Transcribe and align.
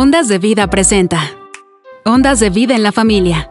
Ondas 0.00 0.28
de 0.28 0.38
Vida 0.38 0.70
presenta. 0.70 1.18
Ondas 2.04 2.38
de 2.38 2.50
Vida 2.50 2.76
en 2.76 2.84
la 2.84 2.92
Familia. 2.92 3.50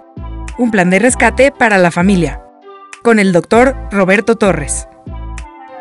Un 0.58 0.72
plan 0.72 0.90
de 0.90 0.98
rescate 0.98 1.52
para 1.52 1.78
la 1.78 1.92
familia. 1.92 2.42
Con 3.04 3.20
el 3.20 3.34
doctor 3.34 3.76
Roberto 3.92 4.38
Torres. 4.38 4.88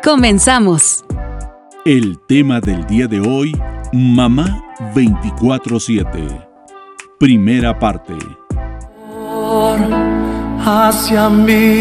Comenzamos. 0.03 1.05
El 1.85 2.19
tema 2.27 2.59
del 2.59 2.85
día 2.85 3.07
de 3.07 3.21
hoy, 3.21 3.57
Mamá 3.93 4.61
24-7. 4.93 6.45
Primera 7.17 7.79
parte. 7.79 8.15
Hacia 10.65 11.29
mí, 11.29 11.79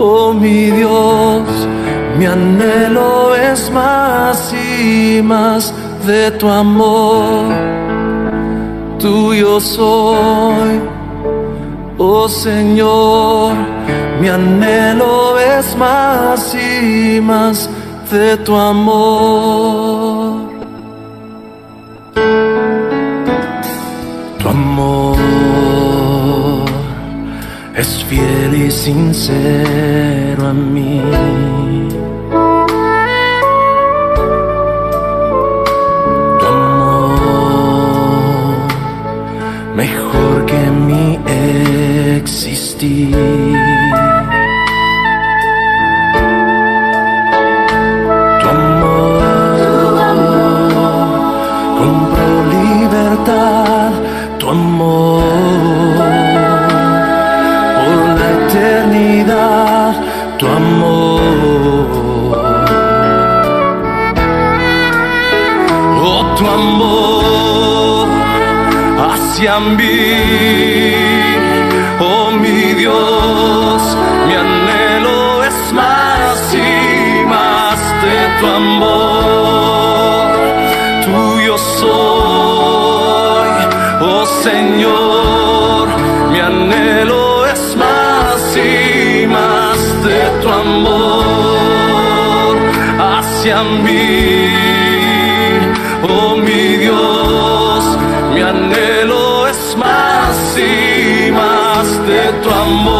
oh 0.00 0.34
mi 0.34 0.72
Dios, 0.72 1.68
mi 2.18 2.26
anhelo 2.26 3.36
es 3.36 3.70
más 3.70 4.52
y 4.52 5.22
más 5.22 5.72
de 6.06 6.30
tu 6.32 6.48
amor. 6.48 7.54
Tuyo 8.98 9.60
soy, 9.60 10.80
oh 11.98 12.28
Señor, 12.28 13.54
mi 14.20 14.28
anhelo 14.28 15.38
es 15.38 15.76
más 15.76 16.54
y 16.54 17.20
más 17.20 17.70
de 18.10 18.36
tu 18.38 18.56
amor. 18.56 20.48
Tu 24.38 24.48
amor 24.48 25.16
es 27.76 28.04
fiel 28.04 28.54
y 28.66 28.70
sincero 28.70 30.48
a 30.48 30.52
mí. 30.52 31.77
Existir. 42.28 43.10
Tu 48.40 48.46
amor 48.48 49.22
compró 51.80 52.28
libertad, 52.58 53.90
tu 54.38 54.46
amor 54.50 55.22
por 57.76 57.98
la 58.18 58.28
eternidad, 58.38 59.90
tu 60.38 60.46
amor. 60.46 61.88
Oh, 66.10 66.22
tu 66.36 66.44
amor 66.60 68.08
hacia 69.08 69.54
mí, 69.76 71.07
tu 78.38 78.46
amor. 78.46 80.28
Tuyo 81.04 81.56
soy, 81.58 83.48
oh 84.00 84.26
Señor, 84.42 85.88
mi 86.32 86.40
anhelo 86.40 87.46
es 87.46 87.76
más 87.76 88.56
y 88.56 89.26
más 89.26 89.78
de 90.04 90.20
tu 90.42 90.48
amor 90.48 92.56
hacia 92.98 93.62
mí. 93.62 94.50
Oh 96.02 96.36
mi 96.36 96.76
Dios, 96.84 97.84
mi 98.34 98.42
anhelo 98.42 99.46
es 99.48 99.76
más 99.76 100.58
y 100.58 101.30
más 101.32 102.06
de 102.06 102.32
tu 102.42 102.50
amor. 102.50 102.97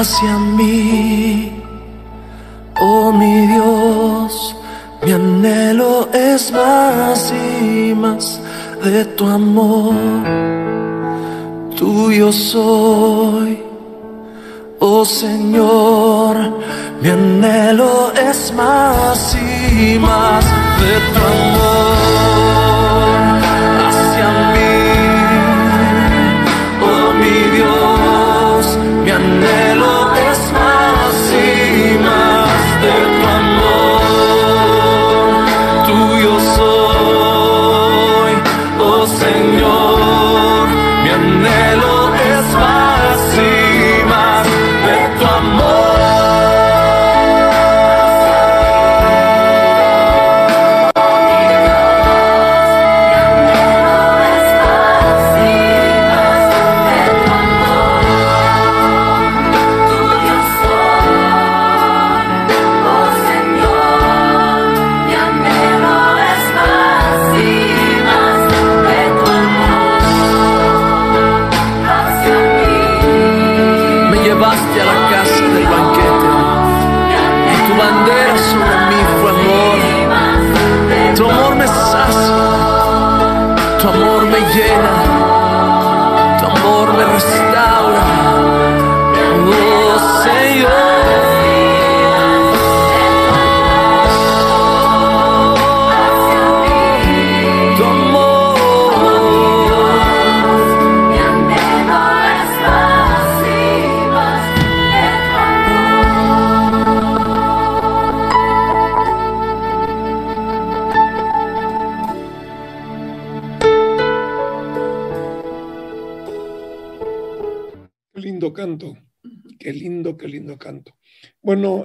Hacia 0.00 0.38
mí, 0.38 1.52
oh 2.80 3.12
mi 3.12 3.46
Dios, 3.46 4.56
mi 5.02 5.12
anhelo 5.12 6.08
es 6.12 6.50
más 6.52 7.32
y 7.32 7.94
más 7.94 8.40
de 8.82 9.04
tu 9.04 9.26
amor. 9.26 9.94
Tuyo 11.76 12.32
soy, 12.32 13.62
oh 14.78 15.04
Señor, 15.04 16.34
mi 17.02 17.10
anhelo 17.10 18.12
es 18.14 18.52
más 18.54 19.36
y 19.36 19.98
más 19.98 20.44
de 20.80 20.94
tu 21.12 21.20
amor 21.26 21.49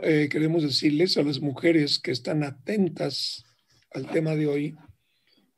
eh, 0.08 0.30
queremos 0.30 0.62
decirles 0.62 1.18
a 1.18 1.24
las 1.24 1.42
mujeres 1.42 1.98
que 1.98 2.12
están 2.12 2.44
atentas 2.44 3.44
al 3.90 4.08
tema 4.08 4.36
de 4.36 4.46
hoy. 4.46 4.76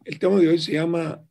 El 0.05 0.19
tema 0.19 0.39
de 0.39 0.47
hoy 0.47 0.57
se 0.57 0.71
llama 0.71 1.21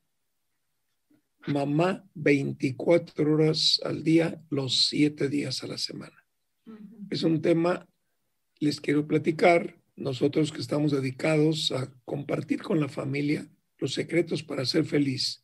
Mamá 1.46 2.06
24 2.12 3.32
horas 3.32 3.80
al 3.82 4.04
día, 4.04 4.42
los 4.50 4.88
siete 4.88 5.30
días 5.30 5.64
a 5.64 5.66
la 5.66 5.78
semana. 5.78 6.26
Es 7.08 7.22
un 7.22 7.40
tema, 7.40 7.88
les 8.58 8.82
quiero 8.82 9.06
platicar, 9.06 9.80
nosotros 9.94 10.52
que 10.52 10.60
estamos 10.60 10.92
dedicados 10.92 11.72
a 11.72 11.90
compartir 12.04 12.60
con 12.60 12.80
la 12.80 12.88
familia 12.90 13.48
los 13.78 13.94
secretos 13.94 14.42
para 14.42 14.66
ser 14.66 14.84
feliz. 14.84 15.42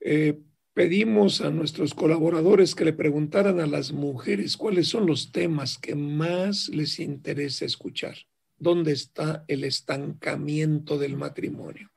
Eh, 0.00 0.40
pedimos 0.76 1.40
a 1.40 1.48
nuestros 1.48 1.94
colaboradores 1.94 2.74
que 2.74 2.84
le 2.84 2.92
preguntaran 2.92 3.60
a 3.60 3.66
las 3.66 3.92
mujeres 3.92 4.58
cuáles 4.58 4.88
son 4.88 5.06
los 5.06 5.32
temas 5.32 5.78
que 5.78 5.94
más 5.94 6.68
les 6.68 7.00
interesa 7.00 7.64
escuchar. 7.64 8.14
¿Dónde 8.58 8.92
está 8.92 9.42
el 9.48 9.64
estancamiento 9.64 10.98
del 10.98 11.16
matrimonio? 11.16 11.90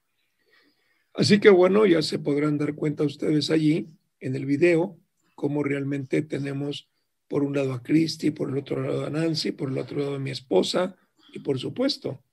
Así 1.13 1.41
que 1.41 1.49
bueno, 1.49 1.85
ya 1.85 2.01
se 2.01 2.19
podrán 2.19 2.57
dar 2.57 2.73
cuenta 2.73 3.03
ustedes 3.03 3.49
allí 3.49 3.89
en 4.21 4.37
el 4.37 4.45
video 4.45 4.97
cómo 5.35 5.61
realmente 5.61 6.21
tenemos 6.21 6.87
por 7.27 7.43
un 7.43 7.57
lado 7.57 7.73
a 7.73 7.83
Cristi, 7.83 8.31
por 8.31 8.49
el 8.49 8.59
otro 8.59 8.81
lado 8.81 9.05
a 9.05 9.09
Nancy, 9.09 9.51
por 9.51 9.71
el 9.71 9.77
otro 9.77 9.99
lado 9.99 10.15
a 10.15 10.19
mi 10.19 10.31
esposa 10.31 10.95
y 11.33 11.39
por 11.39 11.59
supuesto 11.59 12.23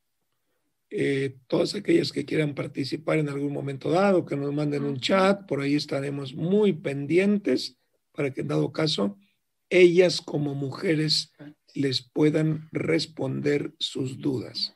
eh, 0.91 1.37
todas 1.47 1.75
aquellas 1.75 2.13
que 2.13 2.25
quieran 2.25 2.55
participar 2.55 3.19
en 3.19 3.29
algún 3.29 3.53
momento 3.53 3.91
dado, 3.91 4.25
que 4.25 4.37
nos 4.37 4.53
manden 4.53 4.85
un 4.85 5.01
chat, 5.01 5.47
por 5.47 5.61
ahí 5.61 5.75
estaremos 5.75 6.35
muy 6.35 6.73
pendientes 6.73 7.77
para 8.13 8.33
que 8.33 8.43
en 8.43 8.49
dado 8.49 8.73
caso 8.73 9.19
ellas 9.69 10.21
como 10.21 10.55
mujeres 10.55 11.33
les 11.75 12.03
puedan 12.03 12.69
responder 12.73 13.75
sus 13.79 14.19
dudas. 14.19 14.75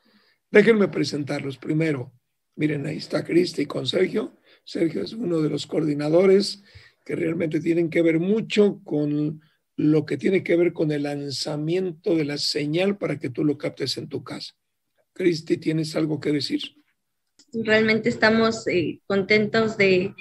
Déjenme 0.50 0.88
presentarlos 0.88 1.56
primero. 1.56 2.12
Miren, 2.56 2.86
ahí 2.86 2.96
está 2.96 3.24
Cristi 3.24 3.66
con 3.66 3.86
Sergio. 3.86 4.36
Sergio 4.64 5.02
es 5.02 5.12
uno 5.12 5.40
de 5.40 5.48
los 5.48 5.66
coordinadores 5.66 6.62
que 7.04 7.16
realmente 7.16 7.60
tienen 7.60 7.88
que 7.88 8.02
ver 8.02 8.18
mucho 8.18 8.80
con 8.84 9.40
lo 9.76 10.04
que 10.04 10.18
tiene 10.18 10.42
que 10.42 10.56
ver 10.56 10.72
con 10.72 10.92
el 10.92 11.04
lanzamiento 11.04 12.14
de 12.14 12.24
la 12.24 12.36
señal 12.36 12.98
para 12.98 13.18
que 13.18 13.30
tú 13.30 13.44
lo 13.44 13.56
captes 13.56 13.96
en 13.96 14.08
tu 14.08 14.22
casa. 14.22 14.54
Cristi, 15.20 15.58
¿tienes 15.58 15.94
algo 15.96 16.18
que 16.18 16.32
decir? 16.32 16.62
Realmente 17.52 18.08
estamos 18.08 18.66
eh, 18.68 19.00
contentos 19.06 19.76
de, 19.76 20.14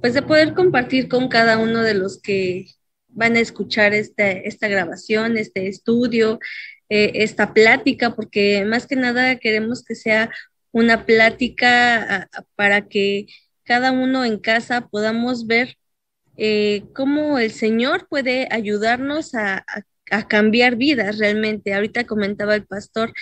pues, 0.00 0.14
de 0.14 0.22
poder 0.22 0.54
compartir 0.54 1.06
con 1.06 1.28
cada 1.28 1.58
uno 1.58 1.82
de 1.82 1.92
los 1.92 2.18
que 2.22 2.64
van 3.08 3.36
a 3.36 3.40
escuchar 3.40 3.92
esta 3.92 4.68
grabación, 4.68 5.36
este 5.36 5.68
estudio, 5.68 6.38
eh, 6.88 7.10
esta 7.16 7.52
plática, 7.52 8.16
porque 8.16 8.64
más 8.64 8.86
que 8.86 8.96
nada 8.96 9.36
queremos 9.36 9.84
que 9.84 9.94
sea 9.94 10.30
una 10.72 11.04
plática 11.04 12.30
para 12.54 12.88
que 12.88 13.26
cada 13.64 13.92
uno 13.92 14.24
en 14.24 14.38
casa 14.38 14.88
podamos 14.88 15.46
ver 15.46 15.76
eh, 16.38 16.84
cómo 16.94 17.38
el 17.38 17.50
Señor 17.50 18.08
puede 18.08 18.48
ayudarnos 18.50 19.34
a, 19.34 19.66
a, 20.10 20.26
cambiar 20.26 20.76
vidas 20.76 21.18
realmente. 21.18 21.74
Ahorita 21.74 22.06
comentaba 22.06 22.54
el 22.54 22.64
pastor 22.64 23.12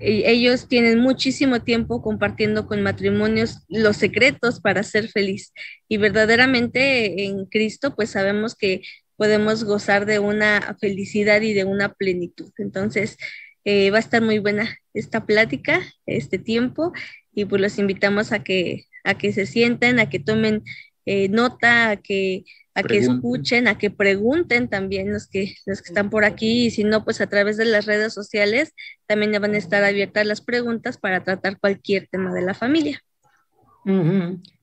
ellos 0.00 0.68
tienen 0.68 1.00
muchísimo 1.00 1.62
tiempo 1.62 2.02
compartiendo 2.02 2.66
con 2.66 2.82
matrimonios 2.82 3.64
los 3.68 3.96
secretos 3.96 4.60
para 4.60 4.82
ser 4.82 5.08
feliz. 5.08 5.52
Y 5.88 5.96
verdaderamente 5.96 7.24
en 7.24 7.46
Cristo, 7.46 7.94
pues 7.94 8.10
sabemos 8.10 8.54
que 8.54 8.82
podemos 9.16 9.64
gozar 9.64 10.06
de 10.06 10.18
una 10.18 10.76
felicidad 10.80 11.40
y 11.40 11.54
de 11.54 11.64
una 11.64 11.94
plenitud. 11.94 12.52
Entonces, 12.58 13.16
eh, 13.64 13.90
va 13.90 13.96
a 13.96 14.00
estar 14.00 14.22
muy 14.22 14.38
buena 14.38 14.78
esta 14.94 15.26
plática, 15.26 15.80
este 16.06 16.38
tiempo, 16.38 16.92
y 17.34 17.46
pues 17.46 17.60
los 17.60 17.78
invitamos 17.78 18.32
a 18.32 18.44
que, 18.44 18.84
a 19.04 19.18
que 19.18 19.32
se 19.32 19.46
sienten, 19.46 19.98
a 19.98 20.08
que 20.08 20.20
tomen 20.20 20.62
eh, 21.04 21.28
nota, 21.28 21.90
a 21.90 21.96
que 21.96 22.44
a 22.76 22.82
que 22.82 22.98
escuchen, 22.98 23.68
a 23.68 23.78
que 23.78 23.90
pregunten 23.90 24.68
también 24.68 25.10
los 25.10 25.26
que, 25.26 25.54
los 25.64 25.80
que 25.80 25.88
están 25.88 26.10
por 26.10 26.26
aquí. 26.26 26.66
Y 26.66 26.70
si 26.70 26.84
no, 26.84 27.04
pues 27.04 27.22
a 27.22 27.26
través 27.26 27.56
de 27.56 27.64
las 27.64 27.86
redes 27.86 28.12
sociales 28.12 28.74
también 29.06 29.32
van 29.40 29.54
a 29.54 29.56
estar 29.56 29.82
abiertas 29.82 30.26
las 30.26 30.42
preguntas 30.42 30.98
para 30.98 31.24
tratar 31.24 31.58
cualquier 31.58 32.06
tema 32.08 32.34
de 32.34 32.42
la 32.42 32.52
familia. 32.52 33.00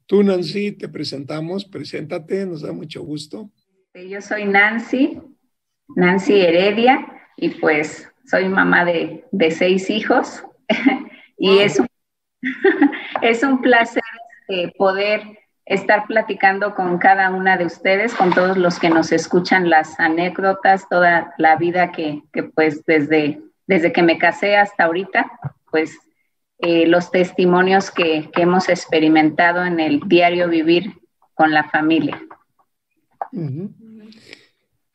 Tú, 0.05 0.21
Nancy, 0.21 0.73
te 0.73 0.87
presentamos, 0.89 1.65
preséntate, 1.65 2.45
nos 2.45 2.61
da 2.61 2.71
mucho 2.71 3.01
gusto. 3.01 3.49
Yo 3.95 4.21
soy 4.21 4.45
Nancy, 4.45 5.19
Nancy 5.95 6.39
Heredia, 6.39 7.07
y 7.35 7.49
pues 7.49 8.07
soy 8.25 8.47
mamá 8.47 8.85
de, 8.85 9.25
seis 9.51 9.89
hijos. 9.89 10.43
Y 11.35 11.57
es, 11.57 11.77
un, 11.77 11.87
es 13.21 13.43
un 13.43 13.59
placer 13.59 14.03
eh, 14.47 14.71
poder 14.77 15.23
estar 15.65 16.05
platicando 16.07 16.75
con 16.75 16.97
cada 16.97 17.31
una 17.31 17.57
de 17.57 17.65
ustedes, 17.65 18.13
con 18.13 18.33
todos 18.33 18.57
los 18.57 18.79
que 18.79 18.89
nos 18.89 19.11
escuchan 19.11 19.69
las 19.69 19.99
anécdotas, 19.99 20.87
toda 20.89 21.33
la 21.37 21.55
vida 21.55 21.91
que, 21.91 22.21
pues 22.55 22.83
desde, 22.85 23.41
desde 23.67 23.93
que 23.93 24.03
me 24.03 24.17
casé 24.17 24.57
hasta 24.57 24.85
ahorita, 24.85 25.31
pues 25.71 25.97
eh, 26.59 26.85
los 26.87 27.11
testimonios 27.11 27.91
que, 27.91 28.29
hemos 28.35 28.67
experimentado 28.69 29.63
en 29.65 29.79
el 29.79 30.01
diario 30.05 30.49
vivir 30.49 30.93
con 31.33 31.51
la 31.51 31.69
familia. 31.69 32.21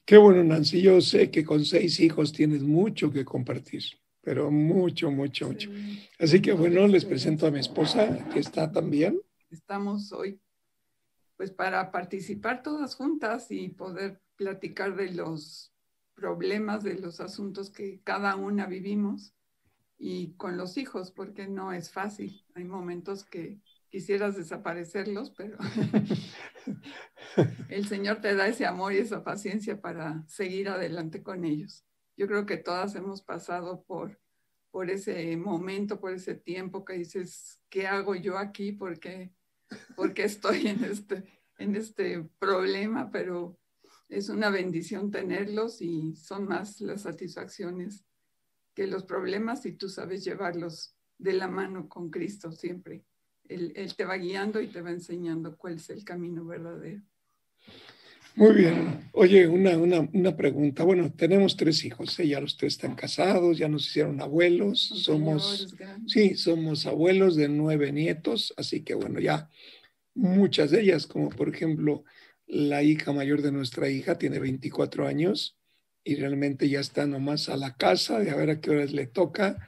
Qué 0.04 0.16
bueno, 0.16 0.44
Nancy. 0.44 0.80
Yo 0.82 1.00
sé 1.00 1.30
que 1.30 1.44
con 1.44 1.64
seis 1.64 1.98
hijos 2.00 2.32
tienes 2.32 2.62
mucho 2.62 3.10
que 3.10 3.24
compartir, 3.24 3.82
pero 4.20 4.50
mucho, 4.50 5.10
mucho, 5.10 5.48
mucho. 5.48 5.70
Así 6.18 6.40
que 6.40 6.52
bueno, 6.52 6.86
les 6.86 7.04
presento 7.04 7.46
a 7.46 7.50
mi 7.50 7.58
esposa, 7.58 8.28
que 8.32 8.38
está 8.38 8.70
también. 8.70 9.20
Estamos 9.50 10.12
hoy 10.12 10.38
pues 11.38 11.52
para 11.52 11.92
participar 11.92 12.64
todas 12.64 12.96
juntas 12.96 13.46
y 13.50 13.68
poder 13.68 14.20
platicar 14.34 14.96
de 14.96 15.12
los 15.12 15.72
problemas, 16.14 16.82
de 16.82 16.98
los 16.98 17.20
asuntos 17.20 17.70
que 17.70 18.00
cada 18.02 18.34
una 18.34 18.66
vivimos 18.66 19.36
y 19.96 20.34
con 20.34 20.56
los 20.56 20.76
hijos, 20.76 21.12
porque 21.12 21.46
no 21.46 21.72
es 21.72 21.92
fácil. 21.92 22.44
Hay 22.56 22.64
momentos 22.64 23.24
que 23.24 23.60
quisieras 23.88 24.36
desaparecerlos, 24.36 25.30
pero 25.30 25.58
el 27.68 27.86
Señor 27.86 28.20
te 28.20 28.34
da 28.34 28.48
ese 28.48 28.66
amor 28.66 28.92
y 28.92 28.98
esa 28.98 29.22
paciencia 29.22 29.80
para 29.80 30.24
seguir 30.26 30.68
adelante 30.68 31.22
con 31.22 31.44
ellos. 31.44 31.84
Yo 32.16 32.26
creo 32.26 32.46
que 32.46 32.56
todas 32.56 32.96
hemos 32.96 33.22
pasado 33.22 33.84
por, 33.84 34.20
por 34.72 34.90
ese 34.90 35.36
momento, 35.36 36.00
por 36.00 36.12
ese 36.12 36.34
tiempo 36.34 36.84
que 36.84 36.94
dices, 36.94 37.60
¿qué 37.68 37.86
hago 37.86 38.16
yo 38.16 38.38
aquí? 38.38 38.72
Porque 38.72 39.32
porque 39.96 40.24
estoy 40.24 40.68
en 40.68 40.84
este, 40.84 41.24
en 41.58 41.76
este 41.76 42.28
problema, 42.38 43.10
pero 43.10 43.58
es 44.08 44.28
una 44.28 44.50
bendición 44.50 45.10
tenerlos 45.10 45.82
y 45.82 46.16
son 46.16 46.46
más 46.46 46.80
las 46.80 47.02
satisfacciones 47.02 48.04
que 48.74 48.86
los 48.86 49.04
problemas 49.04 49.66
y 49.66 49.72
tú 49.72 49.88
sabes 49.88 50.24
llevarlos 50.24 50.94
de 51.18 51.32
la 51.32 51.48
mano 51.48 51.88
con 51.88 52.10
Cristo 52.10 52.52
siempre. 52.52 53.04
Él, 53.48 53.72
él, 53.76 53.96
te 53.96 54.04
va 54.04 54.16
guiando 54.16 54.60
y 54.60 54.68
te 54.68 54.82
va 54.82 54.90
enseñando 54.90 55.56
cuál 55.56 55.74
es 55.74 55.90
el 55.90 56.04
camino 56.04 56.44
verdadero. 56.44 57.02
Muy 58.38 58.54
bien. 58.54 59.10
Oye, 59.14 59.48
una, 59.48 59.76
una, 59.76 60.08
una 60.12 60.36
pregunta. 60.36 60.84
Bueno, 60.84 61.12
tenemos 61.12 61.56
tres 61.56 61.84
hijos, 61.84 62.16
¿eh? 62.20 62.28
ya 62.28 62.40
los 62.40 62.56
tres 62.56 62.74
están 62.74 62.94
casados, 62.94 63.58
ya 63.58 63.68
nos 63.68 63.88
hicieron 63.88 64.20
abuelos, 64.20 64.80
somos, 64.80 65.74
sí, 66.06 66.36
somos 66.36 66.86
abuelos 66.86 67.34
de 67.34 67.48
nueve 67.48 67.90
nietos, 67.90 68.54
así 68.56 68.84
que 68.84 68.94
bueno, 68.94 69.18
ya 69.18 69.50
muchas 70.14 70.70
de 70.70 70.82
ellas, 70.82 71.08
como 71.08 71.30
por 71.30 71.52
ejemplo 71.52 72.04
la 72.46 72.84
hija 72.84 73.12
mayor 73.12 73.42
de 73.42 73.50
nuestra 73.50 73.90
hija 73.90 74.18
tiene 74.18 74.38
24 74.38 75.08
años 75.08 75.58
y 76.04 76.14
realmente 76.14 76.68
ya 76.68 76.78
está 76.78 77.08
nomás 77.08 77.48
a 77.48 77.56
la 77.56 77.74
casa 77.74 78.20
de 78.20 78.30
a 78.30 78.36
ver 78.36 78.50
a 78.50 78.60
qué 78.60 78.70
horas 78.70 78.92
le 78.92 79.08
toca 79.08 79.58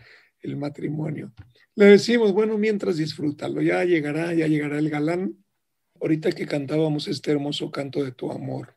el 0.42 0.56
matrimonio. 0.56 1.32
Le 1.74 1.86
decimos, 1.86 2.32
bueno, 2.32 2.56
mientras 2.56 2.98
disfrútalo, 2.98 3.62
ya 3.62 3.82
llegará, 3.82 4.32
ya 4.32 4.46
llegará 4.46 4.78
el 4.78 4.90
galán. 4.90 5.44
Ahorita 6.00 6.32
que 6.32 6.46
cantábamos 6.46 7.08
este 7.08 7.30
hermoso 7.30 7.70
canto 7.70 8.02
de 8.02 8.12
tu 8.12 8.32
amor. 8.32 8.74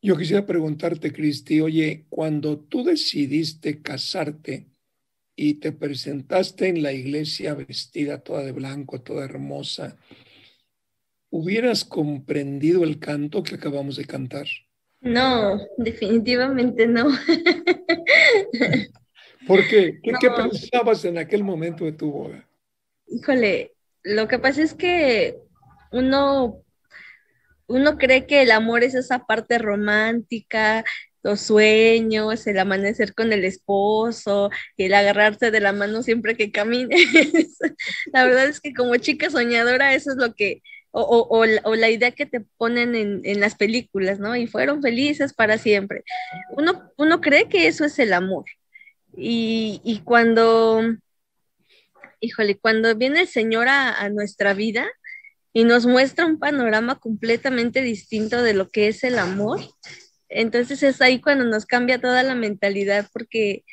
Yo 0.00 0.16
quisiera 0.16 0.46
preguntarte, 0.46 1.12
Cristi, 1.12 1.60
oye, 1.60 2.06
cuando 2.08 2.58
tú 2.58 2.84
decidiste 2.84 3.82
casarte 3.82 4.68
y 5.34 5.54
te 5.54 5.72
presentaste 5.72 6.68
en 6.68 6.82
la 6.82 6.92
iglesia 6.92 7.54
vestida 7.54 8.18
toda 8.20 8.44
de 8.44 8.52
blanco, 8.52 9.00
toda 9.00 9.24
hermosa, 9.24 9.96
¿hubieras 11.30 11.84
comprendido 11.84 12.84
el 12.84 13.00
canto 13.00 13.42
que 13.42 13.56
acabamos 13.56 13.96
de 13.96 14.04
cantar? 14.04 14.46
No, 15.00 15.60
definitivamente 15.76 16.86
no. 16.86 17.08
¿Por 19.46 19.66
qué? 19.68 20.00
¿Qué, 20.02 20.12
¿Qué, 20.20 20.30
pensabas 20.30 21.04
en 21.04 21.18
aquel 21.18 21.42
momento 21.42 21.84
de 21.84 21.92
tu 21.92 22.10
boda? 22.10 22.48
Híjole, 23.08 23.74
lo 24.02 24.28
que 24.28 24.38
pasa 24.38 24.62
es 24.62 24.74
que 24.74 25.47
uno, 25.90 26.62
uno 27.66 27.98
cree 27.98 28.26
que 28.26 28.42
el 28.42 28.50
amor 28.50 28.82
es 28.84 28.94
esa 28.94 29.26
parte 29.26 29.58
romántica, 29.58 30.84
los 31.22 31.40
sueños, 31.40 32.46
el 32.46 32.58
amanecer 32.58 33.14
con 33.14 33.32
el 33.32 33.44
esposo, 33.44 34.50
el 34.76 34.94
agarrarse 34.94 35.50
de 35.50 35.60
la 35.60 35.72
mano 35.72 36.02
siempre 36.02 36.36
que 36.36 36.52
camines. 36.52 37.00
la 38.12 38.24
verdad 38.24 38.46
es 38.46 38.60
que 38.60 38.72
como 38.72 38.96
chica 38.96 39.30
soñadora, 39.30 39.94
eso 39.94 40.12
es 40.12 40.16
lo 40.16 40.34
que, 40.34 40.62
o, 40.90 41.44
la, 41.76 41.90
idea 41.90 42.12
que 42.12 42.26
te 42.26 42.40
ponen 42.56 42.94
en, 42.94 43.40
las 43.40 43.54
películas, 43.54 44.18
¿no? 44.18 44.36
Y 44.36 44.46
fueron 44.46 44.82
felices 44.82 45.34
para 45.34 45.58
siempre. 45.58 46.02
Uno, 46.56 46.90
uno 46.96 47.20
cree 47.20 47.48
que 47.48 47.66
eso 47.66 47.84
es 47.84 47.98
el 47.98 48.12
amor. 48.12 48.44
Y, 49.16 49.80
y 49.84 50.00
cuando, 50.00 50.82
híjole, 52.20 52.56
cuando 52.58 52.94
viene 52.94 53.20
el 53.22 53.28
Señor 53.28 53.68
a, 53.68 54.08
nuestra 54.10 54.54
vida 54.54 54.88
y 55.52 55.64
nos 55.64 55.86
muestra 55.86 56.26
un 56.26 56.38
panorama 56.38 56.98
completamente 56.98 57.82
distinto 57.82 58.42
de 58.42 58.54
lo 58.54 58.68
que 58.68 58.88
es 58.88 59.04
el 59.04 59.18
amor, 59.18 59.60
entonces 60.28 60.82
es 60.82 61.00
ahí 61.00 61.20
cuando 61.20 61.44
nos 61.44 61.66
cambia 61.66 62.00
toda 62.00 62.22
la 62.22 62.34
mentalidad 62.34 63.08
porque 63.12 63.64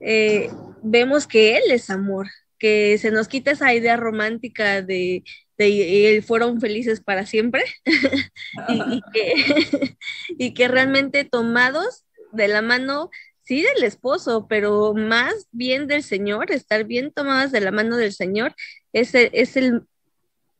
eh, 0.00 0.50
vemos 0.82 1.26
que 1.26 1.56
Él 1.56 1.70
es 1.70 1.88
amor, 1.90 2.26
que 2.58 2.98
se 2.98 3.10
nos 3.10 3.28
quita 3.28 3.52
esa 3.52 3.72
idea 3.74 3.96
romántica 3.96 4.82
de, 4.82 5.22
de 5.58 6.22
fueron 6.26 6.60
felices 6.60 7.00
para 7.00 7.26
siempre. 7.26 7.64
Y, 8.68 9.00
que, 9.12 9.96
y 10.38 10.54
que 10.54 10.68
realmente 10.68 11.24
tomados 11.24 12.04
de 12.32 12.46
la 12.48 12.62
mano 12.62 13.10
sí 13.42 13.62
del 13.62 13.82
esposo, 13.84 14.46
pero 14.48 14.94
más 14.94 15.48
bien 15.50 15.86
del 15.86 16.02
Señor, 16.02 16.50
estar 16.50 16.84
bien 16.84 17.12
tomadas 17.12 17.52
de 17.52 17.60
la 17.60 17.72
mano 17.72 17.96
del 17.96 18.12
Señor, 18.12 18.54
es, 18.92 19.14
es, 19.14 19.56
el, 19.56 19.82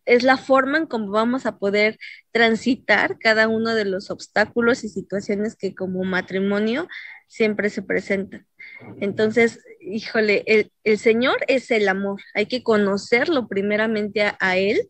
es 0.05 0.23
la 0.23 0.37
forma 0.37 0.79
en 0.79 0.87
cómo 0.87 1.11
vamos 1.11 1.47
a 1.47 1.59
poder 1.59 1.99
transitar 2.33 3.19
cada 3.19 3.49
uno 3.49 3.75
de 3.75 3.85
los 3.85 4.11
obstáculos 4.11 4.85
y 4.85 4.89
situaciones 4.89 5.57
que 5.57 5.75
como 5.75 6.05
matrimonio 6.05 6.89
siempre 7.27 7.71
se 7.71 7.83
presentan. 7.83 8.47
Entonces, 9.01 9.61
híjole, 9.81 10.45
el, 10.47 10.73
el 10.85 10.99
Señor 10.99 11.37
es 11.49 11.71
el 11.71 11.89
amor, 11.89 12.21
hay 12.35 12.47
que 12.47 12.63
conocerlo 12.63 13.49
primeramente 13.49 14.23
a, 14.39 14.57
Él 14.57 14.81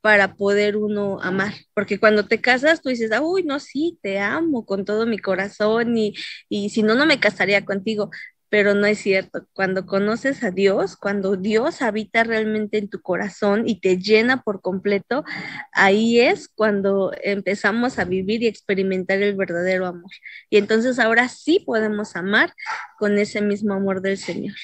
para 0.00 0.34
poder 0.34 0.76
uno 0.76 1.18
amar, 1.22 1.54
porque 1.72 1.98
cuando 1.98 2.26
te 2.26 2.40
casas 2.40 2.82
tú 2.82 2.90
dices, 2.90 3.10
uy, 3.22 3.42
no, 3.42 3.58
sí, 3.58 3.98
te 4.02 4.18
amo 4.18 4.66
con 4.66 4.84
todo 4.84 5.06
mi 5.06 5.18
corazón 5.18 5.96
y, 5.96 6.14
y 6.50 6.68
si 6.70 6.82
no, 6.82 6.94
no 6.94 7.06
me 7.06 7.20
casaría 7.20 7.64
contigo, 7.64 8.10
pero 8.54 8.72
no 8.72 8.86
es 8.86 9.00
cierto. 9.00 9.48
Cuando 9.52 9.84
conoces 9.84 10.44
a 10.44 10.52
Dios, 10.52 10.94
cuando 10.94 11.34
Dios 11.34 11.82
habita 11.82 12.22
realmente 12.22 12.78
en 12.78 12.88
tu 12.88 13.00
corazón 13.00 13.64
y 13.66 13.80
te 13.80 13.98
llena 13.98 14.44
por 14.44 14.60
completo, 14.60 15.24
ahí 15.72 16.20
es 16.20 16.46
cuando 16.46 17.10
empezamos 17.24 17.98
a 17.98 18.04
vivir 18.04 18.44
y 18.44 18.46
experimentar 18.46 19.20
el 19.20 19.34
verdadero 19.34 19.86
amor. 19.86 20.12
Y 20.50 20.58
entonces 20.58 21.00
ahora 21.00 21.28
sí 21.28 21.64
podemos 21.66 22.14
amar 22.14 22.52
con 22.96 23.18
ese 23.18 23.42
mismo 23.42 23.74
amor 23.74 24.00
del 24.02 24.18
Señor. 24.18 24.54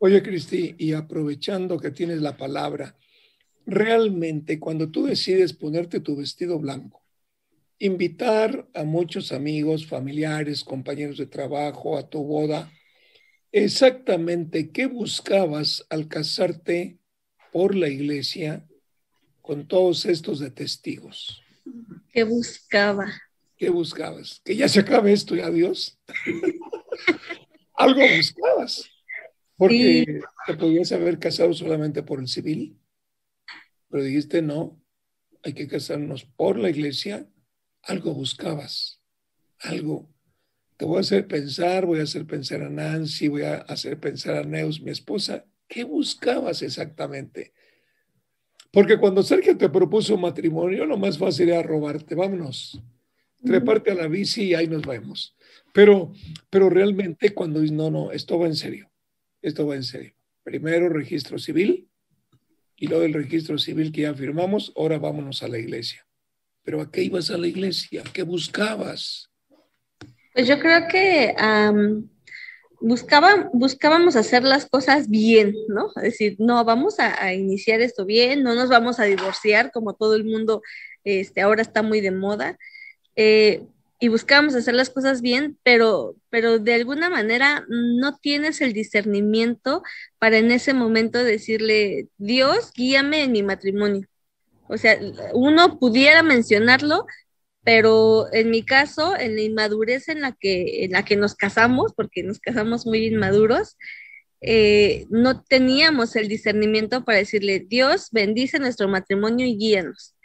Oye, 0.00 0.20
Cristi, 0.20 0.74
y 0.76 0.94
aprovechando 0.94 1.78
que 1.78 1.92
tienes 1.92 2.20
la 2.20 2.36
palabra, 2.36 2.96
realmente 3.64 4.58
cuando 4.58 4.90
tú 4.90 5.06
decides 5.06 5.52
ponerte 5.52 6.00
tu 6.00 6.16
vestido 6.16 6.58
blanco, 6.58 7.01
invitar 7.84 8.68
a 8.74 8.84
muchos 8.84 9.32
amigos, 9.32 9.86
familiares, 9.86 10.64
compañeros 10.64 11.18
de 11.18 11.26
trabajo 11.26 11.98
a 11.98 12.08
tu 12.08 12.24
boda, 12.24 12.72
exactamente 13.50 14.70
qué 14.70 14.86
buscabas 14.86 15.84
al 15.90 16.08
casarte 16.08 16.98
por 17.52 17.74
la 17.74 17.88
iglesia 17.88 18.66
con 19.40 19.66
todos 19.66 20.06
estos 20.06 20.38
de 20.38 20.50
testigos. 20.50 21.42
¿Qué 22.12 22.24
buscaba? 22.24 23.06
¿Qué 23.56 23.70
buscabas? 23.70 24.40
Que 24.44 24.56
ya 24.56 24.68
se 24.68 24.80
acabe 24.80 25.12
esto, 25.12 25.34
ya 25.34 25.50
Dios. 25.50 25.98
Algo 27.74 28.00
buscabas. 28.16 28.88
Porque 29.56 30.20
te 30.46 30.54
podías 30.54 30.92
haber 30.92 31.18
casado 31.18 31.52
solamente 31.52 32.02
por 32.02 32.20
el 32.20 32.28
civil 32.28 32.78
pero 33.92 34.04
dijiste 34.04 34.40
no, 34.40 34.82
hay 35.42 35.52
que 35.52 35.68
casarnos 35.68 36.24
por 36.24 36.58
la 36.58 36.70
iglesia, 36.70 37.28
algo 37.82 38.14
buscabas, 38.14 39.00
algo. 39.60 40.08
Te 40.76 40.84
voy 40.84 40.98
a 40.98 41.00
hacer 41.00 41.26
pensar, 41.26 41.86
voy 41.86 42.00
a 42.00 42.04
hacer 42.04 42.26
pensar 42.26 42.62
a 42.62 42.68
Nancy, 42.68 43.28
voy 43.28 43.42
a 43.42 43.56
hacer 43.56 43.98
pensar 44.00 44.36
a 44.36 44.42
Neus, 44.42 44.80
mi 44.80 44.90
esposa, 44.90 45.44
¿qué 45.68 45.84
buscabas 45.84 46.62
exactamente? 46.62 47.52
Porque 48.72 48.98
cuando 48.98 49.22
Sergio 49.22 49.56
te 49.56 49.68
propuso 49.68 50.16
matrimonio, 50.16 50.86
lo 50.86 50.96
más 50.96 51.18
fácil 51.18 51.50
era 51.50 51.62
robarte, 51.62 52.14
vámonos, 52.14 52.80
treparte 53.44 53.90
a 53.90 53.94
la 53.94 54.08
bici 54.08 54.44
y 54.44 54.54
ahí 54.54 54.66
nos 54.66 54.82
vemos. 54.82 55.36
Pero, 55.72 56.12
pero 56.50 56.70
realmente 56.70 57.34
cuando 57.34 57.60
dices, 57.60 57.76
no, 57.76 57.90
no, 57.90 58.12
esto 58.12 58.38
va 58.38 58.46
en 58.46 58.56
serio, 58.56 58.90
esto 59.42 59.66
va 59.66 59.76
en 59.76 59.84
serio. 59.84 60.14
Primero 60.42 60.88
registro 60.88 61.38
civil, 61.38 61.88
y 62.76 62.88
luego 62.88 63.02
del 63.02 63.12
registro 63.12 63.58
civil 63.58 63.92
que 63.92 64.02
ya 64.02 64.14
firmamos, 64.14 64.72
ahora 64.74 64.98
vámonos 64.98 65.42
a 65.42 65.48
la 65.48 65.58
iglesia. 65.58 66.04
Pero 66.64 66.80
¿a 66.80 66.90
qué 66.90 67.02
ibas 67.02 67.30
a 67.30 67.38
la 67.38 67.46
iglesia? 67.46 68.02
¿Qué 68.12 68.22
buscabas? 68.22 69.30
Pues 70.34 70.46
yo 70.46 70.58
creo 70.58 70.88
que 70.88 71.34
buscaba, 72.80 73.50
buscábamos 73.52 74.16
hacer 74.16 74.42
las 74.42 74.66
cosas 74.66 75.08
bien, 75.08 75.54
¿no? 75.68 75.88
Es 75.96 76.02
decir, 76.02 76.36
no, 76.38 76.64
vamos 76.64 76.98
a, 76.98 77.32
iniciar 77.34 77.80
esto 77.80 78.04
bien, 78.04 78.42
no 78.42 78.54
nos 78.54 78.68
vamos 78.68 78.98
a 78.98 79.04
divorciar 79.04 79.70
como 79.70 79.94
todo 79.94 80.14
el 80.16 80.24
mundo 80.24 80.62
este, 81.04 81.40
ahora 81.40 81.62
está 81.62 81.82
muy 81.82 82.00
de 82.00 82.10
moda. 82.10 82.58
Eh, 83.16 83.66
y 84.00 84.08
buscábamos 84.08 84.56
hacer 84.56 84.74
las 84.74 84.90
cosas 84.90 85.22
bien, 85.22 85.56
pero, 85.62 86.16
pero 86.28 86.58
de 86.58 86.74
alguna 86.74 87.08
manera 87.08 87.64
no 87.68 88.16
tienes 88.16 88.60
el 88.60 88.72
discernimiento 88.72 89.84
para 90.18 90.38
en 90.38 90.50
ese 90.50 90.74
momento 90.74 91.22
decirle, 91.22 92.08
Dios, 92.18 92.72
guíame 92.74 93.22
en 93.22 93.32
mi 93.32 93.44
matrimonio. 93.44 94.08
O 94.72 94.78
sea, 94.78 94.98
uno 95.34 95.78
pudiera 95.78 96.22
mencionarlo, 96.22 97.06
pero 97.62 98.32
en 98.32 98.50
mi 98.50 98.64
caso, 98.64 99.16
en 99.16 99.36
la 99.36 99.42
inmadurez 99.42 100.08
en 100.08 100.20
la 100.22 100.32
que, 100.32 100.84
en 100.84 100.92
la 100.92 101.04
que 101.04 101.16
nos 101.16 101.34
casamos, 101.34 101.92
porque 101.94 102.22
nos 102.22 102.40
casamos 102.40 102.86
muy 102.86 103.06
inmaduros, 103.06 103.76
eh, 104.40 105.06
no 105.10 105.42
teníamos 105.44 106.16
el 106.16 106.28
discernimiento 106.28 107.04
para 107.04 107.18
decirle, 107.18 107.60
Dios, 107.60 108.08
bendice 108.10 108.58
nuestro 108.58 108.88
matrimonio 108.88 109.46
y 109.46 109.56
guíanos. 109.56 110.16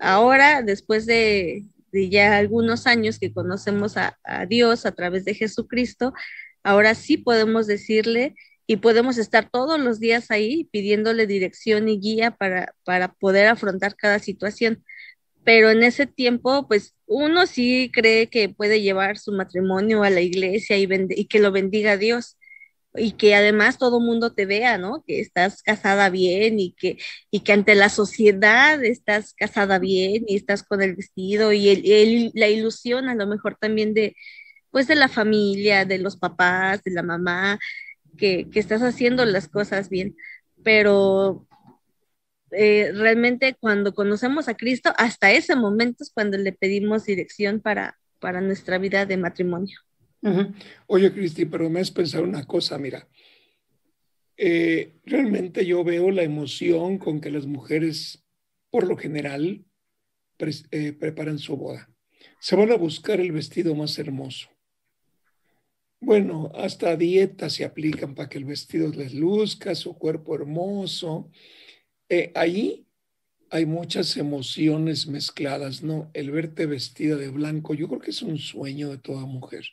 Ahora, 0.00 0.62
después 0.62 1.06
de, 1.06 1.64
de 1.92 2.08
ya 2.08 2.36
algunos 2.36 2.86
años 2.86 3.18
que 3.18 3.32
conocemos 3.32 3.96
a, 3.96 4.16
Dios 4.48 4.86
a 4.86 4.92
través 4.92 5.24
de 5.24 5.34
Jesucristo, 5.34 6.12
ahora 6.62 6.94
sí 6.94 7.16
podemos 7.16 7.66
decirle 7.66 8.34
y 8.70 8.76
podemos 8.76 9.16
estar 9.16 9.48
todos 9.50 9.80
los 9.80 9.98
días 9.98 10.30
ahí 10.30 10.68
pidiéndole 10.70 11.26
dirección 11.26 11.88
y 11.88 11.98
guía 11.98 12.32
para, 12.32 12.74
para 12.84 13.14
poder 13.14 13.46
afrontar 13.46 13.96
cada 13.96 14.18
situación. 14.18 14.84
Pero 15.42 15.70
en 15.70 15.82
ese 15.82 16.06
tiempo, 16.06 16.68
pues 16.68 16.94
uno 17.06 17.46
sí 17.46 17.90
cree 17.90 18.26
que 18.28 18.50
puede 18.50 18.82
llevar 18.82 19.16
su 19.16 19.32
matrimonio 19.32 20.02
a 20.02 20.10
la 20.10 20.20
iglesia 20.20 20.76
y, 20.76 20.86
que 21.26 21.38
lo 21.38 21.50
bendiga 21.50 21.96
Dios 21.96 22.36
y 22.94 23.12
que 23.12 23.34
además 23.34 23.78
todo 23.78 24.00
mundo 24.00 24.34
te 24.34 24.44
vea, 24.44 24.76
¿no? 24.76 25.02
Que 25.06 25.20
estás 25.20 25.62
casada 25.62 26.10
bien 26.10 26.60
y 26.60 26.74
que, 26.74 26.98
y 27.30 27.40
que 27.40 27.52
ante 27.54 27.74
la 27.74 27.88
sociedad 27.88 28.84
estás 28.84 29.32
casada 29.32 29.78
bien 29.78 30.24
y 30.28 30.36
estás 30.36 30.62
con 30.62 30.82
el 30.82 30.94
vestido 30.94 31.54
y 31.54 31.70
el, 31.70 32.32
la 32.34 32.48
ilusión 32.48 33.08
a 33.08 33.14
lo 33.14 33.26
mejor 33.26 33.56
también 33.58 33.94
de, 33.94 34.14
pues 34.70 34.86
de 34.88 34.94
la 34.94 35.08
familia, 35.08 35.86
de 35.86 35.98
los 35.98 36.18
papás, 36.18 36.82
de 36.84 36.90
la 36.90 37.02
mamá, 37.02 37.58
que, 38.18 38.46
estás 38.54 38.82
haciendo 38.82 39.24
las 39.24 39.48
cosas 39.48 39.88
bien. 39.88 40.14
Pero 40.62 41.46
eh, 42.50 42.92
realmente 42.94 43.56
cuando 43.58 43.94
conocemos 43.94 44.48
a 44.48 44.54
Cristo, 44.54 44.92
hasta 44.98 45.32
ese 45.32 45.56
momento 45.56 46.04
es 46.04 46.10
cuando 46.12 46.36
le 46.36 46.52
pedimos 46.52 47.06
dirección 47.06 47.60
para, 47.60 47.98
para 48.18 48.42
nuestra 48.42 48.76
vida 48.76 49.06
de 49.06 49.16
matrimonio. 49.16 49.78
Oye, 50.86 51.12
Cristi, 51.12 51.46
pero 51.46 51.70
me 51.70 51.80
has 51.80 51.90
pensado 51.90 52.24
una 52.24 52.44
cosa, 52.44 52.76
mira. 52.76 53.08
Eh, 54.36 55.00
realmente 55.04 55.64
yo 55.64 55.82
veo 55.84 56.10
la 56.10 56.22
emoción 56.22 56.98
con 56.98 57.20
que 57.20 57.30
las 57.30 57.46
mujeres, 57.46 58.24
por 58.70 58.86
lo 58.86 58.96
general, 58.96 59.64
eh, 60.70 60.92
preparan 60.92 61.38
su 61.38 61.56
boda. 61.56 61.90
Se 62.40 62.56
van 62.56 62.70
a 62.70 62.76
buscar 62.76 63.20
el 63.20 63.32
vestido 63.32 63.74
más 63.74 63.98
hermoso. 63.98 64.48
Bueno, 66.00 66.52
hasta 66.54 66.96
dietas 66.96 67.54
se 67.54 67.64
aplican 67.64 68.14
para 68.14 68.28
que 68.28 68.38
el 68.38 68.44
vestido 68.44 68.88
les 68.88 69.14
luzca, 69.14 69.74
su 69.74 69.98
cuerpo 69.98 70.34
hermoso. 70.34 71.30
Eh, 72.08 72.30
ahí 72.36 72.86
hay 73.50 73.66
muchas 73.66 74.16
emociones 74.16 75.06
mezcladas, 75.08 75.82
¿no? 75.82 76.10
El 76.14 76.30
verte 76.30 76.66
vestida 76.66 77.16
de 77.16 77.30
blanco, 77.30 77.74
yo 77.74 77.88
creo 77.88 78.00
que 78.00 78.10
es 78.10 78.22
un 78.22 78.38
sueño 78.38 78.90
de 78.90 78.98
toda 78.98 79.26
mujer. 79.26 79.64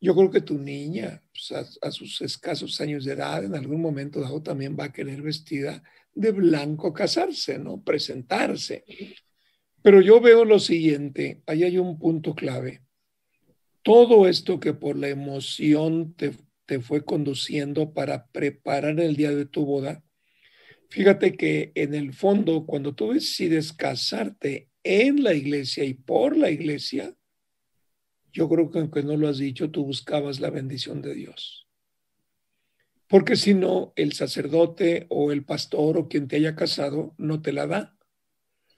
Yo 0.00 0.14
creo 0.14 0.30
que 0.30 0.40
tu 0.40 0.58
niña, 0.58 1.22
pues, 1.32 1.78
a, 1.82 1.90
sus 1.90 2.20
escasos 2.22 2.80
años 2.80 3.04
de 3.04 3.12
edad, 3.12 3.44
en 3.44 3.54
algún 3.54 3.80
momento 3.80 4.20
dado 4.20 4.42
también 4.42 4.76
va 4.78 4.84
a 4.84 4.92
querer 4.92 5.22
vestida 5.22 5.82
de 6.14 6.32
blanco 6.32 6.92
casarse, 6.92 7.58
¿no? 7.58 7.82
Presentarse. 7.82 8.84
Pero 9.82 10.00
yo 10.02 10.20
veo 10.20 10.44
lo 10.44 10.58
siguiente, 10.58 11.42
ahí 11.46 11.64
hay 11.64 11.78
un 11.78 11.98
punto 11.98 12.34
clave. 12.34 12.82
Todo 13.90 14.28
esto 14.28 14.60
que 14.60 14.72
por 14.72 14.96
la 14.96 15.08
emoción 15.08 16.14
te, 16.14 16.32
te 16.66 16.80
fue 16.80 17.04
conduciendo 17.04 17.92
para 17.92 18.26
preparar 18.28 19.00
el 19.00 19.16
día 19.16 19.30
de 19.30 19.46
tu 19.46 19.64
boda, 19.64 20.04
Fíjate 20.90 21.36
que 21.36 21.70
en 21.76 21.94
el 21.94 22.12
fondo, 22.12 22.66
cuando 22.66 22.96
tú 22.96 23.12
decides 23.12 23.72
casarte 23.72 24.68
en 24.82 25.22
la 25.22 25.34
iglesia 25.34 25.84
y 25.84 25.94
por 25.94 26.36
la 26.36 26.50
iglesia, 26.50 27.14
yo 28.32 28.48
creo 28.48 28.70
que 28.70 28.80
aunque 28.80 29.04
no 29.04 29.16
lo 29.16 29.28
has 29.28 29.38
dicho, 29.38 29.70
tú 29.70 29.84
buscabas 29.84 30.40
la 30.40 30.50
bendición 30.50 31.00
de 31.00 31.14
Dios. 31.14 31.68
Porque 33.06 33.36
si 33.36 33.54
no, 33.54 33.92
el 33.94 34.14
sacerdote 34.14 35.06
o 35.10 35.30
el 35.30 35.44
pastor 35.44 35.96
o 35.96 36.08
quien 36.08 36.26
te 36.26 36.36
haya 36.36 36.56
casado 36.56 37.14
no 37.18 37.40
te 37.40 37.52
la 37.52 37.68
da. 37.68 37.96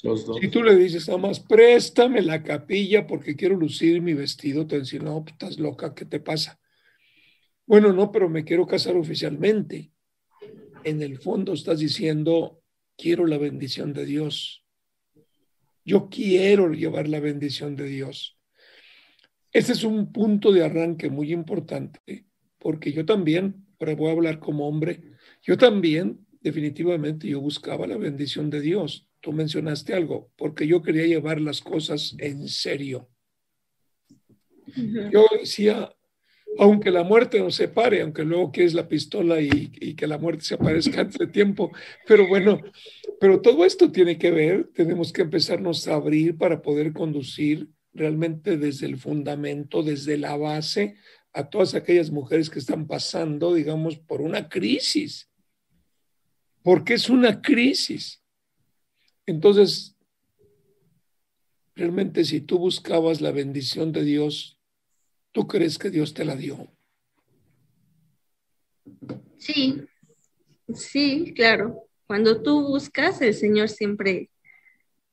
Si 0.02 0.48
tú 0.48 0.64
le 0.64 0.74
dices 0.74 1.06
nada 1.06 1.20
más, 1.20 1.38
préstame 1.38 2.22
la 2.22 2.42
capilla 2.42 3.06
porque 3.06 3.36
quiero 3.36 3.54
lucir 3.54 4.02
mi 4.02 4.14
vestido, 4.14 4.66
te 4.66 4.80
dicen, 4.80 5.04
no, 5.04 5.22
pues, 5.22 5.34
estás 5.34 5.58
loca, 5.58 5.94
¿qué 5.94 6.04
te 6.04 6.18
pasa? 6.18 6.58
Bueno, 7.66 7.92
no, 7.92 8.10
pero 8.10 8.28
me 8.28 8.42
quiero 8.42 8.66
casar 8.66 8.96
oficialmente. 8.96 9.92
En 10.82 11.02
el 11.02 11.18
fondo 11.18 11.52
estás 11.52 11.78
diciendo, 11.78 12.60
quiero 12.96 13.26
la 13.26 13.38
bendición 13.38 13.92
de 13.92 14.04
Dios. 14.04 14.64
Yo 15.84 16.08
quiero 16.08 16.72
llevar 16.72 17.08
la 17.08 17.20
bendición 17.20 17.76
de 17.76 17.84
Dios. 17.86 18.36
Ese 19.52 19.72
es 19.72 19.84
un 19.84 20.12
punto 20.12 20.50
de 20.50 20.64
arranque 20.64 21.10
muy 21.10 21.32
importante, 21.32 22.26
porque 22.58 22.90
yo 22.90 23.04
también, 23.04 23.66
ahora 23.78 23.94
voy 23.94 24.08
a 24.08 24.12
hablar 24.12 24.40
como 24.40 24.66
hombre, 24.66 25.12
yo 25.42 25.56
también, 25.56 26.26
definitivamente, 26.40 27.28
yo 27.28 27.40
buscaba 27.40 27.86
la 27.86 27.96
bendición 27.96 28.50
de 28.50 28.60
Dios. 28.60 29.08
Tú 29.22 29.32
mencionaste 29.32 29.94
algo, 29.94 30.30
porque 30.36 30.66
yo 30.66 30.82
quería 30.82 31.06
llevar 31.06 31.40
las 31.40 31.62
cosas 31.62 32.14
en 32.18 32.46
serio. 32.48 33.08
Yo 35.10 35.26
decía, 35.38 35.90
aunque 36.58 36.90
la 36.90 37.04
muerte 37.04 37.38
nos 37.38 37.54
separe, 37.54 38.02
aunque 38.02 38.24
luego 38.24 38.52
quieres 38.52 38.74
la 38.74 38.88
pistola 38.88 39.40
y, 39.40 39.72
y, 39.80 39.94
que 39.94 40.06
la 40.06 40.18
muerte 40.18 40.44
se 40.44 40.54
aparezca 40.54 41.00
antes 41.02 41.18
de 41.18 41.28
tiempo, 41.28 41.70
pero 42.06 42.26
bueno, 42.28 42.60
pero 43.20 43.40
todo 43.40 43.64
esto 43.64 43.90
tiene 43.90 44.18
que 44.18 44.32
ver, 44.32 44.70
tenemos 44.74 45.12
que 45.12 45.22
empezarnos 45.22 45.86
a 45.86 45.94
abrir 45.94 46.36
para 46.36 46.60
poder 46.60 46.92
conducir 46.92 47.68
realmente 47.94 48.56
desde 48.56 48.86
el 48.86 48.98
fundamento, 48.98 49.82
desde 49.82 50.18
la 50.18 50.36
base, 50.36 50.96
a 51.32 51.48
todas 51.48 51.74
aquellas 51.74 52.10
mujeres 52.10 52.50
que 52.50 52.58
están 52.58 52.86
pasando, 52.86 53.54
digamos, 53.54 53.98
por 53.98 54.20
una 54.20 54.48
crisis. 54.48 55.30
Porque 56.62 56.94
es 56.94 57.08
una 57.08 57.40
crisis. 57.40 58.21
Entonces, 59.26 59.96
realmente 61.74 62.24
si 62.24 62.40
tú 62.40 62.58
buscabas 62.58 63.20
la 63.20 63.30
bendición 63.30 63.92
de 63.92 64.04
Dios, 64.04 64.58
¿tú 65.32 65.46
crees 65.46 65.78
que 65.78 65.90
Dios 65.90 66.14
te 66.14 66.24
la 66.24 66.36
dio? 66.36 66.68
Sí, 69.38 69.82
sí, 70.74 71.32
claro. 71.34 71.88
Cuando 72.06 72.42
tú 72.42 72.66
buscas, 72.66 73.20
el 73.22 73.34
Señor 73.34 73.68
siempre 73.68 74.30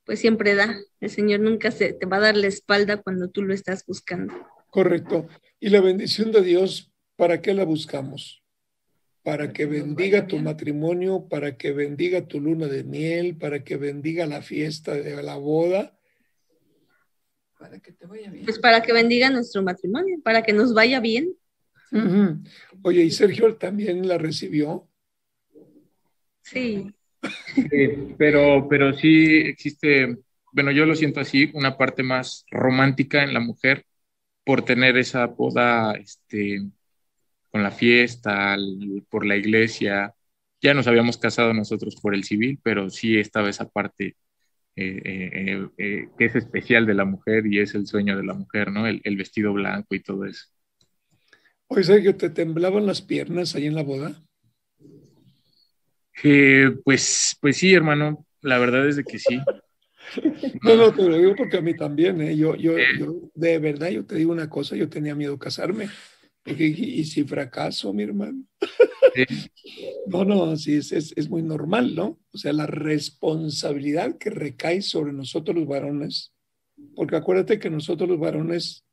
pues 0.09 0.21
siempre 0.21 0.55
da. 0.55 0.75
El 1.01 1.11
Señor 1.11 1.41
nunca 1.41 1.69
se 1.69 1.93
te 1.93 2.07
va 2.07 2.17
a 2.17 2.21
dar 2.21 2.35
la 2.35 2.47
espalda 2.47 2.97
cuando 2.97 3.29
tú 3.29 3.43
lo 3.43 3.53
estás 3.53 3.85
buscando. 3.85 4.33
Correcto. 4.71 5.27
Y 5.59 5.69
la 5.69 5.81
bendición 5.81 6.31
de 6.31 6.41
Dios, 6.41 6.91
¿para 7.15 7.41
qué 7.41 7.53
la 7.53 7.63
buscamos? 7.63 8.41
Para 9.29 9.53
que 9.53 9.67
bendiga 9.67 10.25
tu 10.25 10.39
matrimonio, 10.39 11.27
para 11.29 11.55
que 11.55 11.71
bendiga 11.71 12.25
tu 12.25 12.39
luna 12.39 12.65
de 12.65 12.83
miel, 12.83 13.37
para 13.37 13.63
que 13.63 13.77
bendiga 13.77 14.25
la 14.25 14.41
fiesta 14.41 14.95
de 14.95 15.21
la 15.21 15.35
boda. 15.35 15.95
Para 17.59 17.79
que 17.79 17.91
te 17.91 18.07
vaya 18.07 18.31
bien. 18.31 18.45
Pues 18.45 18.57
para 18.57 18.81
que 18.81 18.91
bendiga 18.91 19.29
nuestro 19.29 19.61
matrimonio, 19.61 20.17
para 20.23 20.41
que 20.41 20.51
nos 20.51 20.73
vaya 20.73 20.99
bien. 20.99 21.35
Uh 21.91 21.97
-huh. 21.97 22.47
Oye, 22.81 23.03
¿y 23.03 23.11
Sergio 23.11 23.55
también 23.55 24.07
la 24.07 24.17
recibió? 24.17 24.89
Sí. 26.41 26.91
Eh, 27.71 28.15
pero, 28.17 28.65
pero 28.67 28.93
sí 28.93 29.41
existe, 29.45 30.17
bueno, 30.51 30.71
yo 30.71 30.87
lo 30.87 30.95
siento 30.95 31.19
así, 31.19 31.51
una 31.53 31.77
parte 31.77 32.01
más 32.01 32.47
romántica 32.49 33.21
en 33.23 33.35
la 33.35 33.41
mujer 33.41 33.85
por 34.43 34.65
tener 34.65 34.97
esa 34.97 35.27
boda 35.27 35.93
este, 35.93 36.63
con 37.51 37.63
la 37.63 37.71
fiesta, 37.71 38.57
por 39.09 39.25
la 39.25 39.35
iglesia. 39.37 40.13
Ya 40.61 40.73
nos 40.73 40.87
habíamos 40.87 41.17
casado 41.17 41.53
nosotros 41.53 41.95
por 42.01 42.13
el 42.13 42.23
civil, 42.23 42.59
pero 42.61 42.89
sí 42.89 43.17
estaba 43.17 43.49
esa 43.49 43.69
parte 43.69 44.15
eh, 44.75 45.01
eh, 45.03 45.67
eh, 45.77 46.09
que 46.17 46.25
es 46.25 46.35
especial 46.35 46.85
de 46.85 46.93
la 46.93 47.05
mujer 47.05 47.45
y 47.47 47.59
es 47.59 47.75
el 47.75 47.87
sueño 47.87 48.15
de 48.15 48.23
la 48.23 48.33
mujer, 48.33 48.71
¿no? 48.71 48.87
El, 48.87 49.01
el 49.03 49.17
vestido 49.17 49.53
blanco 49.53 49.95
y 49.95 50.01
todo 50.01 50.25
eso. 50.25 50.45
Oye, 51.67 51.83
Sergio, 51.83 52.15
¿te 52.15 52.29
temblaban 52.29 52.85
las 52.85 53.01
piernas 53.01 53.55
ahí 53.55 53.67
en 53.67 53.75
la 53.75 53.83
boda? 53.83 54.21
Eh, 56.23 56.71
pues, 56.83 57.37
pues 57.39 57.57
sí, 57.57 57.73
hermano, 57.73 58.25
la 58.41 58.57
verdad 58.57 58.87
es 58.87 58.95
de 58.95 59.03
que 59.03 59.19
sí. 59.19 59.39
No, 60.63 60.75
no, 60.75 60.91
te 60.91 61.03
lo 61.03 61.15
digo 61.15 61.35
porque 61.35 61.57
a 61.57 61.61
mí 61.61 61.75
también, 61.75 62.19
¿eh? 62.21 62.35
yo, 62.35 62.55
yo, 62.55 62.73
yo, 62.97 63.29
de 63.35 63.59
verdad, 63.59 63.89
yo 63.89 64.03
te 64.05 64.15
digo 64.15 64.31
una 64.31 64.49
cosa, 64.49 64.75
yo 64.75 64.89
tenía 64.89 65.13
miedo 65.13 65.33
de 65.33 65.39
casarme. 65.39 65.87
Porque, 66.43 66.67
y, 66.67 67.03
si 67.05 67.23
fracaso, 67.23 67.93
mi 67.93 68.03
hermano. 68.03 68.43
Sí. 69.15 69.25
No, 70.07 70.25
no, 70.25 70.57
sí, 70.57 70.75
es, 70.75 70.91
es, 70.91 71.13
es, 71.15 71.29
muy 71.29 71.43
normal, 71.43 71.93
¿no? 71.93 72.19
O 72.33 72.37
sea, 72.37 72.51
la 72.51 72.65
responsabilidad 72.65 74.17
que 74.17 74.31
recae 74.31 74.81
sobre 74.81 75.13
nosotros 75.13 75.55
los 75.55 75.67
varones, 75.67 76.33
porque 76.95 77.15
acuérdate 77.15 77.59
que 77.59 77.69
nosotros 77.69 78.09
los 78.09 78.19
varones 78.19 78.83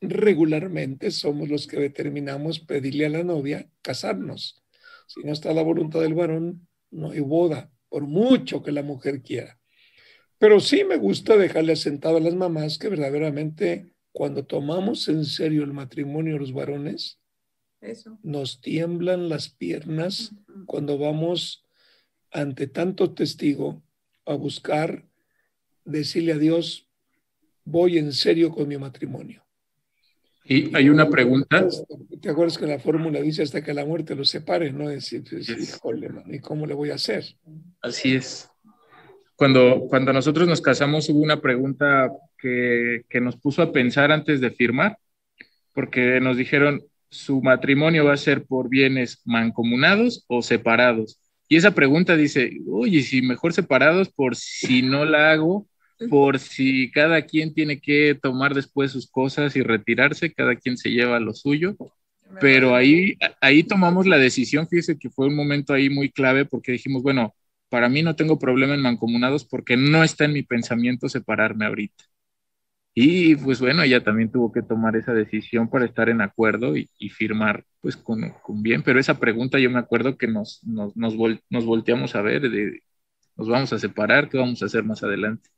regularmente 0.00 1.10
somos 1.10 1.48
los 1.48 1.66
que 1.66 1.78
determinamos 1.78 2.60
pedirle 2.60 3.06
a 3.06 3.10
la 3.10 3.22
novia 3.22 3.68
casarnos. 3.82 4.62
Si 5.06 5.20
no 5.22 5.32
está 5.32 5.52
la 5.52 5.62
voluntad 5.62 6.00
del 6.00 6.14
varón, 6.14 6.66
no 6.90 7.10
hay 7.10 7.20
boda, 7.20 7.70
por 7.88 8.02
mucho 8.02 8.62
que 8.62 8.72
la 8.72 8.82
mujer 8.82 9.22
quiera. 9.22 9.58
Pero 10.38 10.60
sí 10.60 10.84
me 10.84 10.96
gusta 10.96 11.36
dejarle 11.36 11.72
asentado 11.72 12.18
a 12.18 12.20
las 12.20 12.34
mamás 12.34 12.78
que 12.78 12.88
verdaderamente 12.88 13.94
cuando 14.16 14.46
tomamos 14.46 15.08
en 15.08 15.26
serio 15.26 15.62
el 15.62 15.74
matrimonio 15.74 16.32
de 16.32 16.40
los 16.40 16.54
varones, 16.54 17.20
Eso. 17.82 18.18
nos 18.22 18.62
tiemblan 18.62 19.28
las 19.28 19.50
piernas 19.50 20.32
uh 20.32 20.36
-huh. 20.36 20.64
cuando 20.64 20.96
vamos 20.96 21.66
ante 22.30 22.66
tanto 22.66 23.12
testigo 23.12 23.82
a 24.24 24.32
buscar 24.32 25.04
decirle 25.84 26.32
a 26.32 26.38
Dios, 26.38 26.88
voy 27.66 27.98
en 27.98 28.10
serio 28.14 28.52
con 28.52 28.66
mi 28.68 28.78
matrimonio. 28.78 29.44
Y 30.46 30.74
hay 30.74 30.88
una 30.88 31.10
pregunta. 31.10 31.68
¿Te 32.22 32.30
acuerdas 32.30 32.56
que 32.56 32.66
la 32.66 32.78
fórmula 32.78 33.20
dice 33.20 33.42
hasta 33.42 33.62
que 33.62 33.74
la 33.74 33.84
muerte 33.84 34.14
los 34.14 34.30
separe? 34.30 34.72
¿no? 34.72 34.88
Es 34.88 35.14
pues, 35.28 35.46
híjole, 35.46 36.08
¿y 36.28 36.38
cómo 36.38 36.64
le 36.64 36.72
voy 36.72 36.88
a 36.88 36.94
hacer? 36.94 37.22
Así 37.82 38.14
es. 38.14 38.48
Cuando, 39.36 39.86
cuando 39.90 40.10
nosotros 40.14 40.48
nos 40.48 40.62
casamos 40.62 41.06
hubo 41.10 41.20
una 41.20 41.42
pregunta 41.42 42.10
que, 42.36 43.04
nos 43.20 43.36
puso 43.36 43.62
a 43.62 43.72
pensar 43.72 44.12
antes 44.12 44.40
de 44.40 44.50
firmar, 44.50 44.98
porque 45.72 46.20
nos 46.20 46.36
dijeron, 46.36 46.82
¿su 47.10 47.42
matrimonio 47.42 48.04
va 48.04 48.14
a 48.14 48.18
ser 48.18 48.44
por 48.44 48.68
bienes 48.68 49.22
mancomunados 49.24 50.24
o 50.28 50.42
separados? 50.42 51.20
Y 51.48 51.56
esa 51.56 51.74
pregunta 51.74 52.16
dice, 52.16 52.58
oye, 52.70 53.02
si 53.02 53.22
mejor 53.22 53.52
separados 53.52 54.10
por 54.10 54.36
si 54.36 54.82
no 54.82 55.04
la 55.04 55.30
hago, 55.32 55.68
por 56.10 56.38
si 56.38 56.90
cada 56.90 57.22
quien 57.22 57.54
tiene 57.54 57.80
que 57.80 58.18
tomar 58.20 58.54
después 58.54 58.90
sus 58.92 59.10
cosas 59.10 59.56
y 59.56 59.62
retirarse, 59.62 60.32
cada 60.32 60.56
quien 60.56 60.76
se 60.76 60.90
lleva 60.90 61.20
lo 61.20 61.32
suyo. 61.32 61.76
Pero 62.40 62.74
ahí, 62.74 63.16
ahí 63.40 63.62
tomamos 63.62 64.06
la 64.06 64.18
decisión, 64.18 64.68
fíjese 64.68 64.98
que 64.98 65.10
fue 65.10 65.28
un 65.28 65.36
momento 65.36 65.72
ahí 65.72 65.88
muy 65.88 66.10
clave 66.10 66.44
porque 66.44 66.72
dijimos, 66.72 67.02
bueno, 67.02 67.34
para 67.68 67.88
mí 67.88 68.02
no 68.02 68.16
tengo 68.16 68.38
problema 68.38 68.74
en 68.74 68.82
mancomunados 68.82 69.44
porque 69.44 69.76
no 69.76 70.04
está 70.04 70.24
en 70.24 70.32
mi 70.32 70.42
pensamiento 70.42 71.08
separarme 71.08 71.66
ahorita. 71.66 72.04
Y 72.98 73.36
pues 73.36 73.60
bueno, 73.60 73.82
ella 73.82 74.02
también 74.02 74.32
tuvo 74.32 74.50
que 74.50 74.62
tomar 74.62 74.96
esa 74.96 75.12
decisión 75.12 75.68
para 75.68 75.84
estar 75.84 76.08
en 76.08 76.22
acuerdo 76.22 76.78
y, 76.78 76.88
y 76.98 77.10
firmar 77.10 77.62
pues 77.82 77.94
con, 77.94 78.22
con, 78.42 78.62
bien. 78.62 78.82
Pero 78.82 78.98
esa 78.98 79.20
pregunta 79.20 79.58
yo 79.58 79.68
me 79.70 79.78
acuerdo 79.78 80.16
que 80.16 80.26
nos, 80.26 80.64
nos, 80.64 80.96
nos, 80.96 81.14
vol 81.14 81.42
nos 81.50 81.66
volteamos 81.66 82.14
a 82.16 82.22
ver, 82.22 82.48
de, 82.50 82.80
nos 83.36 83.48
vamos 83.50 83.70
a 83.74 83.78
separar, 83.78 84.30
¿qué 84.30 84.38
vamos 84.38 84.62
a 84.62 84.64
hacer 84.64 84.82
más 84.82 85.02
adelante? 85.02 85.50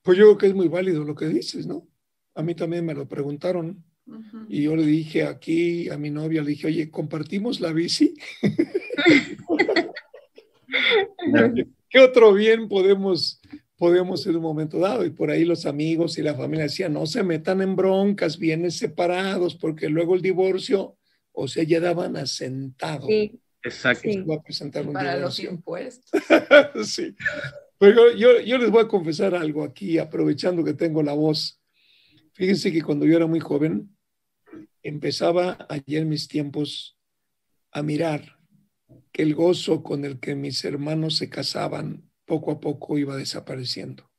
Pues 0.00 0.16
yo 0.16 0.24
creo 0.24 0.38
que 0.38 0.46
es 0.46 0.54
muy 0.54 0.68
válido 0.68 1.04
lo 1.04 1.14
que 1.14 1.26
dices, 1.26 1.66
¿no? 1.66 1.86
A 2.34 2.42
mí 2.42 2.54
también 2.54 2.86
me 2.86 2.94
lo 2.94 3.06
preguntaron. 3.06 3.84
Uh 4.06 4.14
-huh. 4.14 4.46
Y 4.48 4.62
yo 4.62 4.76
le 4.76 4.86
dije 4.86 5.24
aquí 5.24 5.90
a 5.90 5.98
mi 5.98 6.08
novia, 6.08 6.42
le 6.42 6.52
dije, 6.52 6.68
oye, 6.68 6.90
¿compartimos 6.90 7.60
la 7.60 7.70
bici? 7.74 8.14
¿Qué 11.90 12.00
otro 12.00 12.32
bien 12.32 12.66
podemos, 12.66 13.42
podemos 13.76 14.26
en 14.26 14.36
un 14.36 14.42
momento 14.42 14.78
dado? 14.78 15.04
Y 15.04 15.10
por 15.10 15.30
ahí 15.30 15.44
los 15.44 15.66
amigos 15.66 16.18
y 16.18 16.22
la 16.22 16.34
familia 16.34 16.64
decían, 16.64 16.92
no 16.92 17.06
se 17.06 17.22
metan 17.22 17.62
en 17.62 17.76
broncas, 17.76 18.38
bienes 18.38 18.78
separados, 18.78 19.54
porque 19.54 19.88
luego 19.88 20.14
el 20.14 20.22
divorcio, 20.22 20.96
o 21.32 21.48
sea, 21.48 21.64
ya 21.64 21.80
daban 21.80 22.16
asentado. 22.16 23.06
Sí. 23.06 23.40
Exacto. 23.62 24.08
Sí. 24.10 24.20
Va 24.22 24.36
a 24.36 24.42
presentar 24.42 24.86
un 24.86 24.92
Para 24.92 25.16
los 25.16 25.40
impuestos. 25.40 26.10
sí. 26.84 27.14
Pero 27.78 28.12
yo, 28.12 28.16
yo, 28.16 28.40
yo 28.40 28.58
les 28.58 28.70
voy 28.70 28.84
a 28.84 28.88
confesar 28.88 29.34
algo 29.34 29.64
aquí, 29.64 29.98
aprovechando 29.98 30.62
que 30.62 30.74
tengo 30.74 31.02
la 31.02 31.14
voz. 31.14 31.60
Fíjense 32.34 32.72
que 32.72 32.82
cuando 32.82 33.06
yo 33.06 33.16
era 33.16 33.26
muy 33.26 33.40
joven, 33.40 33.96
empezaba 34.82 35.66
allá 35.68 35.98
en 35.98 36.08
mis 36.08 36.28
tiempos 36.28 36.98
a 37.72 37.82
mirar 37.82 38.38
que 39.12 39.22
el 39.22 39.34
gozo 39.34 39.82
con 39.82 40.04
el 40.04 40.20
que 40.20 40.34
mis 40.34 40.64
hermanos 40.64 41.16
se 41.16 41.30
casaban 41.30 42.10
poco 42.24 42.50
a 42.50 42.60
poco 42.60 42.98
iba 42.98 43.16
desapareciendo. 43.16 44.10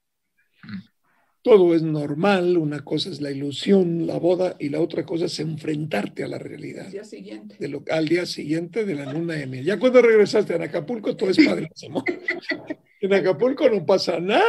Todo 1.41 1.75
es 1.75 1.83
normal, 1.83 2.57
una 2.57 2.83
cosa 2.83 3.09
es 3.09 3.21
la 3.21 3.29
ilusión, 3.29 4.07
la 4.07 4.17
boda, 4.17 4.55
y 4.59 4.69
la 4.69 4.81
otra 4.81 5.05
cosa 5.05 5.25
es 5.25 5.39
enfrentarte 5.39 6.23
a 6.23 6.27
la 6.27 6.39
realidad. 6.39 6.85
Al 6.85 6.91
día 6.91 7.03
siguiente. 7.03 7.55
De 7.59 7.67
lo, 7.67 7.83
al 7.91 8.07
día 8.07 8.25
siguiente 8.25 8.83
de 8.83 8.95
la 8.95 9.13
luna 9.13 9.35
de 9.35 9.45
miel. 9.45 9.63
Ya 9.63 9.77
cuando 9.77 10.01
regresaste 10.01 10.55
a 10.55 10.63
Acapulco, 10.63 11.15
todo 11.15 11.29
es 11.29 11.37
padrísimo. 11.37 12.03
en 13.01 13.13
Acapulco 13.13 13.69
no 13.69 13.85
pasa 13.85 14.19
nada, 14.19 14.41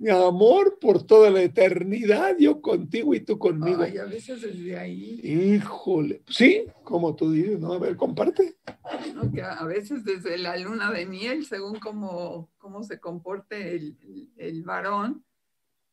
mi 0.00 0.10
amor, 0.10 0.78
por 0.78 1.06
toda 1.06 1.30
la 1.30 1.42
eternidad, 1.42 2.36
yo 2.38 2.60
contigo 2.60 3.14
y 3.14 3.20
tú 3.20 3.38
conmigo. 3.38 3.82
Ay, 3.82 3.96
a 3.96 4.04
veces 4.04 4.42
desde 4.42 4.78
ahí. 4.78 5.20
Híjole, 5.22 6.22
sí, 6.28 6.64
como 6.84 7.16
tú 7.16 7.32
dices, 7.32 7.58
¿no? 7.60 7.74
A 7.74 7.78
ver, 7.78 7.96
comparte. 7.96 8.56
No, 9.22 9.32
que 9.32 9.42
a 9.42 9.64
veces 9.64 10.04
desde 10.04 10.38
la 10.38 10.56
luna 10.56 10.90
de 10.92 11.06
miel, 11.06 11.44
según 11.46 11.78
cómo, 11.78 12.50
cómo 12.58 12.82
se 12.82 12.98
comporte 13.00 13.76
el, 13.76 13.96
el, 14.02 14.30
el 14.36 14.62
varón, 14.62 15.24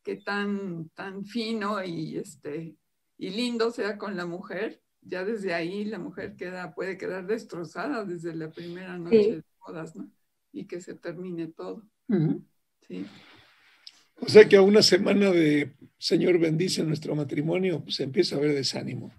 que 0.02 0.16
tan, 0.16 0.88
tan 0.90 1.24
fino 1.24 1.82
y, 1.84 2.16
este, 2.16 2.76
y 3.18 3.30
lindo 3.30 3.70
sea 3.70 3.98
con 3.98 4.16
la 4.16 4.24
mujer, 4.26 4.80
ya 5.02 5.24
desde 5.24 5.54
ahí 5.54 5.84
la 5.84 5.98
mujer 5.98 6.36
queda, 6.36 6.74
puede 6.74 6.96
quedar 6.96 7.26
destrozada 7.26 8.04
desde 8.04 8.34
la 8.34 8.50
primera 8.50 8.96
noche 8.98 9.22
Sí. 9.24 9.30
de 9.32 9.42
bodas, 9.66 9.96
¿no? 9.96 10.10
Y 10.52 10.66
que 10.66 10.80
se 10.80 10.94
termine 10.94 11.48
todo. 11.48 11.82
Sí. 12.86 13.04
O 14.20 14.28
sea 14.28 14.48
que 14.48 14.56
a 14.56 14.62
una 14.62 14.82
semana 14.82 15.30
de 15.30 15.74
Señor 15.98 16.38
bendice 16.38 16.82
nuestro 16.82 17.14
matrimonio, 17.14 17.82
pues 17.84 18.00
empieza 18.00 18.34
a 18.34 18.38
haber 18.38 18.54
desánimo. 18.54 19.12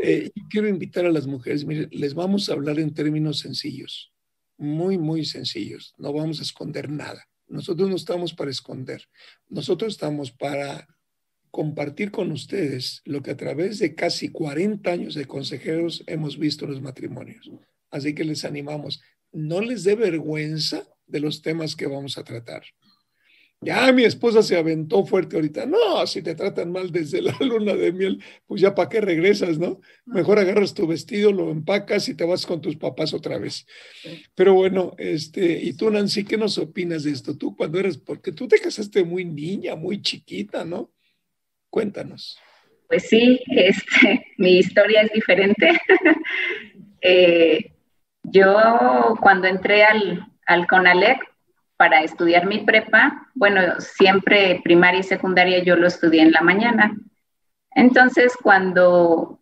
Eh, 0.00 0.30
y 0.34 0.42
quiero 0.44 0.68
invitar 0.68 1.04
a 1.06 1.10
las 1.10 1.26
mujeres, 1.26 1.64
miren, 1.64 1.88
les 1.90 2.14
vamos 2.14 2.48
a 2.48 2.52
hablar 2.52 2.78
en 2.78 2.94
términos 2.94 3.40
sencillos, 3.40 4.12
muy, 4.56 4.96
muy 4.96 5.24
sencillos. 5.24 5.94
No 5.98 6.12
vamos 6.12 6.38
a 6.38 6.42
esconder 6.42 6.88
nada. 6.88 7.28
Nosotros 7.48 7.88
no 7.88 7.96
estamos 7.96 8.34
para 8.34 8.50
esconder. 8.50 9.02
Nosotros 9.48 9.92
estamos 9.92 10.30
para 10.30 10.86
compartir 11.50 12.10
con 12.10 12.30
ustedes 12.30 13.00
lo 13.04 13.22
que 13.22 13.32
a 13.32 13.36
través 13.36 13.78
de 13.78 13.94
casi 13.94 14.28
40 14.28 14.90
años 14.90 15.14
de 15.14 15.24
consejeros 15.24 16.04
hemos 16.06 16.38
visto 16.38 16.64
en 16.64 16.72
los 16.72 16.82
matrimonios. 16.82 17.50
Así 17.90 18.14
que 18.14 18.24
les 18.24 18.44
animamos, 18.44 19.00
no 19.32 19.60
les 19.60 19.82
dé 19.82 19.94
vergüenza 19.94 20.86
de 21.06 21.20
los 21.20 21.42
temas 21.42 21.74
que 21.74 21.86
vamos 21.86 22.18
a 22.18 22.24
tratar. 22.24 22.62
Ya 23.60 23.90
mi 23.92 24.04
esposa 24.04 24.42
se 24.42 24.56
aventó 24.56 25.04
fuerte 25.04 25.34
ahorita. 25.34 25.66
No, 25.66 26.06
si 26.06 26.22
te 26.22 26.36
tratan 26.36 26.70
mal 26.70 26.92
desde 26.92 27.20
la 27.22 27.36
luna 27.40 27.74
de 27.74 27.92
miel, 27.92 28.22
pues 28.46 28.60
ya 28.60 28.74
para 28.74 28.88
qué 28.88 29.00
regresas, 29.00 29.58
¿no? 29.58 29.80
Mejor 30.06 30.38
agarras 30.38 30.74
tu 30.74 30.86
vestido, 30.86 31.32
lo 31.32 31.50
empacas 31.50 32.08
y 32.08 32.14
te 32.14 32.24
vas 32.24 32.46
con 32.46 32.60
tus 32.60 32.76
papás 32.76 33.12
otra 33.14 33.38
vez. 33.38 33.66
Pero 34.34 34.54
bueno, 34.54 34.94
este, 34.98 35.60
y 35.60 35.72
tú, 35.76 35.90
Nancy, 35.90 36.24
¿qué 36.24 36.36
nos 36.36 36.56
opinas 36.58 37.02
de 37.02 37.10
esto? 37.10 37.36
Tú 37.36 37.56
cuando 37.56 37.80
eres, 37.80 37.98
porque 37.98 38.30
tú 38.30 38.46
te 38.46 38.60
casaste 38.60 39.02
muy 39.02 39.24
niña, 39.24 39.74
muy 39.74 40.00
chiquita, 40.02 40.64
¿no? 40.64 40.92
Cuéntanos. 41.68 42.38
Pues 42.86 43.08
sí, 43.08 43.40
este, 43.48 44.24
mi 44.38 44.58
historia 44.58 45.02
es 45.02 45.12
diferente. 45.12 45.70
Eh, 47.00 47.74
yo 48.24 49.16
cuando 49.20 49.46
entré 49.46 49.84
al, 49.84 50.26
al 50.46 50.66
CONALEC 50.66 51.20
para 51.78 52.02
estudiar 52.02 52.44
mi 52.44 52.58
prepa, 52.58 53.28
bueno, 53.34 53.60
siempre 53.78 54.60
primaria 54.64 55.00
y 55.00 55.04
secundaria 55.04 55.62
yo 55.62 55.76
lo 55.76 55.86
estudié 55.86 56.22
en 56.22 56.32
la 56.32 56.40
mañana. 56.40 56.96
Entonces, 57.70 58.36
cuando 58.42 59.38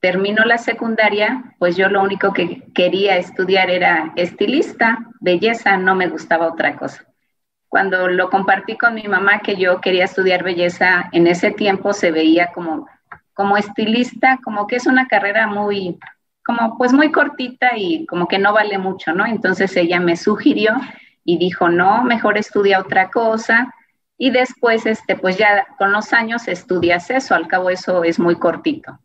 terminó 0.00 0.44
la 0.44 0.56
secundaria, 0.56 1.54
pues 1.58 1.76
yo 1.76 1.88
lo 1.88 2.00
único 2.00 2.32
que 2.32 2.62
quería 2.72 3.16
estudiar 3.16 3.70
era 3.70 4.12
estilista, 4.14 4.98
belleza, 5.20 5.76
no 5.76 5.96
me 5.96 6.06
gustaba 6.08 6.46
otra 6.46 6.76
cosa. 6.76 7.04
Cuando 7.68 8.06
lo 8.06 8.30
compartí 8.30 8.78
con 8.78 8.94
mi 8.94 9.08
mamá 9.08 9.40
que 9.40 9.56
yo 9.56 9.80
quería 9.80 10.04
estudiar 10.04 10.44
belleza, 10.44 11.08
en 11.10 11.26
ese 11.26 11.50
tiempo 11.50 11.92
se 11.92 12.12
veía 12.12 12.52
como, 12.52 12.86
como 13.34 13.56
estilista, 13.56 14.38
como 14.44 14.68
que 14.68 14.76
es 14.76 14.86
una 14.86 15.08
carrera 15.08 15.48
muy, 15.48 15.98
como 16.44 16.78
pues 16.78 16.92
muy 16.92 17.10
cortita 17.10 17.76
y 17.76 18.06
como 18.06 18.28
que 18.28 18.38
no 18.38 18.52
vale 18.52 18.78
mucho, 18.78 19.12
¿no? 19.12 19.26
Entonces 19.26 19.76
ella 19.76 19.98
me 19.98 20.16
sugirió 20.16 20.76
y 21.24 21.38
dijo, 21.38 21.68
no, 21.68 22.04
mejor 22.04 22.38
estudia 22.38 22.80
otra 22.80 23.10
cosa. 23.10 23.72
Y 24.18 24.30
después, 24.30 24.86
este, 24.86 25.16
pues 25.16 25.36
ya 25.38 25.66
con 25.78 25.92
los 25.92 26.12
años 26.12 26.48
estudias 26.48 27.10
eso, 27.10 27.34
al 27.34 27.48
cabo 27.48 27.70
eso 27.70 28.04
es 28.04 28.18
muy 28.18 28.36
cortito. 28.36 28.98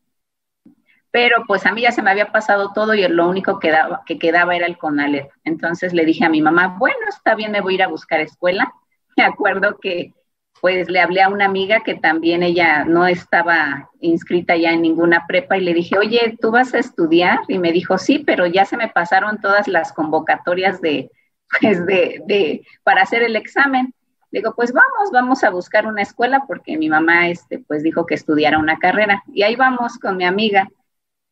Pero 1.11 1.43
pues 1.47 1.65
a 1.65 1.71
mí 1.71 1.81
ya 1.81 1.91
se 1.91 2.01
me 2.01 2.11
había 2.11 2.31
pasado 2.31 2.73
todo 2.73 2.93
y 2.93 3.07
lo 3.07 3.27
único 3.27 3.59
que, 3.59 3.71
daba, 3.71 4.03
que 4.05 4.19
quedaba 4.19 4.55
era 4.55 4.67
el 4.67 4.77
CONALEP. 4.77 5.29
Entonces 5.43 5.93
le 5.93 6.05
dije 6.05 6.25
a 6.25 6.29
mi 6.29 6.41
mamá, 6.41 6.75
bueno, 6.77 6.99
está 7.09 7.33
bien, 7.35 7.51
me 7.51 7.61
voy 7.61 7.73
a 7.73 7.75
ir 7.75 7.83
a 7.83 7.87
buscar 7.87 8.19
escuela. 8.19 8.71
Me 9.17 9.23
acuerdo 9.23 9.79
que 9.79 10.13
pues 10.61 10.89
le 10.89 10.99
hablé 10.99 11.21
a 11.21 11.29
una 11.29 11.45
amiga 11.45 11.81
que 11.83 11.95
también 11.95 12.43
ella 12.43 12.83
no 12.83 13.07
estaba 13.07 13.89
inscrita 13.99 14.55
ya 14.55 14.71
en 14.71 14.81
ninguna 14.81 15.25
prepa 15.27 15.57
y 15.57 15.61
le 15.61 15.73
dije, 15.73 15.97
oye, 15.97 16.35
¿tú 16.41 16.51
vas 16.51 16.73
a 16.73 16.79
estudiar? 16.79 17.39
Y 17.47 17.59
me 17.59 17.71
dijo, 17.71 17.97
sí, 17.97 18.19
pero 18.19 18.47
ya 18.47 18.65
se 18.65 18.77
me 18.77 18.87
pasaron 18.87 19.39
todas 19.39 19.67
las 19.67 19.93
convocatorias 19.93 20.81
de, 20.81 21.11
pues 21.59 21.85
de, 21.85 22.21
de, 22.25 22.65
para 22.83 23.01
hacer 23.01 23.23
el 23.23 23.35
examen. 23.35 23.93
Digo, 24.31 24.53
pues 24.55 24.73
vamos, 24.73 25.11
vamos 25.11 25.43
a 25.43 25.49
buscar 25.49 25.87
una 25.87 26.01
escuela 26.01 26.43
porque 26.47 26.77
mi 26.77 26.89
mamá, 26.89 27.29
este, 27.29 27.59
pues 27.59 27.81
dijo 27.81 28.05
que 28.05 28.15
estudiara 28.15 28.59
una 28.59 28.77
carrera. 28.77 29.23
Y 29.33 29.43
ahí 29.43 29.55
vamos 29.55 29.97
con 29.97 30.17
mi 30.17 30.25
amiga. 30.25 30.67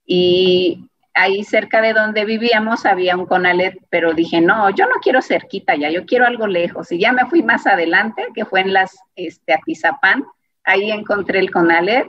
Y 0.06 0.89
ahí 1.13 1.43
cerca 1.43 1.82
de 1.82 1.93
donde 1.93 2.25
vivíamos 2.25 2.86
había 2.86 3.17
un 3.17 3.25
Conalet, 3.25 3.78
pero 3.89 4.13
dije, 4.13 4.41
no, 4.41 4.69
yo 4.69 4.86
no 4.86 4.95
quiero 5.01 5.21
cerquita 5.21 5.75
ya, 5.75 5.89
yo 5.89 6.06
quiero 6.06 6.25
algo 6.25 6.47
lejos. 6.47 6.91
Y 6.91 6.99
ya 6.99 7.12
me 7.12 7.25
fui 7.25 7.41
más 7.41 7.65
adelante, 7.67 8.28
que 8.34 8.45
fue 8.45 8.62
en 8.62 8.73
las, 8.73 8.97
este, 9.15 9.54
Atizapán, 9.54 10.25
ahí 10.63 10.91
encontré 10.91 11.39
el 11.39 11.51
Conalet. 11.51 12.08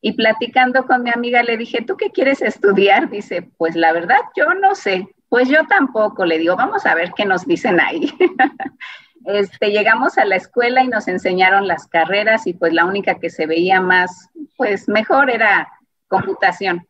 Y 0.00 0.12
platicando 0.12 0.86
con 0.86 1.02
mi 1.02 1.10
amiga 1.10 1.42
le 1.42 1.56
dije, 1.56 1.82
¿tú 1.82 1.96
qué 1.96 2.10
quieres 2.10 2.42
estudiar? 2.42 3.10
Dice, 3.10 3.50
pues 3.56 3.74
la 3.74 3.92
verdad, 3.92 4.20
yo 4.36 4.54
no 4.54 4.76
sé. 4.76 5.08
Pues 5.28 5.48
yo 5.48 5.66
tampoco, 5.66 6.24
le 6.24 6.38
digo, 6.38 6.56
vamos 6.56 6.86
a 6.86 6.94
ver 6.94 7.12
qué 7.14 7.24
nos 7.24 7.46
dicen 7.46 7.80
ahí. 7.80 8.10
este, 9.26 9.70
llegamos 9.70 10.16
a 10.16 10.24
la 10.24 10.36
escuela 10.36 10.82
y 10.82 10.88
nos 10.88 11.06
enseñaron 11.06 11.66
las 11.66 11.86
carreras 11.86 12.46
y 12.46 12.54
pues 12.54 12.72
la 12.72 12.86
única 12.86 13.18
que 13.18 13.28
se 13.30 13.46
veía 13.46 13.80
más, 13.80 14.30
pues 14.56 14.88
mejor 14.88 15.30
era 15.30 15.70
computación. 16.08 16.86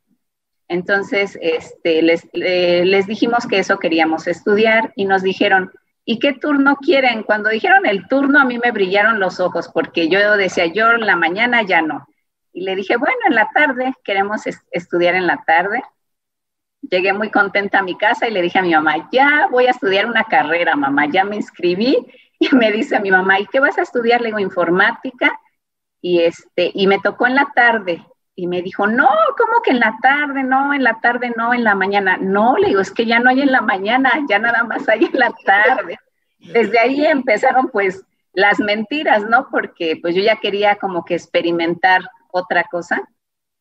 Entonces, 0.68 1.38
este, 1.40 2.02
les, 2.02 3.06
dijimos 3.06 3.46
que 3.46 3.58
eso 3.58 3.78
queríamos 3.78 4.26
estudiar 4.26 4.92
y 4.94 5.06
nos 5.06 5.22
dijeron, 5.22 5.72
¿y 6.04 6.18
qué 6.18 6.34
turno 6.34 6.76
quieren? 6.76 7.22
Cuando 7.22 7.48
dijeron 7.48 7.86
el 7.86 8.06
turno 8.06 8.38
a 8.38 8.44
mí 8.44 8.58
me 8.58 8.70
brillaron 8.70 9.18
los 9.18 9.40
ojos 9.40 9.70
porque 9.72 10.08
yo 10.08 10.36
decía, 10.36 10.66
yo 10.66 10.92
en 10.92 11.06
la 11.06 11.16
mañana 11.16 11.62
ya 11.62 11.82
no. 11.82 12.06
Y 12.52 12.62
le 12.62 12.76
dije, 12.76 12.96
bueno, 12.96 13.16
en 13.28 13.34
la 13.34 13.48
tarde, 13.54 13.94
queremos 14.04 14.46
est 14.46 14.62
estudiar 14.70 15.14
en 15.14 15.26
la 15.26 15.42
tarde 15.46 15.82
llegué 16.90 17.12
muy 17.12 17.30
contenta 17.30 17.78
a 17.78 17.82
mi 17.82 17.96
casa 17.96 18.28
y 18.28 18.32
le 18.32 18.42
dije 18.42 18.58
a 18.58 18.62
mi 18.62 18.72
mamá, 18.72 19.08
ya 19.12 19.48
voy 19.50 19.66
a 19.66 19.70
estudiar 19.70 20.06
una 20.06 20.24
carrera, 20.24 20.76
mamá, 20.76 21.06
ya 21.06 21.24
me 21.24 21.36
inscribí. 21.36 22.06
Y 22.40 22.54
me 22.54 22.70
dice 22.70 23.00
mi 23.00 23.10
mamá, 23.10 23.40
¿y 23.40 23.46
qué 23.46 23.58
vas 23.58 23.78
a 23.78 23.82
estudiar? 23.82 24.20
Le 24.20 24.28
digo, 24.28 24.38
informática. 24.38 25.36
Y, 26.00 26.20
este, 26.20 26.70
y 26.72 26.86
me 26.86 27.00
tocó 27.00 27.26
en 27.26 27.34
la 27.34 27.48
tarde. 27.52 28.06
Y 28.36 28.46
me 28.46 28.62
dijo, 28.62 28.86
no, 28.86 29.08
¿cómo 29.36 29.60
que 29.64 29.72
en 29.72 29.80
la 29.80 29.96
tarde? 30.00 30.44
No, 30.44 30.72
en 30.72 30.84
la 30.84 31.00
tarde, 31.00 31.32
no, 31.36 31.52
en 31.52 31.64
la 31.64 31.74
mañana. 31.74 32.16
No, 32.16 32.56
le 32.56 32.68
digo, 32.68 32.80
es 32.80 32.92
que 32.92 33.06
ya 33.06 33.18
no 33.18 33.30
hay 33.30 33.40
en 33.40 33.50
la 33.50 33.60
mañana, 33.60 34.12
ya 34.28 34.38
nada 34.38 34.62
más 34.62 34.88
hay 34.88 35.06
en 35.06 35.18
la 35.18 35.32
tarde. 35.44 35.98
Desde 36.38 36.78
ahí 36.78 37.04
empezaron 37.04 37.70
pues 37.70 38.04
las 38.34 38.60
mentiras, 38.60 39.24
¿no? 39.24 39.48
Porque 39.50 39.98
pues 40.00 40.14
yo 40.14 40.22
ya 40.22 40.36
quería 40.36 40.76
como 40.76 41.04
que 41.04 41.14
experimentar 41.14 42.02
otra 42.30 42.62
cosa 42.70 43.02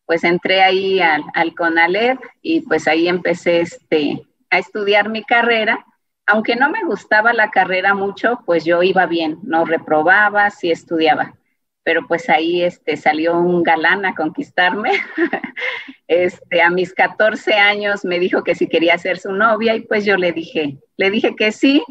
pues 0.07 0.23
entré 0.23 0.63
ahí 0.63 1.01
al, 1.01 1.21
al 1.33 1.53
CONALEP 1.53 2.17
y 2.41 2.61
pues 2.61 2.87
ahí 2.87 3.09
empecé 3.09 3.59
este, 3.59 4.25
a 4.49 4.57
estudiar 4.57 5.09
mi 5.09 5.23
carrera. 5.23 5.85
Aunque 6.25 6.55
no 6.55 6.69
me 6.69 6.83
gustaba 6.83 7.33
la 7.33 7.51
carrera 7.51 7.93
mucho, 7.93 8.39
pues 8.45 8.63
yo 8.63 8.81
iba 8.83 9.05
bien, 9.05 9.37
no 9.43 9.65
reprobaba, 9.65 10.49
sí 10.49 10.71
estudiaba. 10.71 11.35
Pero 11.83 12.07
pues 12.07 12.29
ahí 12.29 12.63
este, 12.63 12.95
salió 12.95 13.37
un 13.37 13.63
galán 13.63 14.05
a 14.05 14.15
conquistarme. 14.15 14.91
este, 16.07 16.61
a 16.61 16.69
mis 16.69 16.93
14 16.93 17.53
años 17.55 18.05
me 18.05 18.17
dijo 18.17 18.43
que 18.45 18.55
si 18.55 18.67
quería 18.67 18.97
ser 18.97 19.19
su 19.19 19.33
novia 19.33 19.75
y 19.75 19.81
pues 19.81 20.05
yo 20.05 20.15
le 20.15 20.31
dije, 20.31 20.77
le 20.95 21.11
dije 21.11 21.35
que 21.35 21.51
sí. 21.51 21.83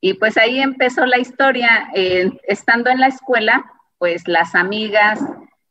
Y 0.00 0.14
pues 0.14 0.38
ahí 0.38 0.60
empezó 0.60 1.04
la 1.04 1.18
historia. 1.18 1.90
Eh, 1.94 2.30
estando 2.44 2.88
en 2.88 3.00
la 3.00 3.08
escuela, 3.08 3.64
pues 3.98 4.26
las 4.26 4.54
amigas, 4.54 5.20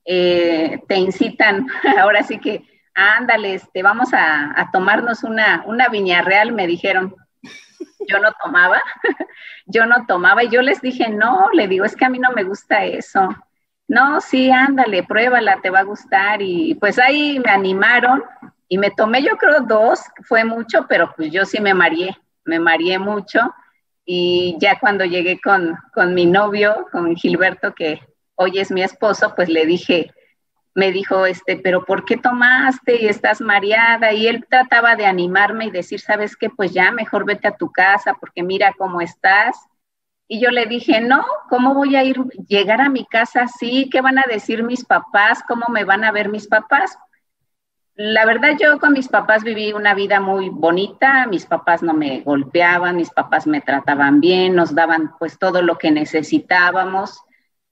eh, 0.06 0.82
te 0.88 0.96
incitan, 0.98 1.68
ahora 2.00 2.24
sí 2.24 2.40
que, 2.40 2.64
ándale, 2.94 3.56
este, 3.56 3.84
vamos 3.84 4.10
a, 4.14 4.70
tomarnos 4.72 5.24
una, 5.24 5.64
una 5.66 5.90
viña 5.90 6.22
real, 6.22 6.52
me 6.52 6.68
dijeron. 6.68 7.16
Yo 8.08 8.20
no 8.20 8.32
tomaba, 8.42 8.82
yo 9.66 9.86
no 9.86 10.06
tomaba 10.08 10.44
y 10.44 10.50
yo 10.50 10.62
les 10.62 10.82
dije, 10.82 11.10
no, 11.10 11.50
le 11.54 11.68
digo, 11.68 11.86
es 11.86 11.96
que 11.96 12.06
a 12.06 12.10
mí 12.10 12.18
no 12.18 12.32
me 12.32 12.44
gusta 12.44 12.84
eso. 12.86 13.30
No, 13.88 14.22
sí, 14.22 14.52
ándale, 14.52 15.04
pruébala, 15.04 15.60
te 15.62 15.70
va 15.70 15.80
a 15.80 15.84
gustar. 15.84 16.42
Y 16.42 16.76
pues 16.76 17.00
ahí 17.00 17.40
me 17.40 17.52
animaron 17.52 18.24
Y 18.68 18.78
me 18.78 18.92
tomé, 18.92 19.24
yo 19.24 19.36
creo, 19.38 19.62
dos, 19.62 20.02
fue 20.24 20.44
mucho, 20.44 20.86
pero 20.88 21.12
pues 21.16 21.32
yo 21.32 21.46
sí 21.46 21.60
me 21.60 21.74
mareé, 21.74 22.16
me 22.46 22.60
mareé 22.60 23.00
mucho. 23.00 23.54
Y 24.06 24.58
ya 24.60 24.80
cuando 24.80 25.06
llegué 25.06 25.40
con, 25.42 25.76
con 25.94 26.14
mi 26.14 26.26
novio, 26.26 26.88
con 26.92 27.16
Gilberto, 27.16 27.74
que 27.74 28.00
hoy 28.40 28.58
es 28.58 28.72
mi 28.72 28.82
esposo, 28.82 29.34
pues 29.36 29.50
le 29.50 29.66
dije, 29.66 30.14
me 30.74 30.94
dijo, 30.94 31.26
este, 31.26 31.58
pero 31.58 31.84
¿por 31.84 32.06
qué 32.06 32.16
tomaste 32.16 33.02
y 33.02 33.08
estás 33.08 33.42
mareada? 33.42 34.14
Y 34.14 34.28
él 34.28 34.46
trataba 34.50 34.96
de 34.96 35.06
animarme 35.06 35.66
y 35.66 35.72
decir, 35.72 36.00
¿sabes 36.00 36.38
qué? 36.38 36.50
Pues 36.50 36.72
ya, 36.72 36.90
mejor 36.92 37.26
vete 37.26 37.50
a 37.50 37.58
tu 37.58 37.70
casa 37.70 38.14
porque 38.14 38.42
mira 38.42 38.74
cómo 38.78 39.02
estás. 39.02 39.58
Y 40.30 40.40
yo 40.40 40.52
le 40.52 40.68
dije, 40.68 41.02
no, 41.02 41.26
¿cómo 41.50 41.74
voy 41.74 41.98
a 41.98 42.04
ir, 42.06 42.18
llegar 42.48 42.80
a 42.80 42.88
mi 42.88 43.06
casa 43.06 43.42
así? 43.42 43.90
¿Qué 43.92 44.00
van 44.00 44.20
a 44.20 44.26
decir 44.30 44.64
mis 44.64 44.86
papás? 44.86 45.44
¿Cómo 45.46 45.66
me 45.68 45.84
van 45.84 46.06
a 46.06 46.12
ver 46.14 46.30
mis 46.30 46.48
papás? 46.48 46.98
La 47.96 48.26
verdad, 48.26 48.56
yo 48.58 48.80
con 48.80 48.94
mis 48.94 49.10
papás 49.10 49.44
viví 49.44 49.74
una 49.74 49.94
vida 49.94 50.22
muy 50.22 50.48
bonita, 50.48 51.28
mis 51.28 51.46
papás 51.46 51.84
no 51.84 51.94
me 51.94 52.22
golpeaban, 52.22 52.96
mis 52.96 53.10
papás 53.10 53.48
me 53.48 53.60
trataban 53.60 54.22
bien, 54.22 54.56
nos 54.56 54.74
daban 54.74 55.12
pues 55.20 55.38
todo 55.38 55.62
lo 55.62 55.78
que 55.78 55.92
necesitábamos. 55.92 57.22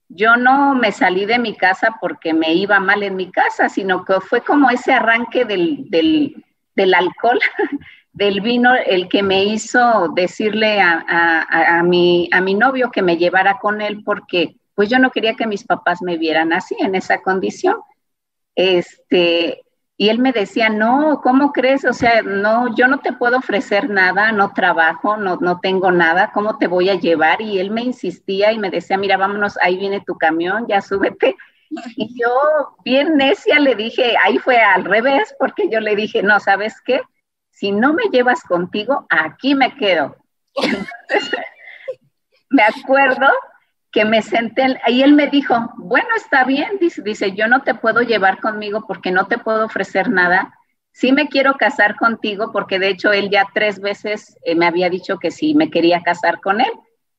Yo 0.08 0.36
no 0.36 0.74
me 0.74 0.92
salí 0.92 1.26
de 1.26 1.38
mi 1.38 1.56
casa 1.56 1.96
porque 2.00 2.32
me 2.32 2.54
iba 2.54 2.80
mal 2.80 3.02
en 3.02 3.16
mi 3.16 3.30
casa, 3.30 3.68
sino 3.68 4.04
que 4.04 4.20
fue 4.20 4.42
como 4.42 4.70
ese 4.70 4.92
arranque 4.92 5.44
del, 5.44 5.84
del, 5.90 6.94
alcohol, 6.94 7.38
del 8.12 8.40
vino, 8.40 8.74
el 8.74 9.08
que 9.08 9.22
me 9.22 9.44
hizo 9.44 10.08
decirle 10.14 10.80
a, 10.80 11.04
a, 11.06 11.78
a, 11.78 11.82
mi, 11.82 12.28
a 12.32 12.40
mi 12.40 12.54
novio 12.54 12.90
que 12.90 13.02
me 13.02 13.16
llevara 13.16 13.58
con 13.58 13.80
él 13.80 14.02
porque 14.02 14.56
pues 14.74 14.88
yo 14.88 14.98
no 14.98 15.10
quería 15.10 15.34
que 15.34 15.46
mis 15.46 15.64
papás 15.64 16.00
me 16.02 16.16
vieran 16.16 16.52
así, 16.52 16.76
en 16.78 16.94
esa 16.94 17.20
condición. 17.20 17.76
Este, 18.54 19.62
y 20.00 20.10
él 20.10 20.20
me 20.20 20.30
decía, 20.30 20.68
no, 20.68 21.20
¿cómo 21.24 21.52
crees? 21.52 21.84
O 21.84 21.92
sea, 21.92 22.22
no, 22.22 22.72
yo 22.76 22.86
no 22.86 23.00
te 23.00 23.12
puedo 23.12 23.38
ofrecer 23.38 23.90
nada, 23.90 24.30
no 24.30 24.52
trabajo, 24.52 25.16
no, 25.16 25.38
no 25.40 25.58
tengo 25.58 25.90
nada, 25.90 26.30
¿cómo 26.32 26.56
te 26.56 26.68
voy 26.68 26.88
a 26.88 26.94
llevar? 26.94 27.42
Y 27.42 27.58
él 27.58 27.72
me 27.72 27.82
insistía 27.82 28.52
y 28.52 28.58
me 28.58 28.70
decía, 28.70 28.96
mira, 28.96 29.16
vámonos, 29.16 29.58
ahí 29.60 29.76
viene 29.76 30.00
tu 30.06 30.16
camión, 30.16 30.68
ya 30.68 30.80
súbete. 30.80 31.36
Y 31.96 32.16
yo, 32.16 32.76
bien 32.84 33.16
necia, 33.16 33.58
le 33.58 33.74
dije, 33.74 34.14
ahí 34.22 34.38
fue 34.38 34.58
al 34.58 34.84
revés, 34.84 35.34
porque 35.36 35.68
yo 35.68 35.80
le 35.80 35.96
dije, 35.96 36.22
no, 36.22 36.38
¿sabes 36.38 36.80
qué? 36.80 37.00
Si 37.50 37.72
no 37.72 37.92
me 37.92 38.04
llevas 38.12 38.44
contigo, 38.44 39.04
aquí 39.10 39.56
me 39.56 39.74
quedo. 39.74 40.14
Entonces, 40.54 41.40
me 42.50 42.62
acuerdo 42.62 43.26
que 43.90 44.04
me 44.04 44.22
senté, 44.22 44.78
y 44.86 45.02
él 45.02 45.14
me 45.14 45.28
dijo, 45.28 45.72
bueno, 45.76 46.08
está 46.16 46.44
bien, 46.44 46.78
dice, 46.80 47.02
dice, 47.02 47.32
yo 47.32 47.48
no 47.48 47.62
te 47.62 47.74
puedo 47.74 48.02
llevar 48.02 48.40
conmigo 48.40 48.84
porque 48.86 49.10
no 49.10 49.26
te 49.26 49.38
puedo 49.38 49.64
ofrecer 49.64 50.10
nada. 50.10 50.54
Sí 50.92 51.12
me 51.12 51.28
quiero 51.28 51.54
casar 51.54 51.96
contigo 51.96 52.50
porque 52.52 52.78
de 52.78 52.88
hecho 52.88 53.12
él 53.12 53.30
ya 53.30 53.46
tres 53.54 53.80
veces 53.80 54.36
eh, 54.44 54.54
me 54.54 54.66
había 54.66 54.90
dicho 54.90 55.18
que 55.18 55.30
sí 55.30 55.54
me 55.54 55.70
quería 55.70 56.02
casar 56.02 56.40
con 56.40 56.60
él. 56.60 56.70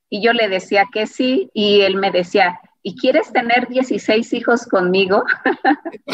Y 0.09 0.21
yo 0.21 0.33
le 0.33 0.47
decía 0.49 0.85
que 0.91 1.07
sí 1.07 1.49
y 1.53 1.81
él 1.81 1.95
me 1.95 2.11
decía, 2.11 2.59
¿y 2.83 2.95
quieres 2.97 3.31
tener 3.31 3.67
16 3.67 4.33
hijos 4.33 4.65
conmigo? 4.65 5.23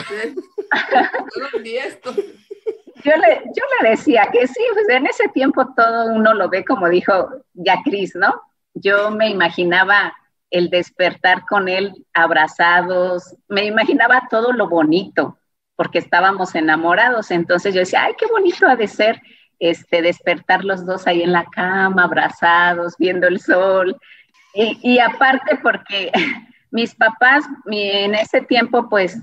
yo, 3.04 3.16
le, 3.18 3.42
yo 3.46 3.64
le 3.82 3.90
decía 3.90 4.30
que 4.32 4.48
sí, 4.48 4.62
pues 4.74 4.90
en 4.90 5.08
ese 5.08 5.28
tiempo 5.30 5.74
todo 5.76 6.14
uno 6.14 6.34
lo 6.34 6.50
ve 6.50 6.64
como 6.64 6.88
dijo 6.90 7.30
ya 7.54 7.78
Cris, 7.84 8.16
¿no? 8.16 8.42
Yo 8.74 9.12
me 9.12 9.30
imaginaba 9.30 10.14
el 10.56 10.70
despertar 10.70 11.46
con 11.46 11.68
él 11.68 11.94
abrazados, 12.14 13.36
me 13.50 13.66
imaginaba 13.66 14.28
todo 14.30 14.54
lo 14.54 14.70
bonito, 14.70 15.38
porque 15.76 16.00
estábamos 16.00 16.56
enamorados, 16.56 17.30
entonces 17.30 17.74
yo 17.74 17.82
decía, 17.82 18.06
ay, 18.06 18.14
qué 18.18 18.26
bonito 18.28 18.66
ha 18.66 18.78
de 18.78 18.88
ser 18.88 19.22
este, 19.60 20.02
despertar 20.02 20.64
los 20.64 20.86
dos 20.86 21.08
ahí 21.08 21.24
en 21.24 21.34
la 21.34 21.44
cama, 21.44 22.06
abrazados, 22.06 22.96
viendo 22.98 23.28
el 23.28 23.42
sol, 23.42 23.98
y, 24.54 25.00
aparte 25.00 25.60
porque 25.62 26.14
mis 26.72 26.96
papás 26.96 27.44
en 27.70 28.16
ese 28.16 28.40
tiempo, 28.40 28.88
pues, 28.88 29.22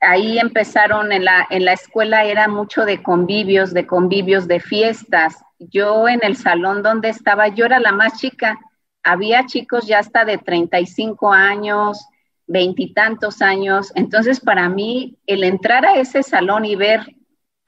ahí 0.00 0.38
empezaron 0.38 1.12
en 1.12 1.26
la, 1.26 1.46
en 1.50 1.66
la 1.66 1.74
escuela, 1.74 2.24
era 2.24 2.48
mucho 2.48 2.86
de 2.86 3.02
convivios, 3.02 3.74
de 3.74 3.86
convivios, 3.86 4.48
de 4.48 4.60
fiestas. 4.60 5.36
Yo 5.58 6.08
en 6.08 6.20
el 6.22 6.38
salón 6.38 6.82
donde 6.82 7.10
estaba, 7.10 7.48
yo 7.48 7.66
era 7.66 7.78
la 7.78 7.92
más 7.92 8.18
chica, 8.18 8.58
había 9.06 9.46
chicos 9.46 9.86
ya 9.86 10.00
hasta 10.00 10.24
de 10.24 10.36
35 10.36 11.32
años, 11.32 12.08
veintitantos 12.48 13.40
años. 13.40 13.92
Entonces, 13.94 14.40
para 14.40 14.68
mí, 14.68 15.16
el 15.26 15.44
entrar 15.44 15.86
a 15.86 15.94
ese 15.94 16.24
salón 16.24 16.64
y 16.64 16.74
ver 16.74 17.14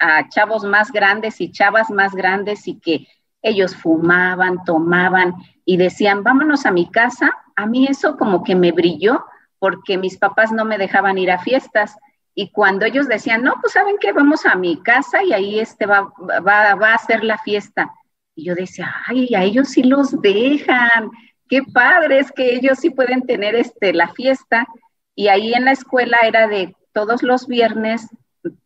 a 0.01 0.29
chavos 0.29 0.65
más 0.65 0.91
grandes 0.91 1.41
y 1.41 1.53
chavas 1.53 1.91
más 1.91 2.13
grandes 2.13 2.67
y 2.67 2.81
que 2.81 3.07
ellos 3.41 3.77
fumaban, 3.77 4.65
tomaban 4.65 5.35
y 5.65 5.77
decían, 5.77 6.25
vámonos 6.25 6.67
a 6.67 6.73
mi 6.73 6.91
casa, 6.91 7.31
a 7.55 7.67
mí 7.67 7.87
eso 7.87 8.17
como 8.17 8.43
que 8.43 8.57
me 8.57 8.73
brilló 8.73 9.25
porque 9.61 9.97
mis 9.97 10.19
papás 10.19 10.51
no 10.51 10.65
me 10.65 10.77
dejaban 10.77 11.19
ir 11.19 11.31
a 11.31 11.39
fiestas. 11.39 11.97
Y 12.35 12.51
cuando 12.51 12.85
ellos 12.85 13.07
decían, 13.07 13.45
no, 13.45 13.55
pues 13.61 13.75
saben 13.75 13.97
que 14.01 14.11
vamos 14.11 14.45
a 14.45 14.57
mi 14.57 14.83
casa 14.83 15.23
y 15.23 15.33
ahí 15.33 15.61
este 15.61 15.87
va, 15.87 16.13
va, 16.45 16.75
va 16.75 16.95
a 16.95 16.99
ser 16.99 17.23
la 17.23 17.39
fiesta. 17.39 17.95
Y 18.35 18.45
yo 18.45 18.57
decía, 18.57 18.93
ay, 19.07 19.35
a 19.37 19.45
ellos 19.45 19.69
sí 19.69 19.85
los 19.85 20.21
dejan 20.21 21.11
qué 21.49 21.63
padre 21.63 22.19
es 22.19 22.33
que 22.33 22.55
ellos 22.55 22.79
sí 22.79 22.91
pueden 22.91 23.27
tener 23.27 23.55
este, 23.55 23.93
la 23.93 24.09
fiesta. 24.09 24.67
Y 25.15 25.29
ahí 25.29 25.53
en 25.55 25.65
la 25.65 25.73
escuela 25.73 26.19
era 26.23 26.47
de 26.47 26.75
todos 26.93 27.23
los 27.23 27.47
viernes, 27.47 28.09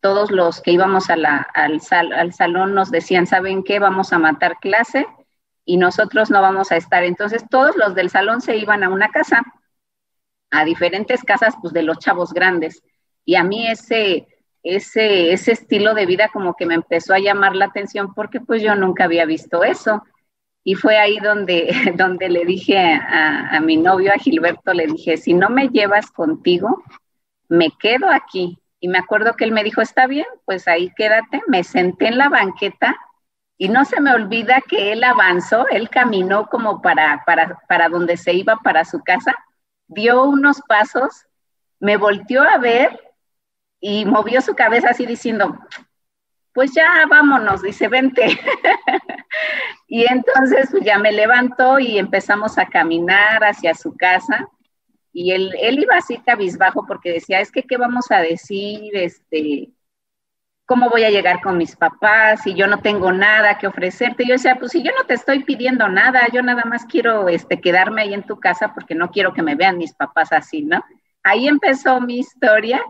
todos 0.00 0.30
los 0.30 0.60
que 0.60 0.72
íbamos 0.72 1.10
a 1.10 1.16
la, 1.16 1.46
al, 1.54 1.80
al 1.90 2.32
salón 2.32 2.74
nos 2.74 2.90
decían, 2.90 3.26
¿saben 3.26 3.62
qué? 3.62 3.78
Vamos 3.78 4.12
a 4.12 4.18
matar 4.18 4.58
clase 4.60 5.06
y 5.64 5.76
nosotros 5.76 6.30
no 6.30 6.42
vamos 6.42 6.72
a 6.72 6.76
estar. 6.76 7.04
Entonces 7.04 7.44
todos 7.48 7.76
los 7.76 7.94
del 7.94 8.10
salón 8.10 8.40
se 8.40 8.56
iban 8.56 8.82
a 8.84 8.88
una 8.88 9.08
casa, 9.08 9.42
a 10.50 10.64
diferentes 10.64 11.22
casas 11.22 11.54
pues 11.60 11.72
de 11.72 11.82
los 11.82 11.98
chavos 11.98 12.32
grandes. 12.32 12.82
Y 13.24 13.36
a 13.36 13.44
mí 13.44 13.66
ese, 13.68 14.26
ese, 14.62 15.32
ese 15.32 15.52
estilo 15.52 15.94
de 15.94 16.06
vida 16.06 16.28
como 16.32 16.54
que 16.54 16.66
me 16.66 16.74
empezó 16.74 17.14
a 17.14 17.20
llamar 17.20 17.56
la 17.56 17.66
atención 17.66 18.14
porque 18.14 18.40
pues 18.40 18.62
yo 18.62 18.74
nunca 18.74 19.04
había 19.04 19.24
visto 19.24 19.64
eso. 19.64 20.02
Y 20.64 20.74
fue 20.74 20.98
ahí 20.98 21.18
donde, 21.18 21.72
donde 21.96 22.28
le 22.28 22.44
dije 22.44 22.78
a, 22.78 23.56
a, 23.56 23.60
mi 23.60 23.76
novio, 23.76 24.12
a 24.12 24.18
Gilberto, 24.18 24.72
le 24.72 24.86
dije, 24.86 25.16
si 25.16 25.34
no 25.34 25.50
me 25.50 25.68
llevas 25.68 26.10
contigo, 26.10 26.82
me 27.48 27.70
quedo 27.78 28.08
aquí. 28.10 28.58
Y 28.80 28.88
me 28.88 28.98
acuerdo 28.98 29.34
que 29.34 29.44
él 29.44 29.52
me 29.52 29.64
dijo, 29.64 29.80
está 29.80 30.06
bien, 30.06 30.26
pues 30.44 30.66
ahí 30.66 30.90
quédate. 30.96 31.40
Me 31.46 31.62
senté 31.62 32.08
en 32.08 32.18
la 32.18 32.28
banqueta 32.28 32.96
y 33.62 33.68
no 33.68 33.84
se 33.84 34.00
me 34.00 34.12
olvida 34.12 34.60
que 34.68 34.90
él 34.90 35.04
avanzó, 35.04 35.68
él 35.68 35.88
caminó 35.88 36.48
como 36.48 36.82
para, 36.82 37.22
para, 37.24 37.60
para 37.68 37.88
donde 37.88 38.16
se 38.16 38.32
iba, 38.32 38.56
para 38.56 38.84
su 38.84 39.00
casa, 39.04 39.36
dio 39.86 40.24
unos 40.24 40.60
pasos, 40.62 41.26
me 41.78 41.96
volteó 41.96 42.42
a 42.42 42.58
ver 42.58 42.98
y 43.78 44.04
movió 44.04 44.40
su 44.40 44.56
cabeza 44.56 44.90
así 44.90 45.06
diciendo, 45.06 45.56
pues 46.52 46.72
ya 46.74 47.06
vámonos, 47.08 47.62
dice, 47.62 47.88
vente. 47.88 48.26
y 49.88 50.04
entonces 50.10 50.68
pues, 50.70 50.84
ya 50.84 50.98
me 50.98 51.12
levantó 51.12 51.78
y 51.78 51.98
empezamos 51.98 52.58
a 52.58 52.66
caminar 52.66 53.42
hacia 53.42 53.74
su 53.74 53.96
casa. 53.96 54.48
Y 55.14 55.32
él, 55.32 55.52
iba 55.60 55.96
así 55.96 56.18
cabizbajo 56.18 56.86
porque 56.86 57.12
decía, 57.12 57.40
es 57.40 57.52
que, 57.52 57.62
¿qué 57.62 57.76
vamos 57.76 58.10
a 58.10 58.18
decir? 58.18 58.96
Este, 58.96 59.70
¿Cómo 60.64 60.88
voy 60.88 61.04
a 61.04 61.10
llegar 61.10 61.42
con 61.42 61.58
mis 61.58 61.76
papás? 61.76 62.42
Si 62.42 62.54
yo 62.54 62.66
no 62.66 62.80
tengo 62.80 63.12
nada 63.12 63.58
que 63.58 63.66
ofrecerte. 63.66 64.24
Yo 64.26 64.32
decía, 64.32 64.56
pues 64.58 64.72
si 64.72 64.82
yo 64.82 64.90
no 64.96 65.04
te 65.04 65.14
estoy 65.14 65.44
pidiendo 65.44 65.88
nada, 65.88 66.26
yo 66.32 66.42
nada 66.42 66.64
más 66.64 66.86
quiero 66.86 67.28
este, 67.28 67.60
quedarme 67.60 68.02
ahí 68.02 68.14
en 68.14 68.22
tu 68.22 68.40
casa 68.40 68.72
porque 68.72 68.94
no 68.94 69.10
quiero 69.10 69.34
que 69.34 69.42
me 69.42 69.54
vean 69.54 69.76
mis 69.76 69.92
papás 69.94 70.32
así, 70.32 70.62
¿no? 70.62 70.82
Ahí 71.22 71.46
empezó 71.46 72.00
mi 72.00 72.18
historia 72.18 72.82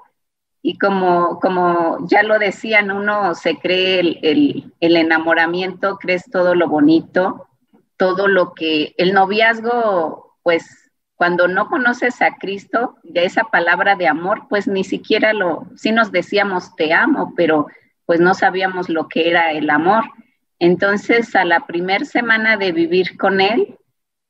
y 0.62 0.78
como, 0.78 1.40
como 1.40 1.98
ya 2.06 2.22
lo 2.22 2.38
decían, 2.38 2.92
uno 2.92 3.34
se 3.34 3.58
cree 3.58 3.98
el, 3.98 4.72
el, 4.80 4.96
enamoramiento, 4.96 5.96
crees 5.96 6.30
todo 6.30 6.54
lo 6.54 6.68
bonito, 6.68 7.48
todo 7.96 8.28
lo 8.28 8.54
que 8.54 8.94
el 8.96 9.12
noviazgo, 9.12 10.36
pues 10.44 10.90
cuando 11.16 11.48
no 11.48 11.68
conoces 11.68 12.22
a 12.22 12.36
Cristo, 12.36 12.96
ya 13.02 13.22
esa 13.22 13.42
palabra 13.44 13.96
de 13.96 14.06
amor, 14.06 14.46
pues 14.48 14.68
ni 14.68 14.84
siquiera 14.84 15.32
lo, 15.32 15.66
sí 15.74 15.90
nos 15.90 16.12
decíamos 16.12 16.74
te 16.76 16.92
amo, 16.92 17.34
pero 17.36 17.66
pues 18.06 18.20
no 18.20 18.34
sabíamos 18.34 18.88
lo 18.88 19.08
que 19.08 19.28
era 19.28 19.52
el 19.52 19.68
amor. 19.68 20.04
Entonces, 20.60 21.34
a 21.34 21.44
la 21.44 21.66
primera 21.66 22.04
semana 22.04 22.56
de 22.56 22.70
vivir 22.70 23.16
con 23.16 23.40
él, 23.40 23.78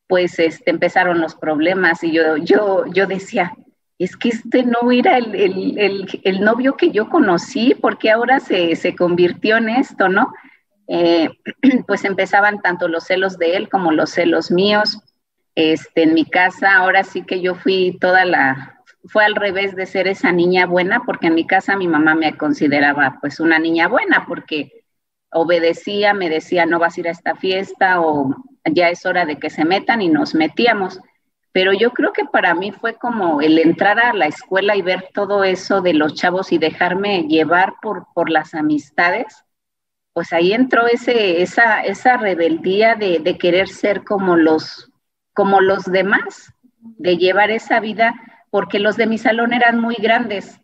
pues 0.07 0.39
este, 0.39 0.71
empezaron 0.71 1.21
los 1.21 1.35
problemas 1.35 2.03
y 2.03 2.13
yo, 2.13 2.39
yo, 2.39 2.87
yo 2.87 3.07
decía, 3.07 3.55
es 4.03 4.17
que 4.17 4.31
este 4.31 4.65
no 4.65 4.91
era 4.91 5.17
el, 5.17 6.41
novio 6.41 6.77
que 6.77 6.91
yo 6.91 7.09
conocí, 7.09 7.77
porque 7.81 8.11
ahora 8.11 8.41
se, 8.41 8.97
convirtió 8.97 9.59
en 9.59 9.69
esto, 9.69 10.09
¿no? 10.09 10.33
Eh, 10.89 11.31
pues 11.87 12.05
empezaban 12.05 12.61
tanto 12.61 12.89
los 12.89 13.05
celos 13.05 13.39
de 13.39 13.57
él 13.57 13.69
como 13.69 13.93
los 13.93 14.11
celos 14.11 14.51
míos. 14.51 14.99
Este, 15.55 16.03
en 16.03 16.15
mi 16.15 16.25
casa, 16.25 16.75
ahora 16.75 17.05
sí 17.05 17.23
que 17.23 17.41
yo 17.41 17.55
fui 17.55 17.97
toda 18.01 18.25
la, 18.25 18.83
fue 19.05 19.25
al 19.25 19.37
revés 19.37 19.77
de 19.77 19.87
ser 19.87 20.09
esa 20.09 20.33
niña 20.33 20.67
buena, 20.67 21.03
porque 21.07 21.29
en 21.29 21.35
mi 21.35 21.47
casa 21.47 21.77
mi 21.77 21.87
mamá 21.87 22.17
me 22.17 22.37
consideraba 22.37 23.19
pues 23.21 23.39
una 23.39 23.61
niña 23.61 23.87
buena, 23.87 24.25
porque 24.27 24.85
obedecía, 25.31 26.13
me 26.13 26.29
decía, 26.29 26.67
no 26.67 26.81
vas 26.81 26.97
a 26.97 27.01
ir 27.01 27.09
a 27.09 27.13
esta 27.13 27.37
fiesta 27.37 28.01
o 28.01 28.35
ya 28.65 28.89
es 28.89 29.07
hora 29.07 29.27
de 29.27 29.39
que 29.39 29.49
se 29.49 29.65
metan 29.65 30.03
y 30.03 30.09
nos 30.09 30.35
metíamos. 30.35 30.99
Pero 31.53 31.73
yo 31.73 31.91
creo 31.91 32.13
que 32.13 32.25
para 32.25 32.55
mí 32.55 32.73
fue 32.73 32.95
como 32.95 33.41
el 33.41 33.59
entrar 33.59 34.01
a 34.01 34.15
la 34.15 34.27
escuela 34.27 34.75
y 34.75 34.83
ver 34.83 35.11
todo 35.13 35.45
eso 35.45 35.83
de 35.83 35.93
los 35.93 36.15
chavos 36.15 36.51
y 36.51 36.59
dejarme 36.59 37.25
llevar 37.25 37.75
por, 37.83 38.07
por 38.15 38.31
las 38.31 38.55
amistades, 38.55 39.45
pues 40.15 40.33
ahí 40.33 40.53
entró 40.53 40.87
ese, 40.87 41.43
esa, 41.43 41.83
esa 41.83 42.17
rebeldía 42.17 42.95
de, 42.95 43.19
de 43.19 43.39
querer 43.39 43.69
ser 43.69 44.05
como 44.05 44.37
los, 44.37 44.91
como 45.35 45.61
los 45.61 45.85
demás, 45.85 46.53
de 46.79 47.17
llevar 47.17 47.51
esa 47.51 47.81
vida, 47.81 48.15
porque 48.51 48.79
los 48.79 48.97
de 48.97 49.07
mi 49.07 49.19
salón 49.19 49.53
eran 49.53 49.79
muy 49.79 49.95
grandes. 49.97 50.61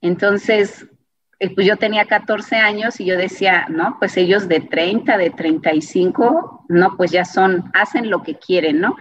Entonces, 0.00 0.86
eh, 1.38 1.54
pues 1.54 1.66
yo 1.66 1.76
tenía 1.76 2.04
14 2.06 2.56
años 2.56 3.00
y 3.00 3.04
yo 3.04 3.16
decía, 3.16 3.66
no, 3.68 3.96
pues 3.98 4.16
ellos 4.16 4.48
de 4.48 4.60
30, 4.60 5.16
de 5.16 5.30
35, 5.30 6.64
no, 6.68 6.96
pues 6.96 7.10
ya 7.10 7.24
son, 7.24 7.70
hacen 7.74 8.10
lo 8.10 8.22
que 8.22 8.38
quieren, 8.38 8.80
¿no? 8.80 8.96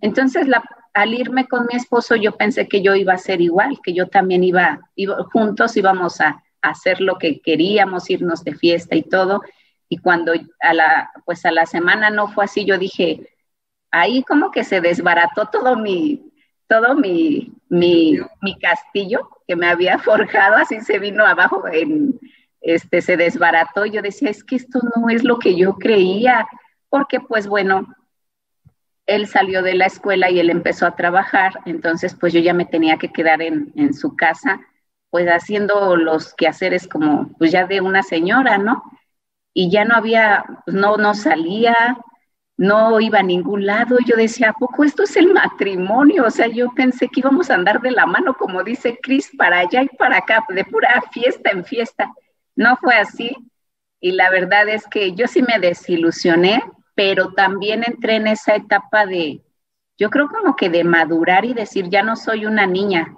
Entonces, 0.00 0.46
al 0.94 1.14
irme 1.14 1.46
con 1.46 1.66
mi 1.66 1.76
esposo, 1.76 2.16
yo 2.16 2.36
pensé 2.36 2.68
que 2.68 2.82
yo 2.82 2.94
iba 2.94 3.14
a 3.14 3.18
ser 3.18 3.40
igual, 3.40 3.78
que 3.82 3.92
yo 3.92 4.08
también 4.08 4.44
iba, 4.44 4.80
iba 4.94 5.22
juntos 5.32 5.76
íbamos 5.76 6.20
a, 6.20 6.42
a 6.62 6.70
hacer 6.70 7.00
lo 7.00 7.18
que 7.18 7.40
queríamos, 7.40 8.10
irnos 8.10 8.44
de 8.44 8.54
fiesta 8.54 8.96
y 8.96 9.02
todo. 9.02 9.42
Y 9.88 9.98
cuando 9.98 10.32
a 10.60 10.74
la, 10.74 11.10
pues 11.24 11.44
a 11.46 11.52
la 11.52 11.66
semana 11.66 12.10
no 12.10 12.28
fue 12.28 12.44
así, 12.44 12.64
yo 12.64 12.78
dije, 12.78 13.36
ahí 13.90 14.22
como 14.22 14.50
que 14.50 14.64
se 14.64 14.80
desbarató 14.80 15.46
todo 15.46 15.76
mi, 15.76 16.32
todo 16.68 16.94
mi, 16.94 17.52
mi, 17.68 18.18
mi, 18.42 18.58
castillo 18.58 19.28
que 19.46 19.56
me 19.56 19.68
había 19.68 19.98
forjado, 20.00 20.56
así 20.56 20.80
se 20.80 20.98
vino 20.98 21.24
abajo, 21.24 21.64
en, 21.70 22.18
este, 22.60 23.00
se 23.00 23.16
desbarató. 23.16 23.86
Yo 23.86 24.02
decía, 24.02 24.30
es 24.30 24.42
que 24.42 24.56
esto 24.56 24.80
no 24.96 25.08
es 25.08 25.24
lo 25.24 25.38
que 25.38 25.56
yo 25.56 25.74
creía, 25.74 26.46
porque 26.88 27.20
pues 27.20 27.46
bueno, 27.46 27.86
él 29.06 29.26
salió 29.26 29.62
de 29.62 29.74
la 29.74 29.86
escuela 29.86 30.30
y 30.30 30.40
él 30.40 30.50
empezó 30.50 30.86
a 30.86 30.96
trabajar, 30.96 31.54
entonces 31.64 32.14
pues 32.18 32.32
yo 32.32 32.40
ya 32.40 32.54
me 32.54 32.66
tenía 32.66 32.98
que 32.98 33.12
quedar 33.12 33.42
en, 33.42 33.72
en 33.76 33.94
su 33.94 34.16
casa, 34.16 34.60
pues 35.10 35.26
haciendo 35.28 35.96
los 35.96 36.34
quehaceres 36.34 36.88
como 36.88 37.28
pues 37.38 37.52
ya 37.52 37.66
de 37.66 37.80
una 37.80 38.02
señora, 38.02 38.58
¿no? 38.58 38.82
Y 39.54 39.70
ya 39.70 39.84
no 39.84 39.94
había, 39.94 40.44
pues, 40.64 40.76
no, 40.76 40.96
no 40.96 41.14
salía, 41.14 41.96
no 42.56 43.00
iba 43.00 43.20
a 43.20 43.22
ningún 43.22 43.66
lado. 43.66 43.96
Yo 44.04 44.16
decía, 44.16 44.50
¿a 44.50 44.52
poco 44.54 44.84
esto 44.84 45.02
es 45.04 45.16
el 45.16 45.32
matrimonio? 45.32 46.24
O 46.26 46.30
sea, 46.30 46.46
yo 46.46 46.70
pensé 46.74 47.08
que 47.08 47.20
íbamos 47.20 47.50
a 47.50 47.54
andar 47.54 47.80
de 47.80 47.90
la 47.90 48.06
mano, 48.06 48.34
como 48.34 48.62
dice 48.64 48.98
Cris, 49.02 49.30
para 49.36 49.60
allá 49.60 49.82
y 49.82 49.88
para 49.96 50.18
acá, 50.18 50.44
de 50.48 50.64
pura 50.64 51.02
fiesta 51.12 51.50
en 51.50 51.64
fiesta. 51.64 52.12
No 52.54 52.76
fue 52.76 52.94
así. 52.96 53.34
Y 54.00 54.12
la 54.12 54.30
verdad 54.30 54.68
es 54.68 54.86
que 54.86 55.12
yo 55.14 55.26
sí 55.26 55.42
me 55.42 55.58
desilusioné, 55.58 56.62
pero 56.96 57.34
también 57.34 57.84
entré 57.86 58.16
en 58.16 58.26
esa 58.26 58.56
etapa 58.56 59.06
de, 59.06 59.42
yo 59.98 60.10
creo 60.10 60.28
como 60.28 60.56
que 60.56 60.70
de 60.70 60.82
madurar 60.82 61.44
y 61.44 61.54
decir, 61.54 61.88
ya 61.90 62.02
no 62.02 62.16
soy 62.16 62.46
una 62.46 62.66
niña. 62.66 63.14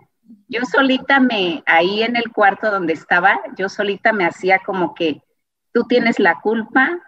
Yo 0.49 0.63
solita 0.71 1.21
me, 1.21 1.63
ahí 1.65 2.03
en 2.03 2.17
el 2.17 2.31
cuarto 2.33 2.71
donde 2.71 2.93
estaba, 2.93 3.41
yo 3.57 3.69
solita 3.69 4.13
me 4.13 4.27
hacía 4.27 4.59
como 4.59 4.95
que 4.95 5.23
tú 5.73 5.85
tienes 5.85 6.19
la 6.19 6.41
culpa, 6.41 7.01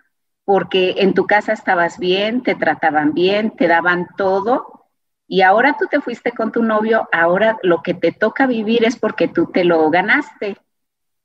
porque 0.44 0.94
en 0.98 1.12
tu 1.12 1.26
casa 1.26 1.52
estabas 1.52 1.98
bien, 1.98 2.42
te 2.42 2.54
trataban 2.54 3.14
bien, 3.14 3.50
te 3.50 3.66
daban 3.66 4.06
todo, 4.16 4.86
y 5.26 5.42
ahora 5.42 5.76
tú 5.78 5.86
te 5.90 6.00
fuiste 6.00 6.32
con 6.32 6.52
tu 6.52 6.62
novio, 6.62 7.08
ahora 7.12 7.58
lo 7.62 7.82
que 7.82 7.94
te 7.94 8.12
toca 8.12 8.46
vivir 8.46 8.84
es 8.84 8.96
porque 8.96 9.28
tú 9.28 9.46
te 9.46 9.64
lo 9.64 9.90
ganaste. 9.90 10.56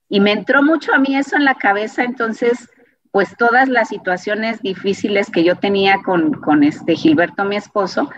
Y 0.10 0.20
me 0.20 0.32
entró 0.32 0.62
mucho 0.64 0.94
a 0.94 1.00
mí 1.00 1.16
eso 1.16 1.36
en 1.36 1.46
la 1.46 1.56
cabeza, 1.56 2.04
entonces, 2.04 2.70
pues 3.16 3.38
todas 3.38 3.70
las 3.70 3.88
situaciones 3.88 4.62
difíciles 4.62 5.32
que 5.32 5.46
yo 5.46 5.56
tenía 5.56 6.02
con, 6.04 6.34
con 6.34 6.66
este 6.66 6.98
Gilberto, 6.98 7.46
mi 7.46 7.56
esposo, 7.56 8.10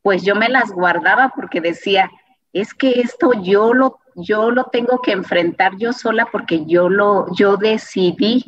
pues 0.00 0.22
yo 0.22 0.34
me 0.34 0.48
las 0.48 0.72
guardaba 0.72 1.34
porque 1.36 1.60
decía, 1.60 2.10
es 2.54 2.72
que 2.72 3.02
esto 3.02 3.32
yo 3.42 3.74
lo, 3.74 3.98
yo 4.14 4.50
lo 4.50 4.64
tengo 4.64 5.02
que 5.02 5.12
enfrentar 5.12 5.76
yo 5.76 5.92
sola 5.92 6.28
porque 6.32 6.64
yo 6.64 6.88
lo, 6.88 7.26
yo 7.34 7.58
decidí 7.58 8.46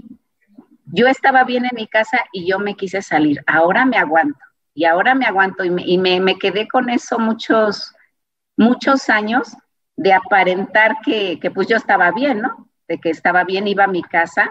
yo 0.87 1.09
estaba 1.09 1.44
bien 1.44 1.66
en 1.66 1.75
mi 1.75 1.87
casa 1.87 2.25
y 2.33 2.49
yo 2.49 2.59
me 2.59 2.75
quise 2.75 3.03
salir. 3.03 3.44
Ahora 3.47 3.85
me 3.85 3.99
aguanto 3.99 4.40
y 4.73 4.87
ahora 4.87 5.14
me 5.14 5.27
aguanto 5.27 5.62
y 5.62 5.99
me, 5.99 6.38
quedé 6.38 6.68
con 6.68 6.88
eso 6.88 7.18
muchos, 7.18 7.94
muchos 8.57 9.11
años 9.11 9.55
de 9.94 10.14
aparentar 10.14 11.03
que, 11.05 11.38
que, 11.38 11.51
pues 11.51 11.68
yo 11.68 11.77
estaba 11.77 12.12
bien, 12.12 12.40
¿no? 12.40 12.66
De 12.88 12.99
que 12.99 13.11
estaba 13.11 13.44
bien, 13.44 13.68
iba 13.68 13.85
a 13.85 13.88
mi 13.88 14.03
casa, 14.03 14.51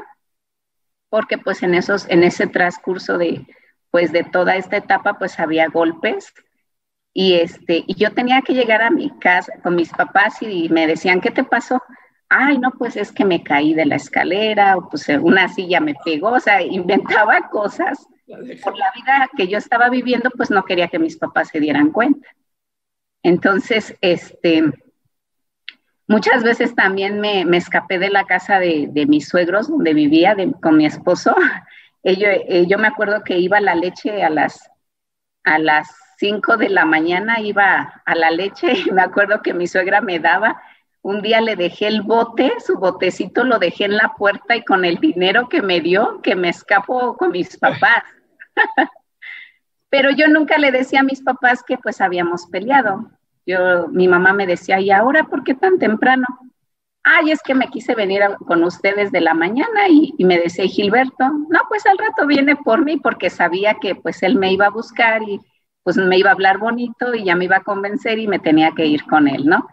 porque 1.10 1.38
pues 1.38 1.64
en 1.64 1.74
esos, 1.74 2.08
en 2.10 2.24
ese 2.24 2.48
transcurso 2.48 3.18
de, 3.18 3.46
pues 3.92 4.12
de 4.12 4.24
toda 4.24 4.56
esta 4.56 4.78
etapa, 4.78 5.18
pues 5.18 5.40
había 5.40 5.68
golpes 5.68 6.34
y 7.14 7.36
este, 7.36 7.84
y 7.88 7.96
yo 7.96 8.14
tenía 8.14 8.42
que 8.42 8.54
llegar 8.54 8.82
a 8.82 8.92
mi 8.92 9.10
casa 9.20 9.54
con 9.64 9.76
mis 9.76 9.90
papás 9.90 10.42
y 10.42 10.70
me 10.70 10.88
decían, 10.88 11.22
¿qué 11.22 11.32
te 11.32 11.44
pasó? 11.44 11.82
ay, 12.30 12.58
no, 12.58 12.72
pues 12.72 12.96
es 12.98 13.12
que 13.12 13.26
me 13.26 13.44
caí 13.44 13.74
de 13.74 13.86
la 13.86 13.96
escalera, 13.96 14.78
o 14.78 14.90
pues 14.90 15.08
una 15.10 15.48
silla 15.48 15.80
me 15.80 15.96
pegó, 16.04 16.30
o 16.30 16.40
sea, 16.40 16.62
inventaba 16.62 17.50
cosas. 17.52 18.08
Por 18.62 18.78
la 18.78 18.92
vida 18.94 19.30
que 19.38 19.48
yo 19.48 19.58
estaba 19.58 19.90
viviendo, 19.90 20.30
pues 20.36 20.52
no 20.52 20.66
quería 20.66 20.90
que 20.90 21.00
mis 21.00 21.16
papás 21.16 21.48
se 21.48 21.62
dieran 21.62 21.92
cuenta. 21.92 22.28
Entonces, 23.24 23.96
este, 24.02 24.64
muchas 26.08 26.44
veces 26.44 26.76
también 26.76 27.20
me, 27.20 27.42
escapé 27.56 28.00
de 28.00 28.10
la 28.10 28.26
casa 28.26 28.60
de, 28.60 29.06
mis 29.08 29.28
suegros, 29.28 29.70
donde 29.70 29.94
vivía 29.94 30.36
con 30.62 30.78
mi 30.78 30.86
esposo. 30.86 31.36
Ello, 32.04 32.28
eh, 32.30 32.66
yo 32.68 32.78
me 32.78 32.88
acuerdo 32.88 33.24
que 33.24 33.38
iba 33.38 33.58
a 33.58 33.62
la 33.62 33.76
leche 33.76 34.24
a 34.24 34.30
las, 34.30 34.70
a 35.44 35.60
las 35.60 35.88
5 36.18 36.58
de 36.58 36.70
la 36.70 36.86
mañana, 36.86 37.40
iba 37.40 38.02
a 38.06 38.16
la 38.16 38.32
leche 38.32 38.74
y 38.86 38.92
me 38.92 39.02
acuerdo 39.02 39.42
que 39.42 39.54
mi 39.54 39.68
suegra 39.68 40.02
me 40.02 40.20
daba 40.20 40.62
un 41.08 41.22
día 41.22 41.40
le 41.40 41.56
dejé 41.56 41.88
el 41.88 42.02
bote, 42.02 42.52
su 42.60 42.78
botecito 42.78 43.46
lo 43.46 43.60
dejé 43.60 43.86
en 43.86 43.96
la 43.96 44.14
puerta 44.18 44.58
y 44.58 44.66
con 44.66 44.84
el 44.84 44.98
dinero 44.98 45.48
que 45.48 45.62
me 45.62 45.80
dio, 45.80 46.22
que 46.22 46.36
me 46.36 46.50
escapó 46.50 47.16
con 47.16 47.32
mis 47.32 47.58
papás. 47.58 48.04
Pero 49.90 50.12
yo 50.12 50.28
nunca 50.28 50.58
le 50.58 50.70
decía 50.70 51.00
a 51.00 51.04
mis 51.04 51.22
papás 51.22 51.64
que 51.64 51.78
pues 51.78 52.02
habíamos 52.02 52.48
peleado. 52.48 53.10
Yo, 53.48 53.88
mi 53.88 54.08
mamá 54.08 54.34
me 54.34 54.46
decía, 54.46 54.80
¿y 54.80 54.92
ahora 54.92 55.24
por 55.24 55.44
qué 55.44 55.56
tan 55.56 55.80
temprano? 55.80 56.28
Ay, 57.04 57.32
es 57.32 57.42
que 57.42 57.56
me 57.56 57.70
quise 57.70 57.96
venir 57.96 58.22
con 58.46 58.64
ustedes 58.64 59.12
de 59.12 59.22
la 59.22 59.34
mañana 59.34 59.88
y, 59.90 60.14
me 60.20 60.38
decía 60.38 60.66
Gilberto, 60.66 61.30
no, 61.50 61.62
pues 61.68 61.86
al 61.88 61.98
rato 61.98 62.28
viene 62.28 62.56
por 62.58 62.86
mí 62.86 62.98
porque 62.98 63.32
sabía 63.32 63.78
que 63.82 63.96
pues 63.96 64.22
él 64.22 64.36
me 64.36 64.52
iba 64.52 64.68
a 64.68 64.72
buscar 64.72 65.24
y 65.24 65.40
pues 65.82 65.98
me 65.98 66.20
iba 66.20 66.30
a 66.30 66.34
hablar 66.34 66.60
bonito 66.60 67.16
y 67.16 67.24
ya 67.24 67.36
me 67.36 67.46
iba 67.46 67.58
a 67.58 67.64
convencer 67.64 68.20
y 68.20 68.28
me 68.28 68.38
tenía 68.38 68.74
que 68.74 68.86
ir 68.86 69.06
con 69.06 69.28
él, 69.28 69.48
¿no? 69.48 69.66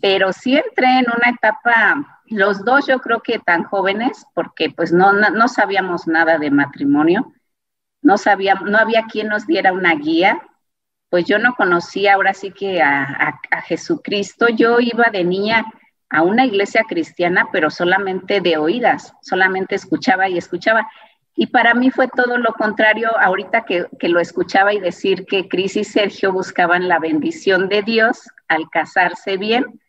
pero 0.00 0.32
sí 0.32 0.56
entré 0.56 0.98
en 0.98 1.06
una 1.06 1.30
etapa, 1.30 2.22
los 2.26 2.64
dos 2.64 2.86
yo 2.86 3.00
creo 3.00 3.20
que 3.20 3.38
tan 3.38 3.64
jóvenes, 3.64 4.24
porque 4.34 4.70
pues 4.70 4.92
no, 4.92 5.12
no, 5.12 5.48
sabíamos 5.48 6.06
nada 6.06 6.38
de 6.38 6.50
matrimonio, 6.50 7.32
no, 8.02 8.16
sabíamos, 8.16 8.70
no 8.70 8.78
había 8.78 9.04
quien 9.06 9.28
nos 9.28 9.46
diera 9.46 9.72
una 9.72 9.94
guía, 9.94 10.40
pues 11.10 11.26
yo 11.26 11.38
no 11.38 11.54
conocía 11.56 12.14
ahora 12.14 12.32
sí 12.32 12.52
que 12.52 12.80
a, 12.80 13.40
a, 13.50 13.62
Jesucristo, 13.62 14.48
yo 14.48 14.78
iba 14.78 15.10
de 15.12 15.24
niña 15.24 15.66
a 16.08 16.22
una 16.22 16.46
iglesia 16.46 16.84
cristiana, 16.88 17.48
pero 17.52 17.68
solamente 17.68 18.40
de 18.40 18.56
oídas, 18.56 19.12
solamente 19.20 19.74
escuchaba 19.74 20.28
y 20.28 20.38
escuchaba. 20.38 20.88
Y 21.34 21.48
para 21.48 21.74
mí 21.74 21.90
fue 21.90 22.08
todo 22.08 22.38
lo 22.38 22.52
contrario 22.52 23.10
ahorita 23.18 23.64
que, 23.64 23.86
que, 23.98 24.08
lo 24.08 24.20
escuchaba 24.20 24.72
y 24.72 24.80
decir 24.80 25.26
que 25.26 25.48
Cris 25.48 25.76
y 25.76 25.84
Sergio 25.84 26.32
buscaban 26.32 26.88
la 26.88 26.98
bendición 27.00 27.68
de 27.68 27.82
Dios 27.82 28.28
al 28.46 28.70
casarse 28.70 29.36
bien, 29.36 29.80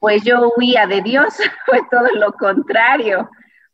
pues 0.00 0.24
yo 0.24 0.52
huía 0.56 0.86
de 0.86 1.02
Dios, 1.02 1.34
fue 1.66 1.82
todo 1.90 2.08
lo 2.14 2.32
contrario, 2.32 3.30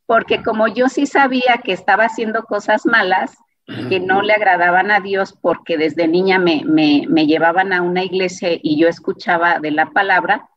porque 0.07 0.42
como 0.42 0.68
yo 0.68 0.88
sí 0.88 1.07
sabía 1.07 1.61
que 1.64 1.73
estaba 1.73 2.05
haciendo 2.05 2.44
cosas 2.44 2.85
malas, 2.85 3.37
que 3.66 3.98
no 4.00 4.22
le 4.22 4.35
agradaban 4.35 4.90
a 4.90 5.00
Dios, 5.00 5.37
porque 5.40 5.77
desde 5.79 6.07
niña 6.07 6.39
me, 6.39 6.62
me, 6.66 7.26
llevaban 7.26 7.72
a 7.72 7.82
una 7.82 8.05
iglesia 8.05 8.51
y 8.62 8.78
yo 8.78 8.89
escuchaba 8.89 9.59
de 9.59 9.70
la 9.70 9.86
palabra, 9.86 10.49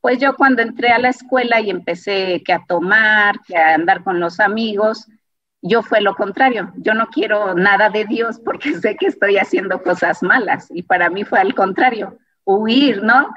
pues 0.00 0.18
yo 0.18 0.34
cuando 0.34 0.62
entré 0.62 0.90
a 0.90 0.98
la 0.98 1.10
escuela 1.10 1.60
y 1.60 1.70
empecé 1.70 2.42
que 2.44 2.52
a 2.52 2.64
tomar, 2.66 3.40
que 3.46 3.56
a 3.56 3.74
andar 3.74 4.02
con 4.02 4.18
los 4.18 4.40
amigos, 4.40 5.06
yo 5.62 5.82
fue 5.82 6.00
lo 6.00 6.14
contrario. 6.14 6.72
Yo 6.76 6.94
no 6.94 7.08
quiero 7.08 7.54
nada 7.54 7.90
de 7.90 8.04
Dios 8.06 8.40
porque 8.44 8.74
sé 8.80 8.96
que 8.96 9.06
estoy 9.06 9.36
haciendo 9.36 9.82
cosas 9.82 10.22
malas 10.22 10.68
y 10.70 10.82
para 10.82 11.10
mí 11.10 11.24
fue 11.24 11.38
al 11.38 11.54
contrario, 11.54 12.18
huir, 12.44 13.02
¿no? 13.02 13.28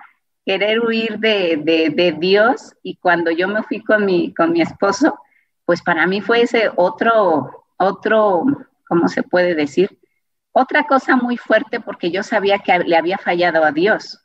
querer 0.46 0.82
huir 0.82 1.20
de, 1.20 1.62
de, 1.96 2.12
Dios 2.20 2.76
y 2.84 2.96
cuando 2.98 3.32
yo 3.32 3.48
me 3.48 3.64
fui 3.64 3.84
con 3.84 4.06
mi, 4.06 4.34
con 4.34 4.52
mi 4.52 4.62
esposo, 4.62 5.18
pues 5.66 5.82
para 5.82 6.06
mí 6.06 6.22
fue 6.22 6.42
ese 6.42 6.70
otro, 6.76 7.66
otro, 7.78 8.44
¿cómo 8.88 9.08
se 9.08 9.24
puede 9.24 9.56
decir? 9.56 10.00
Otra 10.52 10.86
cosa 10.86 11.16
muy 11.16 11.38
fuerte 11.38 11.80
porque 11.80 12.12
yo 12.12 12.24
sabía 12.24 12.60
que 12.60 12.78
le 12.80 12.96
había 12.96 13.18
fallado 13.18 13.64
a 13.64 13.72
Dios. 13.72 14.20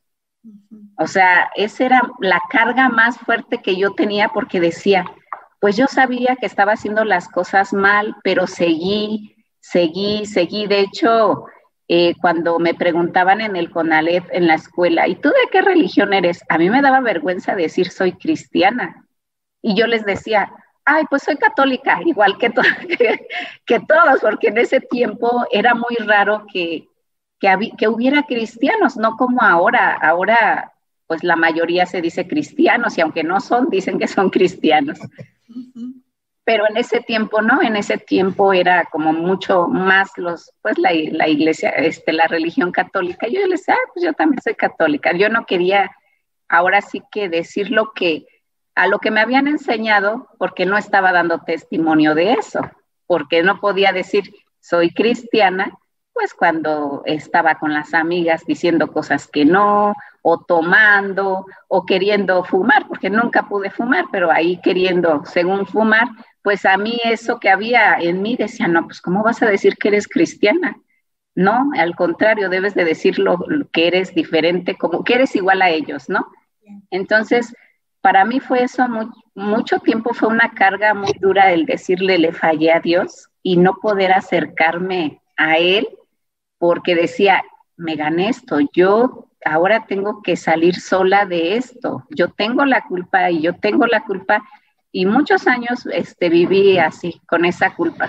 O 0.98 1.06
sea, 1.06 1.50
esa 1.54 1.84
era 1.84 2.02
la 2.20 2.40
carga 2.50 2.88
más 2.88 3.18
fuerte 3.18 3.58
que 3.58 3.76
yo 3.76 3.92
tenía 3.92 4.28
porque 4.28 4.60
decía, 4.60 5.04
pues 5.60 5.76
yo 5.76 5.86
sabía 5.86 6.36
que 6.36 6.46
estaba 6.46 6.72
haciendo 6.72 7.04
las 7.04 7.28
cosas 7.28 7.72
mal, 7.72 8.16
pero 8.22 8.46
seguí, 8.46 9.36
seguí, 9.60 10.26
seguí. 10.26 10.66
De 10.66 10.80
hecho, 10.80 11.46
eh, 11.88 12.14
cuando 12.20 12.58
me 12.58 12.74
preguntaban 12.74 13.40
en 13.40 13.56
el 13.56 13.70
CONALEP, 13.70 14.26
en 14.32 14.46
la 14.46 14.54
escuela, 14.54 15.08
¿y 15.08 15.16
tú 15.16 15.30
de 15.30 15.50
qué 15.50 15.62
religión 15.62 16.12
eres? 16.12 16.44
A 16.48 16.58
mí 16.58 16.68
me 16.70 16.82
daba 16.82 17.00
vergüenza 17.00 17.54
decir 17.54 17.90
soy 17.90 18.12
cristiana. 18.12 19.06
Y 19.62 19.74
yo 19.74 19.86
les 19.86 20.04
decía, 20.04 20.52
ay, 20.88 21.04
pues 21.10 21.22
soy 21.22 21.36
católica, 21.36 22.00
igual 22.04 22.38
que, 22.38 22.52
que, 23.64 23.80
todos, 23.80 24.20
porque 24.20 24.48
en 24.48 24.58
ese 24.58 24.80
tiempo 24.80 25.46
era 25.52 25.74
muy 25.74 25.96
raro 25.96 26.46
que, 26.52 26.88
que, 27.38 27.88
hubiera 27.88 28.22
cristianos, 28.22 28.96
no 28.96 29.16
como 29.16 29.42
ahora. 29.42 29.94
Ahora, 29.94 30.72
pues 31.06 31.22
la 31.22 31.36
mayoría 31.36 31.86
se 31.86 32.00
dice 32.00 32.26
cristianos 32.26 32.96
y 32.96 33.02
aunque 33.02 33.22
no 33.22 33.40
son, 33.40 33.68
dicen 33.70 33.98
que 33.98 34.08
son 34.08 34.30
cristianos 34.30 34.98
pero 36.48 36.64
en 36.66 36.78
ese 36.78 37.02
tiempo 37.02 37.42
no, 37.42 37.60
en 37.60 37.76
ese 37.76 37.98
tiempo 37.98 38.54
era 38.54 38.84
como 38.90 39.12
mucho 39.12 39.68
más 39.68 40.08
los, 40.16 40.50
pues 40.62 40.78
la, 40.78 40.92
la 40.94 41.28
iglesia, 41.28 41.68
este, 41.68 42.10
la 42.14 42.26
religión 42.26 42.72
católica. 42.72 43.28
Yo 43.28 43.40
le 43.40 43.48
decía, 43.48 43.74
ah, 43.74 43.90
pues 43.92 44.02
yo 44.02 44.14
también 44.14 44.40
soy 44.40 44.54
católica. 44.54 45.14
Yo 45.14 45.28
no 45.28 45.44
quería 45.44 45.90
ahora 46.48 46.80
sí 46.80 47.02
que 47.12 47.28
decir 47.28 47.70
lo 47.70 47.92
que, 47.92 48.24
a 48.78 48.86
lo 48.86 49.00
que 49.00 49.10
me 49.10 49.20
habían 49.20 49.48
enseñado, 49.48 50.28
porque 50.38 50.64
no 50.64 50.78
estaba 50.78 51.10
dando 51.10 51.40
testimonio 51.40 52.14
de 52.14 52.34
eso, 52.34 52.60
porque 53.06 53.42
no 53.42 53.58
podía 53.58 53.90
decir 53.90 54.32
soy 54.60 54.94
cristiana, 54.94 55.76
pues 56.12 56.32
cuando 56.32 57.02
estaba 57.04 57.56
con 57.58 57.74
las 57.74 57.92
amigas 57.92 58.44
diciendo 58.46 58.92
cosas 58.92 59.26
que 59.26 59.44
no, 59.44 59.94
o 60.22 60.44
tomando, 60.44 61.46
o 61.66 61.86
queriendo 61.86 62.44
fumar, 62.44 62.86
porque 62.86 63.10
nunca 63.10 63.48
pude 63.48 63.70
fumar, 63.70 64.04
pero 64.12 64.30
ahí 64.30 64.60
queriendo, 64.62 65.24
según 65.24 65.66
fumar, 65.66 66.06
pues 66.42 66.64
a 66.64 66.76
mí 66.76 67.00
eso 67.02 67.40
que 67.40 67.50
había 67.50 67.96
en 67.98 68.22
mí 68.22 68.36
decía, 68.36 68.68
no, 68.68 68.84
pues 68.84 69.00
¿cómo 69.00 69.24
vas 69.24 69.42
a 69.42 69.46
decir 69.46 69.76
que 69.76 69.88
eres 69.88 70.06
cristiana? 70.06 70.76
No, 71.34 71.70
al 71.76 71.96
contrario, 71.96 72.48
debes 72.48 72.74
de 72.74 72.84
decirlo 72.84 73.44
que 73.72 73.88
eres 73.88 74.14
diferente, 74.14 74.76
como 74.76 75.02
que 75.02 75.14
eres 75.14 75.34
igual 75.34 75.62
a 75.62 75.70
ellos, 75.70 76.08
¿no? 76.08 76.28
Entonces, 76.90 77.52
para 78.00 78.24
mí 78.24 78.40
fue 78.40 78.62
eso, 78.62 78.86
mucho 79.34 79.80
tiempo 79.80 80.14
fue 80.14 80.28
una 80.28 80.52
carga 80.52 80.94
muy 80.94 81.12
dura 81.20 81.52
el 81.52 81.66
decirle 81.66 82.18
le 82.18 82.32
fallé 82.32 82.72
a 82.72 82.80
Dios 82.80 83.28
y 83.42 83.56
no 83.56 83.74
poder 83.80 84.12
acercarme 84.12 85.20
a 85.36 85.58
Él 85.58 85.88
porque 86.58 86.94
decía, 86.94 87.42
me 87.76 87.96
gané 87.96 88.28
esto, 88.28 88.58
yo 88.72 89.30
ahora 89.44 89.86
tengo 89.86 90.22
que 90.22 90.36
salir 90.36 90.74
sola 90.76 91.26
de 91.26 91.56
esto, 91.56 92.04
yo 92.10 92.28
tengo 92.28 92.64
la 92.64 92.84
culpa 92.86 93.30
y 93.30 93.42
yo 93.42 93.54
tengo 93.54 93.86
la 93.86 94.04
culpa 94.04 94.44
y 94.90 95.06
muchos 95.06 95.46
años 95.46 95.86
este, 95.92 96.28
viví 96.28 96.78
así, 96.78 97.20
con 97.26 97.44
esa 97.44 97.74
culpa. 97.74 98.08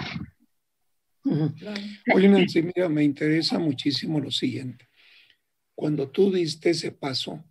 Oye, 2.14 2.28
Nancy, 2.28 2.64
mira, 2.64 2.90
me 2.90 3.04
interesa 3.04 3.60
muchísimo 3.60 4.20
lo 4.20 4.32
siguiente. 4.32 4.88
Cuando 5.76 6.10
tú 6.10 6.32
diste 6.32 6.72
ese 6.72 6.92
paso, 6.92 7.44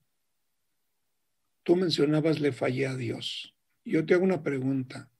tú 1.68 1.76
mencionabas 1.76 2.40
le 2.40 2.50
fallé 2.50 2.86
a 2.86 2.96
Dios. 2.96 3.54
Yo 3.84 4.06
te 4.06 4.14
hago 4.14 4.24
una 4.24 4.42
pregunta. 4.42 5.10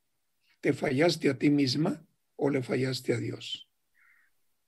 ¿Te 0.63 0.73
fallaste 0.73 1.29
a 1.29 1.37
ti 1.37 1.51
misma 1.51 2.03
o 2.37 2.49
le 2.49 2.63
fallaste 2.63 3.13
a 3.13 3.19
Dios? 3.19 3.69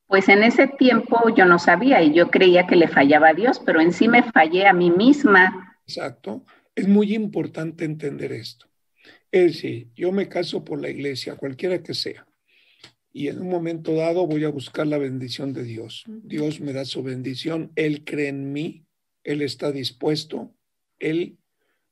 Pues 0.07 0.29
en 0.29 0.43
ese 0.43 0.67
tiempo 0.67 1.35
yo 1.35 1.47
no 1.47 1.59
sabía 1.59 2.03
y 2.03 2.13
yo 2.13 2.31
creía 2.31 2.67
que 2.67 2.77
le 2.77 2.87
fallaba 2.87 3.29
a 3.31 3.33
Dios, 3.33 3.63
pero 3.65 3.81
en 3.81 3.95
sí 3.95 4.09
me 4.09 4.23
fallé 4.23 4.67
a 4.67 4.75
mí 4.75 4.91
misma. 4.91 5.75
Exacto. 5.87 6.45
Es 6.75 6.87
muy 6.87 7.15
importante 7.15 7.87
entender 7.87 8.33
esto. 8.33 8.67
Es 9.33 9.55
decir, 9.55 9.89
yo 9.95 10.13
me 10.13 10.29
caso 10.29 10.63
por 10.63 10.83
la 10.83 10.91
iglesia, 10.91 11.37
cualquiera 11.37 11.83
que 11.83 11.95
sea, 11.95 12.27
y 13.11 13.29
en 13.29 13.41
un 13.41 13.49
momento 13.49 13.95
dado 13.95 14.27
voy 14.27 14.45
a 14.45 14.51
buscar 14.51 14.87
la 14.87 14.99
bendición 14.99 15.55
de 15.55 15.63
Dios. 15.63 16.05
Dios 16.07 16.61
me 16.61 16.75
da 16.75 16.85
su 16.85 17.03
bendición, 17.03 17.73
Él 17.75 18.05
cree 18.05 18.29
en 18.29 18.53
mí, 18.53 18.85
Él 19.25 19.41
está 19.41 19.73
dispuesto, 19.73 20.55
Él 20.99 21.40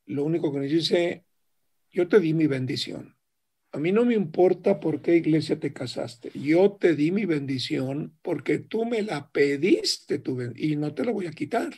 lo 0.09 0.25
único 0.25 0.53
que 0.53 0.59
me 0.59 0.67
dice, 0.67 1.25
yo 1.91 2.09
te 2.09 2.21
di 2.21 2.35
mi 2.35 2.47
bendición. 2.47 3.17
A 3.71 3.79
mí 3.79 3.93
no 3.93 4.05
me 4.05 4.15
importa 4.15 4.81
por 4.81 5.03
qué 5.03 5.17
iglesia 5.17 5.61
te 5.61 5.73
casaste. 5.73 6.31
Yo 6.35 6.73
te 6.73 6.95
di 6.95 7.13
mi 7.13 7.27
bendición 7.27 8.17
porque 8.23 8.59
tú 8.59 8.87
me 8.87 9.03
la 9.03 9.31
pediste 9.31 10.19
tu 10.19 10.41
y 10.57 10.77
no 10.77 10.95
te 10.95 11.05
la 11.05 11.13
voy 11.13 11.27
a 11.27 11.33
quitar. 11.33 11.75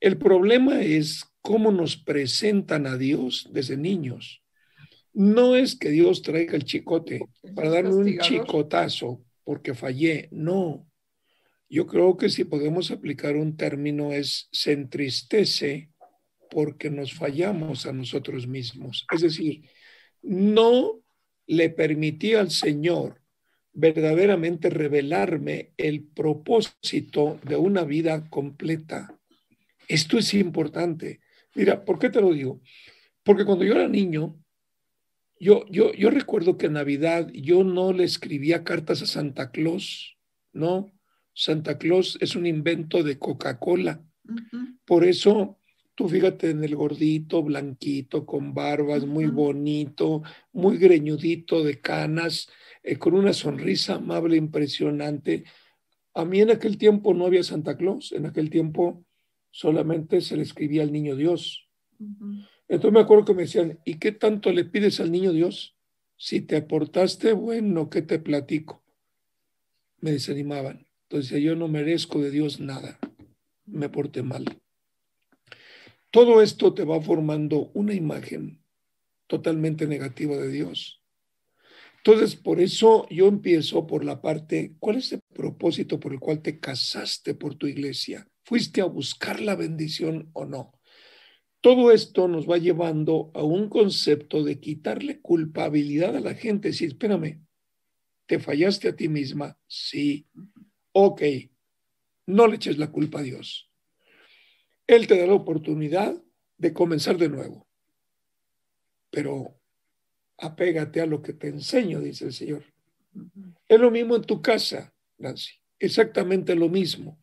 El 0.00 0.16
problema 0.16 0.80
es 0.80 1.24
cómo 1.42 1.70
nos 1.70 1.96
presentan 1.96 2.86
a 2.86 2.96
Dios 2.96 3.48
desde 3.52 3.76
niños. 3.76 4.42
No 5.12 5.54
es 5.54 5.76
que 5.76 5.90
Dios 5.90 6.22
traiga 6.22 6.56
el 6.56 6.64
chicote 6.64 7.20
para 7.54 7.70
darme 7.70 7.94
un 7.94 8.18
chicotazo 8.18 9.22
porque 9.44 9.74
fallé, 9.74 10.28
no. 10.32 10.86
Yo 11.68 11.86
creo 11.86 12.16
que 12.16 12.30
si 12.30 12.44
podemos 12.44 12.90
aplicar 12.90 13.36
un 13.36 13.56
término 13.56 14.12
es 14.12 14.48
se 14.50 14.72
entristece 14.72 15.90
porque 16.54 16.88
nos 16.88 17.12
fallamos 17.12 17.84
a 17.84 17.92
nosotros 17.92 18.46
mismos. 18.46 19.04
Es 19.12 19.22
decir, 19.22 19.68
no 20.22 21.02
le 21.48 21.68
permití 21.68 22.34
al 22.34 22.52
Señor 22.52 23.20
verdaderamente 23.72 24.70
revelarme 24.70 25.72
el 25.76 26.04
propósito 26.04 27.40
de 27.42 27.56
una 27.56 27.82
vida 27.82 28.30
completa. 28.30 29.18
Esto 29.88 30.16
es 30.16 30.32
importante. 30.34 31.22
Mira, 31.56 31.84
¿por 31.84 31.98
qué 31.98 32.08
te 32.08 32.20
lo 32.20 32.32
digo? 32.32 32.60
Porque 33.24 33.44
cuando 33.44 33.64
yo 33.64 33.74
era 33.74 33.88
niño, 33.88 34.38
yo, 35.40 35.64
yo, 35.68 35.92
yo 35.92 36.08
recuerdo 36.10 36.56
que 36.56 36.66
en 36.66 36.74
Navidad 36.74 37.32
yo 37.32 37.64
no 37.64 37.92
le 37.92 38.04
escribía 38.04 38.62
cartas 38.62 39.02
a 39.02 39.06
Santa 39.06 39.50
Claus, 39.50 40.16
¿no? 40.52 40.92
Santa 41.34 41.78
Claus 41.78 42.16
es 42.20 42.36
un 42.36 42.46
invento 42.46 43.02
de 43.02 43.18
Coca-Cola. 43.18 44.04
Por 44.84 45.04
eso, 45.04 45.58
tú 45.94 46.08
fíjate 46.08 46.50
en 46.50 46.64
el 46.64 46.74
gordito, 46.74 47.42
blanquito, 47.42 48.26
con 48.26 48.54
barbas, 48.54 49.06
muy 49.06 49.26
bonito, 49.26 50.22
muy 50.52 50.78
greñudito 50.78 51.62
de 51.62 51.80
canas, 51.80 52.48
eh, 52.82 52.98
con 52.98 53.14
una 53.14 53.32
sonrisa 53.32 53.94
amable, 53.96 54.36
impresionante. 54.36 55.44
A 56.14 56.24
mí 56.24 56.40
en 56.40 56.50
aquel 56.50 56.78
tiempo 56.78 57.14
no 57.14 57.26
había 57.26 57.42
Santa 57.42 57.76
Claus, 57.76 58.12
en 58.12 58.26
aquel 58.26 58.50
tiempo 58.50 59.04
solamente 59.50 60.20
se 60.20 60.36
le 60.36 60.42
escribía 60.42 60.82
al 60.82 60.92
niño 60.92 61.16
Dios. 61.16 61.68
Entonces 62.68 62.92
me 62.92 63.00
acuerdo 63.00 63.24
que 63.24 63.34
me 63.34 63.42
decían, 63.42 63.78
¿y 63.84 63.98
qué 63.98 64.12
tanto 64.12 64.52
le 64.52 64.64
pides 64.64 65.00
al 65.00 65.12
niño 65.12 65.32
Dios? 65.32 65.76
Si 66.16 66.40
te 66.40 66.56
aportaste, 66.56 67.32
bueno, 67.32 67.88
¿qué 67.88 68.02
te 68.02 68.18
platico? 68.18 68.82
Me 70.00 70.12
desanimaban. 70.12 70.86
Entonces 71.08 71.40
yo 71.42 71.54
no 71.54 71.68
merezco 71.68 72.20
de 72.20 72.30
Dios 72.30 72.58
nada, 72.58 72.98
me 73.66 73.88
porté 73.88 74.22
mal. 74.22 74.44
Todo 76.14 76.42
esto 76.42 76.72
te 76.72 76.84
va 76.84 77.00
formando 77.00 77.72
una 77.74 77.92
imagen 77.92 78.62
totalmente 79.26 79.88
negativa 79.88 80.36
de 80.36 80.48
Dios. 80.48 81.02
Entonces, 81.96 82.36
por 82.36 82.60
eso 82.60 83.08
yo 83.10 83.26
empiezo 83.26 83.84
por 83.88 84.04
la 84.04 84.22
parte, 84.22 84.76
¿cuál 84.78 84.98
es 84.98 85.12
el 85.12 85.22
propósito 85.34 85.98
por 85.98 86.12
el 86.12 86.20
cual 86.20 86.40
te 86.40 86.60
casaste 86.60 87.34
por 87.34 87.56
tu 87.56 87.66
iglesia? 87.66 88.28
¿Fuiste 88.44 88.80
a 88.80 88.84
buscar 88.84 89.40
la 89.40 89.56
bendición 89.56 90.30
o 90.34 90.44
no? 90.44 90.78
Todo 91.60 91.90
esto 91.90 92.28
nos 92.28 92.48
va 92.48 92.58
llevando 92.58 93.32
a 93.34 93.42
un 93.42 93.68
concepto 93.68 94.44
de 94.44 94.60
quitarle 94.60 95.20
culpabilidad 95.20 96.14
a 96.14 96.20
la 96.20 96.34
gente. 96.34 96.72
Si, 96.72 96.84
espérame, 96.84 97.44
¿te 98.26 98.38
fallaste 98.38 98.86
a 98.86 98.94
ti 98.94 99.08
misma? 99.08 99.58
Sí. 99.66 100.28
Ok, 100.92 101.22
no 102.26 102.46
le 102.46 102.54
eches 102.54 102.78
la 102.78 102.92
culpa 102.92 103.18
a 103.18 103.22
Dios. 103.24 103.68
Él 104.86 105.06
te 105.06 105.18
da 105.18 105.26
la 105.26 105.34
oportunidad 105.34 106.22
de 106.58 106.72
comenzar 106.72 107.16
de 107.16 107.28
nuevo. 107.28 107.66
Pero 109.10 109.60
apégate 110.38 111.00
a 111.00 111.06
lo 111.06 111.22
que 111.22 111.32
te 111.32 111.48
enseño, 111.48 112.00
dice 112.00 112.26
el 112.26 112.32
Señor. 112.32 112.64
Es 113.68 113.80
lo 113.80 113.90
mismo 113.90 114.16
en 114.16 114.22
tu 114.22 114.42
casa, 114.42 114.94
Nancy. 115.18 115.52
Exactamente 115.78 116.54
lo 116.54 116.68
mismo 116.68 117.18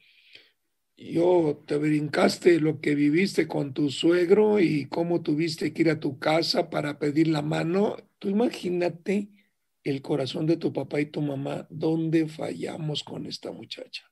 yo 1.09 1.63
te 1.65 1.77
brincaste 1.77 2.59
lo 2.59 2.79
que 2.79 2.93
viviste 2.95 3.47
con 3.47 3.73
tu 3.73 3.89
suegro 3.89 4.59
y 4.59 4.85
cómo 4.85 5.21
tuviste 5.21 5.73
que 5.73 5.81
ir 5.81 5.89
a 5.89 5.99
tu 5.99 6.19
casa 6.19 6.69
para 6.69 6.99
pedir 6.99 7.27
la 7.27 7.41
mano. 7.41 7.97
Tú 8.19 8.29
imagínate 8.29 9.29
el 9.83 10.01
corazón 10.01 10.45
de 10.45 10.57
tu 10.57 10.71
papá 10.71 11.01
y 11.01 11.07
tu 11.07 11.21
mamá, 11.21 11.65
¿dónde 11.71 12.27
fallamos 12.27 13.03
con 13.03 13.25
esta 13.25 13.51
muchacha? 13.51 14.03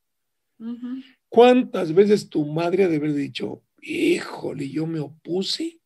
¿Cuántas 1.29 1.93
veces 1.93 2.27
tu 2.29 2.45
madre 2.45 2.83
ha 2.83 2.87
de 2.87 2.97
haber 2.97 3.13
dicho, 3.13 3.63
híjole, 3.81 4.69
yo 4.69 4.87
me 4.87 4.99
opuse 4.99 5.79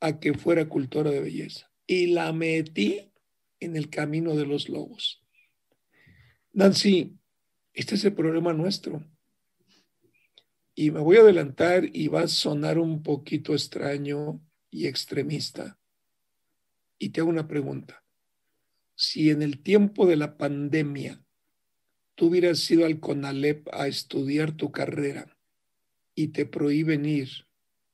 a 0.00 0.18
que 0.18 0.32
fuera 0.32 0.68
cultora 0.68 1.10
de 1.10 1.20
belleza 1.20 1.70
y 1.86 2.06
la 2.08 2.32
metí 2.32 3.12
en 3.60 3.76
el 3.76 3.90
camino 3.90 4.34
de 4.34 4.46
los 4.46 4.70
lobos? 4.70 5.22
Nancy, 6.52 7.18
este 7.74 7.96
es 7.96 8.04
el 8.04 8.14
problema 8.14 8.52
nuestro 8.52 9.04
Y 10.74 10.90
me 10.90 11.00
voy 11.00 11.16
a 11.16 11.20
adelantar 11.20 11.84
y 11.92 12.08
va 12.08 12.22
a 12.22 12.28
sonar 12.28 12.78
un 12.78 13.02
poquito 13.02 13.52
extraño 13.52 14.40
y 14.70 14.86
extremista. 14.86 15.78
Y 16.98 17.10
te 17.10 17.20
hago 17.20 17.30
una 17.30 17.46
pregunta. 17.46 18.04
Si 18.94 19.30
en 19.30 19.42
el 19.42 19.62
tiempo 19.62 20.06
de 20.06 20.16
la 20.16 20.36
pandemia 20.36 21.23
tú 22.14 22.26
hubieras 22.26 22.70
ido 22.70 22.86
al 22.86 23.00
CONALEP 23.00 23.68
a 23.72 23.86
estudiar 23.86 24.52
tu 24.52 24.70
carrera 24.70 25.26
y 26.14 26.28
te 26.28 26.46
prohíben 26.46 27.04
ir, 27.04 27.28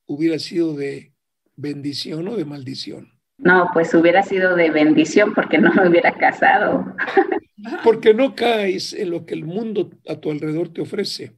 ¿hubiera 0.06 0.38
sido 0.38 0.74
de 0.74 1.12
bendición 1.56 2.28
o 2.28 2.36
de 2.36 2.44
maldición? 2.44 3.20
No, 3.38 3.70
pues 3.72 3.94
hubiera 3.94 4.22
sido 4.22 4.54
de 4.54 4.70
bendición 4.70 5.32
porque 5.34 5.58
no 5.58 5.72
me 5.72 5.88
hubiera 5.88 6.16
casado. 6.16 6.94
Porque 7.84 8.14
no 8.14 8.34
caes 8.34 8.94
en 8.94 9.10
lo 9.10 9.26
que 9.26 9.34
el 9.34 9.44
mundo 9.44 9.90
a 10.08 10.16
tu 10.16 10.30
alrededor 10.30 10.70
te 10.70 10.80
ofrece. 10.80 11.36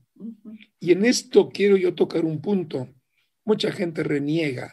Y 0.79 0.93
en 0.93 1.05
esto 1.05 1.51
quiero 1.53 1.77
yo 1.77 1.97
tocar 1.97 2.25
un 2.25 2.41
punto. 2.41 2.89
Mucha 3.45 3.73
gente 3.73 4.05
reniega 4.05 4.73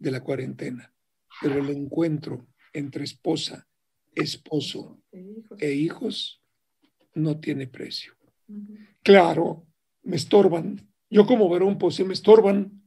de 0.00 0.10
la 0.10 0.24
cuarentena, 0.24 0.92
pero 1.40 1.60
el 1.60 1.70
encuentro 1.70 2.48
entre 2.72 3.04
esposa, 3.04 3.68
esposo 4.16 5.00
e 5.60 5.72
hijos 5.72 6.41
no 7.14 7.38
tiene 7.38 7.66
precio. 7.66 8.14
Claro, 9.02 9.66
me 10.02 10.16
estorban. 10.16 10.88
Yo 11.10 11.26
como 11.26 11.48
varón, 11.48 11.78
pues 11.78 11.96
sí 11.96 12.04
me 12.04 12.14
estorban. 12.14 12.82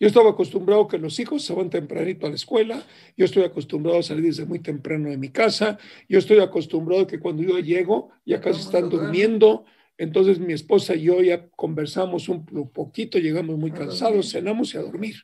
Yo 0.00 0.08
estaba 0.08 0.30
acostumbrado 0.30 0.88
que 0.88 0.98
los 0.98 1.18
hijos 1.20 1.44
se 1.44 1.54
van 1.54 1.70
tempranito 1.70 2.26
a 2.26 2.28
la 2.28 2.34
escuela, 2.34 2.84
yo 3.16 3.24
estoy 3.24 3.44
acostumbrado 3.44 4.00
a 4.00 4.02
salir 4.02 4.24
desde 4.24 4.44
muy 4.44 4.58
temprano 4.58 5.08
de 5.08 5.16
mi 5.16 5.28
casa, 5.28 5.78
yo 6.08 6.18
estoy 6.18 6.40
acostumbrado 6.40 7.06
que 7.06 7.20
cuando 7.20 7.42
yo 7.42 7.58
llego 7.60 8.10
ya 8.26 8.40
casi 8.40 8.60
están 8.60 8.90
durmiendo, 8.90 9.64
entonces 9.96 10.40
mi 10.40 10.52
esposa 10.52 10.96
y 10.96 11.02
yo 11.02 11.22
ya 11.22 11.48
conversamos 11.50 12.28
un 12.28 12.44
poquito, 12.44 13.18
llegamos 13.18 13.56
muy 13.56 13.70
cansados, 13.70 14.32
cenamos 14.32 14.74
y 14.74 14.78
a 14.78 14.82
dormir. 14.82 15.14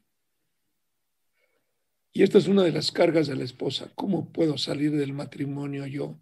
Y 2.13 2.23
esta 2.23 2.39
es 2.39 2.49
una 2.49 2.63
de 2.63 2.73
las 2.73 2.91
cargas 2.91 3.27
de 3.27 3.37
la 3.37 3.45
esposa. 3.45 3.93
¿Cómo 3.95 4.33
puedo 4.33 4.59
salir 4.59 4.93
del 4.97 5.13
matrimonio 5.13 5.87
yo 5.87 6.19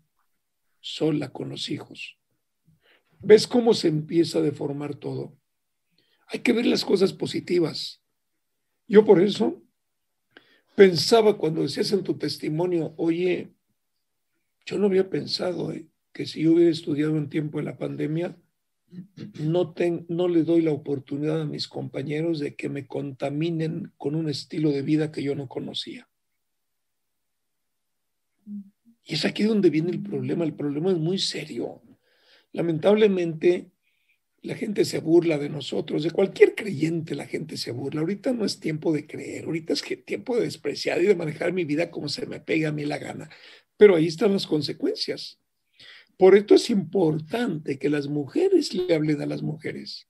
sola 0.95 1.31
con 1.31 1.51
los 1.51 1.71
hijos? 1.71 2.19
¿Ves 3.21 3.47
cómo 3.47 3.75
se 3.75 3.89
empieza 3.89 4.39
a 4.39 4.43
deformar 4.43 4.95
todo? 4.95 5.37
Hay 6.29 6.41
que 6.41 6.53
ver 6.53 6.67
las 6.67 6.85
cosas 6.85 7.13
positivas. 7.13 8.03
Yo 8.87 9.05
por 9.05 9.21
eso 9.21 9.63
pensaba 10.75 11.37
cuando 11.37 11.63
decías 11.63 11.93
en 11.93 12.03
tu 12.03 12.17
testimonio, 12.17 12.95
oye, 12.97 13.53
yo 14.65 14.79
no 14.79 14.87
había 14.87 15.11
pensado 15.11 15.73
eh, 15.73 15.87
que 16.13 16.27
si 16.27 16.43
yo 16.43 16.53
hubiera 16.53 16.71
estudiado 16.71 17.13
un 17.13 17.29
tiempo 17.29 17.59
en 17.59 17.65
la 17.65 17.79
pandemia, 17.79 18.37
no, 19.41 19.75
no 20.09 20.29
le 20.29 20.45
doy 20.45 20.63
la 20.63 20.73
oportunidad 20.73 21.43
a 21.43 21.47
mis 21.47 21.69
compañeros 21.69 22.39
de 22.39 22.55
que 22.55 22.69
me 22.69 22.87
contaminen 22.87 23.93
con 23.97 24.15
un 24.15 24.29
estilo 24.29 24.71
de 24.71 24.83
vida 24.83 25.13
que 25.13 25.23
yo 25.23 25.35
no 25.35 25.49
conocía. 25.49 26.09
Y 29.09 29.15
es 29.15 29.25
aquí 29.25 29.45
donde 29.45 29.71
viene 29.71 29.91
el 29.91 30.03
problema. 30.03 30.45
El 30.45 30.53
problema 30.53 30.91
es 30.91 30.99
muy 30.99 31.19
serio. 31.19 31.81
Lamentablemente, 32.53 33.71
la 34.43 34.55
gente 34.55 34.85
se 34.85 34.99
burla 34.99 35.39
de 35.39 35.49
nosotros, 35.49 36.03
de 36.03 36.11
cualquier 36.11 36.55
creyente 36.55 37.15
la 37.15 37.27
gente 37.27 37.57
se 37.57 37.73
burla. 37.73 38.03
Ahorita 38.03 38.35
no 38.35 38.45
es 38.45 38.61
tiempo 38.61 38.93
de 38.93 39.07
creer, 39.07 39.47
ahorita 39.47 39.73
es 39.73 39.83
tiempo 40.05 40.37
de 40.37 40.43
despreciar 40.43 41.03
y 41.03 41.07
de 41.07 41.17
manejar 41.17 41.55
mi 41.55 41.65
vida 41.65 41.91
como 41.91 42.11
se 42.11 42.27
me 42.27 42.39
pega 42.41 42.69
a 42.69 42.73
mí 42.73 42.85
la 42.85 42.99
gana. 42.99 43.31
Pero 43.79 43.97
ahí 43.97 44.07
están 44.07 44.35
las 44.35 44.47
consecuencias. 44.47 45.41
Por 46.19 46.37
esto 46.37 46.55
es 46.55 46.69
importante 46.69 47.79
que 47.79 47.89
las 47.89 48.09
mujeres 48.09 48.75
le 48.75 48.95
hablen 48.95 49.23
a 49.23 49.27
las 49.27 49.41
mujeres. 49.41 50.07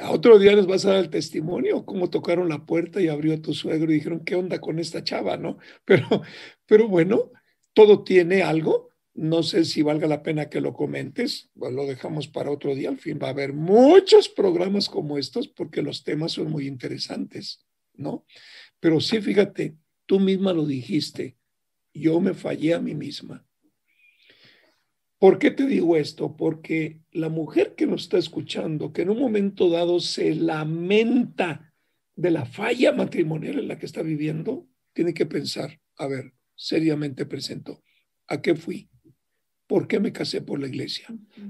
A 0.00 0.10
otro 0.10 0.40
día 0.40 0.56
les 0.56 0.66
vas 0.66 0.84
a 0.84 0.94
dar 0.94 1.04
el 1.04 1.10
testimonio, 1.10 1.84
cómo 1.84 2.10
tocaron 2.10 2.48
la 2.48 2.66
puerta 2.66 3.00
y 3.00 3.06
abrió 3.06 3.34
a 3.34 3.42
tu 3.42 3.54
suegro 3.54 3.92
y 3.92 3.96
dijeron, 3.96 4.24
¿qué 4.24 4.34
onda 4.34 4.60
con 4.60 4.80
esta 4.80 5.04
chava? 5.04 5.36
¿No? 5.36 5.58
Pero, 5.84 6.22
pero 6.66 6.88
bueno, 6.88 7.30
todo 7.74 8.04
tiene 8.04 8.42
algo 8.42 8.92
no 9.14 9.42
sé 9.42 9.64
si 9.64 9.82
valga 9.82 10.06
la 10.06 10.22
pena 10.22 10.48
que 10.48 10.60
lo 10.60 10.72
comentes, 10.72 11.50
pues 11.54 11.72
lo 11.72 11.86
dejamos 11.86 12.28
para 12.28 12.50
otro 12.50 12.74
día. 12.74 12.88
Al 12.88 12.98
fin 12.98 13.18
va 13.22 13.28
a 13.28 13.30
haber 13.30 13.52
muchos 13.52 14.28
programas 14.28 14.88
como 14.88 15.18
estos 15.18 15.48
porque 15.48 15.82
los 15.82 16.02
temas 16.02 16.32
son 16.32 16.50
muy 16.50 16.66
interesantes, 16.66 17.64
¿no? 17.94 18.24
Pero 18.80 19.00
sí, 19.00 19.20
fíjate, 19.20 19.76
tú 20.06 20.18
misma 20.18 20.52
lo 20.52 20.64
dijiste, 20.64 21.36
yo 21.92 22.20
me 22.20 22.32
fallé 22.32 22.74
a 22.74 22.80
mí 22.80 22.94
misma. 22.94 23.44
¿Por 25.18 25.38
qué 25.38 25.50
te 25.50 25.66
digo 25.66 25.96
esto? 25.96 26.34
Porque 26.36 27.00
la 27.12 27.28
mujer 27.28 27.74
que 27.76 27.86
nos 27.86 28.04
está 28.04 28.18
escuchando, 28.18 28.92
que 28.92 29.02
en 29.02 29.10
un 29.10 29.20
momento 29.20 29.68
dado 29.68 30.00
se 30.00 30.34
lamenta 30.34 31.72
de 32.16 32.30
la 32.30 32.44
falla 32.44 32.92
matrimonial 32.92 33.58
en 33.58 33.68
la 33.68 33.78
que 33.78 33.86
está 33.86 34.02
viviendo, 34.02 34.66
tiene 34.94 35.14
que 35.14 35.26
pensar, 35.26 35.80
a 35.96 36.06
ver, 36.06 36.32
seriamente 36.62 37.26
presento, 37.26 37.82
¿a 38.28 38.40
qué 38.40 38.54
fui? 38.54 38.88
¿Por 39.66 39.88
qué 39.88 39.98
me 39.98 40.12
casé 40.12 40.42
por 40.42 40.60
la 40.60 40.68
iglesia? 40.68 41.08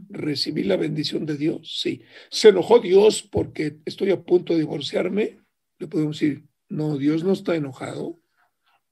¿Recibí 0.08 0.62
la 0.62 0.76
bendición 0.76 1.26
de 1.26 1.36
Dios? 1.36 1.80
Sí. 1.80 2.02
¿Se 2.30 2.48
enojó 2.48 2.78
Dios 2.78 3.22
porque 3.22 3.78
estoy 3.84 4.10
a 4.10 4.22
punto 4.22 4.54
de 4.54 4.60
divorciarme? 4.60 5.40
Le 5.78 5.86
podemos 5.86 6.18
decir, 6.18 6.44
no, 6.70 6.96
Dios 6.96 7.24
no 7.24 7.32
está 7.32 7.56
enojado. 7.56 8.20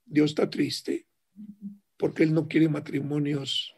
Dios 0.04 0.32
está 0.32 0.50
triste 0.50 1.06
porque 1.96 2.24
Él 2.24 2.34
no 2.34 2.48
quiere 2.48 2.68
matrimonios 2.68 3.74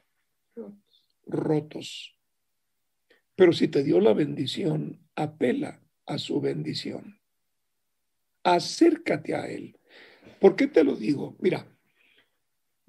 rotos. 1.27 2.19
Pero 3.37 3.53
si 3.53 3.69
te 3.69 3.85
dio 3.85 4.01
la 4.01 4.15
bendición, 4.15 5.07
apela 5.15 5.81
a 6.07 6.19
su 6.19 6.41
bendición. 6.41 7.21
Acércate 8.43 9.37
a 9.37 9.49
Él. 9.49 9.79
¿Por 10.41 10.57
qué 10.57 10.67
te 10.67 10.83
lo 10.83 10.97
digo? 10.97 11.37
Mira, 11.39 11.69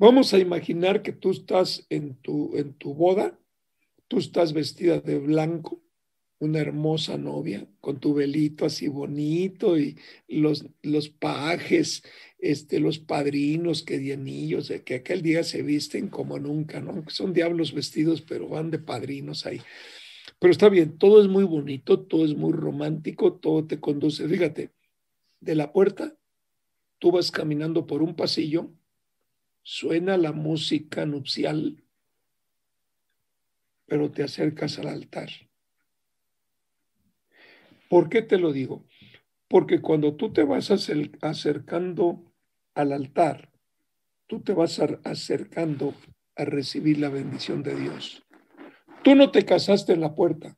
Vamos 0.04 0.34
a 0.34 0.38
imaginar 0.38 1.02
que 1.02 1.14
tú 1.14 1.32
estás 1.32 1.88
en 1.90 2.16
tu, 2.16 2.58
en 2.58 2.74
tu 2.74 2.94
boda, 2.94 3.40
tú 4.10 4.18
estás 4.18 4.52
vestida 4.52 5.00
de 5.00 5.18
blanco, 5.18 5.82
una 6.40 6.60
hermosa 6.60 7.18
novia, 7.18 7.70
con 7.80 8.02
tu 8.02 8.14
velito 8.14 8.66
así 8.66 8.90
bonito 8.90 9.80
y 9.80 9.98
los, 10.28 10.66
los 10.82 11.08
pajes, 11.08 12.04
este, 12.38 12.82
los 12.82 13.00
padrinos 13.00 13.82
que 13.82 13.98
de 13.98 14.84
que 14.84 14.96
aquel 14.96 15.22
día 15.22 15.42
se 15.46 15.62
visten 15.62 16.10
como 16.10 16.38
nunca, 16.38 16.82
¿no? 16.82 17.06
Son 17.08 17.32
diablos 17.32 17.74
vestidos, 17.74 18.22
pero 18.22 18.50
van 18.50 18.72
de 18.72 18.80
padrinos 18.80 19.46
ahí. 19.46 19.62
Pero 20.38 20.52
está 20.52 20.68
bien, 20.68 20.98
todo 20.98 21.22
es 21.22 21.30
muy 21.30 21.46
bonito, 21.46 22.02
todo 22.02 22.26
es 22.26 22.36
muy 22.36 22.52
romántico, 22.52 23.36
todo 23.36 23.66
te 23.68 23.80
conduce. 23.80 24.28
Fíjate, 24.28 24.74
de 25.40 25.56
la 25.56 25.72
puerta, 25.72 26.14
tú 27.00 27.14
vas 27.14 27.32
caminando 27.32 27.88
por 27.88 28.04
un 28.04 28.18
pasillo 28.18 28.74
suena 29.64 30.18
la 30.18 30.34
música 30.34 31.06
nupcial, 31.06 31.82
pero 33.86 34.12
te 34.12 34.24
acercas 34.24 34.78
al 34.78 34.90
altar. 34.90 35.30
¿Por 37.90 38.10
qué 38.10 38.22
te 38.22 38.38
lo 38.38 38.52
digo? 38.52 38.86
Porque 39.48 39.82
cuando 39.82 40.16
tú 40.16 40.34
te 40.34 40.44
vas 40.44 40.70
acercando 40.72 42.24
al 42.76 42.92
altar, 42.92 43.50
tú 44.28 44.42
te 44.42 44.54
vas 44.54 44.80
acercando 45.04 45.94
a 46.36 46.46
recibir 46.46 47.00
la 47.00 47.10
bendición 47.10 47.62
de 47.64 47.76
Dios. 47.76 48.24
Tú 49.04 49.16
no 49.16 49.32
te 49.32 49.46
casaste 49.46 49.94
en 49.94 50.02
la 50.02 50.16
puerta, 50.16 50.58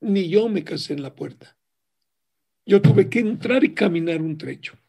ni 0.00 0.28
yo 0.28 0.48
me 0.48 0.64
casé 0.64 0.94
en 0.94 1.02
la 1.02 1.14
puerta. 1.14 1.56
Yo 2.66 2.80
tuve 2.82 3.08
que 3.08 3.20
entrar 3.20 3.62
y 3.64 3.74
caminar 3.74 4.20
un 4.20 4.36
trecho 4.36 4.79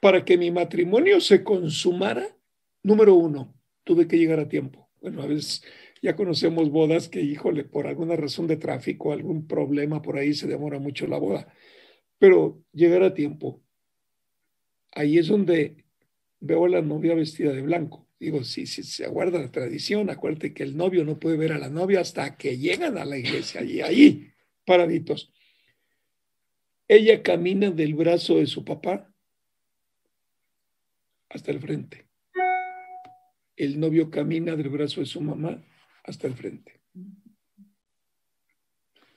para 0.00 0.24
que 0.24 0.38
mi 0.38 0.50
matrimonio 0.50 1.20
se 1.20 1.42
consumara, 1.42 2.36
número 2.82 3.14
uno, 3.14 3.54
tuve 3.84 4.06
que 4.06 4.18
llegar 4.18 4.40
a 4.40 4.48
tiempo. 4.48 4.88
Bueno, 5.00 5.22
a 5.22 5.26
veces 5.26 5.62
ya 6.02 6.14
conocemos 6.14 6.70
bodas 6.70 7.08
que, 7.08 7.20
híjole, 7.20 7.64
por 7.64 7.86
alguna 7.86 8.16
razón 8.16 8.46
de 8.46 8.56
tráfico, 8.56 9.12
algún 9.12 9.46
problema 9.46 10.02
por 10.02 10.16
ahí 10.16 10.34
se 10.34 10.46
demora 10.46 10.78
mucho 10.78 11.06
la 11.06 11.18
boda. 11.18 11.52
Pero 12.18 12.62
llegar 12.72 13.02
a 13.02 13.14
tiempo, 13.14 13.62
ahí 14.92 15.18
es 15.18 15.28
donde 15.28 15.84
veo 16.40 16.64
a 16.66 16.68
la 16.68 16.82
novia 16.82 17.14
vestida 17.14 17.52
de 17.52 17.62
blanco. 17.62 18.06
Digo, 18.20 18.42
si 18.42 18.66
sí, 18.66 18.82
se 18.82 19.04
aguarda 19.04 19.38
la 19.38 19.50
tradición, 19.50 20.10
acuérdate 20.10 20.52
que 20.52 20.64
el 20.64 20.76
novio 20.76 21.04
no 21.04 21.20
puede 21.20 21.36
ver 21.36 21.52
a 21.52 21.58
la 21.58 21.70
novia 21.70 22.00
hasta 22.00 22.36
que 22.36 22.58
llegan 22.58 22.98
a 22.98 23.04
la 23.04 23.16
iglesia, 23.16 23.62
y 23.62 23.80
ahí, 23.80 24.32
paraditos. 24.64 25.32
Ella 26.88 27.22
camina 27.22 27.70
del 27.70 27.94
brazo 27.94 28.36
de 28.36 28.46
su 28.46 28.64
papá 28.64 29.12
hasta 31.28 31.50
el 31.50 31.60
frente. 31.60 32.08
El 33.56 33.80
novio 33.80 34.10
camina 34.10 34.56
del 34.56 34.68
brazo 34.68 35.00
de 35.00 35.06
su 35.06 35.20
mamá 35.20 35.62
hasta 36.04 36.26
el 36.26 36.34
frente. 36.34 36.80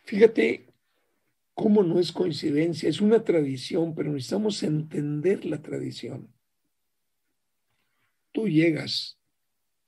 Fíjate 0.04 0.68
cómo 1.54 1.84
no 1.84 2.00
es 2.00 2.12
coincidencia, 2.12 2.90
es 2.90 3.02
una 3.02 3.24
tradición, 3.24 3.94
pero 3.96 4.12
necesitamos 4.12 4.62
entender 4.64 5.46
la 5.46 5.62
tradición. 5.62 6.34
Tú 8.32 8.48
llegas 8.48 9.20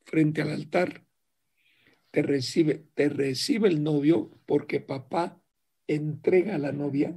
frente 0.06 0.42
al 0.42 0.52
altar, 0.52 1.04
te 2.12 2.22
recibe, 2.22 2.86
te 2.94 3.10
recibe 3.10 3.70
el 3.70 3.82
novio 3.82 4.30
porque 4.46 4.80
papá 4.80 5.42
entrega 5.88 6.56
a 6.56 6.60
la 6.60 6.72
novia, 6.72 7.16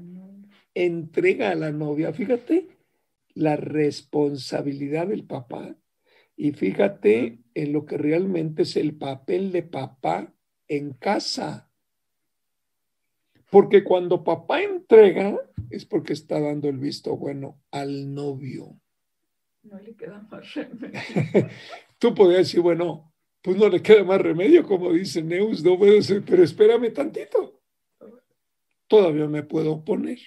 entrega 0.74 1.50
a 1.50 1.54
la 1.54 1.70
novia, 1.70 2.12
fíjate 2.12 2.75
la 3.36 3.56
responsabilidad 3.56 5.08
del 5.08 5.24
papá 5.24 5.76
y 6.36 6.52
fíjate 6.52 7.38
en 7.54 7.72
lo 7.72 7.84
que 7.84 7.98
realmente 7.98 8.62
es 8.62 8.76
el 8.76 8.96
papel 8.96 9.52
de 9.52 9.62
papá 9.62 10.34
en 10.68 10.94
casa. 10.94 11.70
Porque 13.50 13.84
cuando 13.84 14.24
papá 14.24 14.62
entrega 14.62 15.38
es 15.70 15.84
porque 15.84 16.14
está 16.14 16.40
dando 16.40 16.68
el 16.68 16.78
visto 16.78 17.16
bueno 17.16 17.62
al 17.70 18.14
novio. 18.14 18.80
No 19.62 19.78
le 19.80 19.94
queda 19.94 20.26
más 20.30 20.54
remedio. 20.54 21.00
Tú 21.98 22.14
podrías 22.14 22.46
decir, 22.46 22.60
bueno, 22.60 23.12
pues 23.42 23.58
no 23.58 23.68
le 23.68 23.82
queda 23.82 24.02
más 24.02 24.20
remedio, 24.20 24.66
como 24.66 24.92
dice 24.92 25.22
Neus, 25.22 25.62
no 25.62 25.78
puedo 25.78 26.00
ser, 26.02 26.22
pero 26.24 26.42
espérame 26.42 26.92
tantito. 26.92 27.60
Todavía 28.86 29.26
me 29.26 29.42
puedo 29.42 29.74
oponer. 29.74 30.18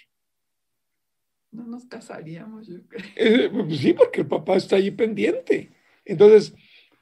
No 1.51 1.65
nos 1.65 1.85
casaríamos, 1.85 2.67
yo 2.67 2.81
creo. 2.87 3.03
Eh, 3.15 3.49
pues 3.49 3.79
sí, 3.79 3.93
porque 3.93 4.21
el 4.21 4.27
papá 4.27 4.55
está 4.55 4.75
ahí 4.75 4.91
pendiente. 4.91 5.71
Entonces, 6.05 6.53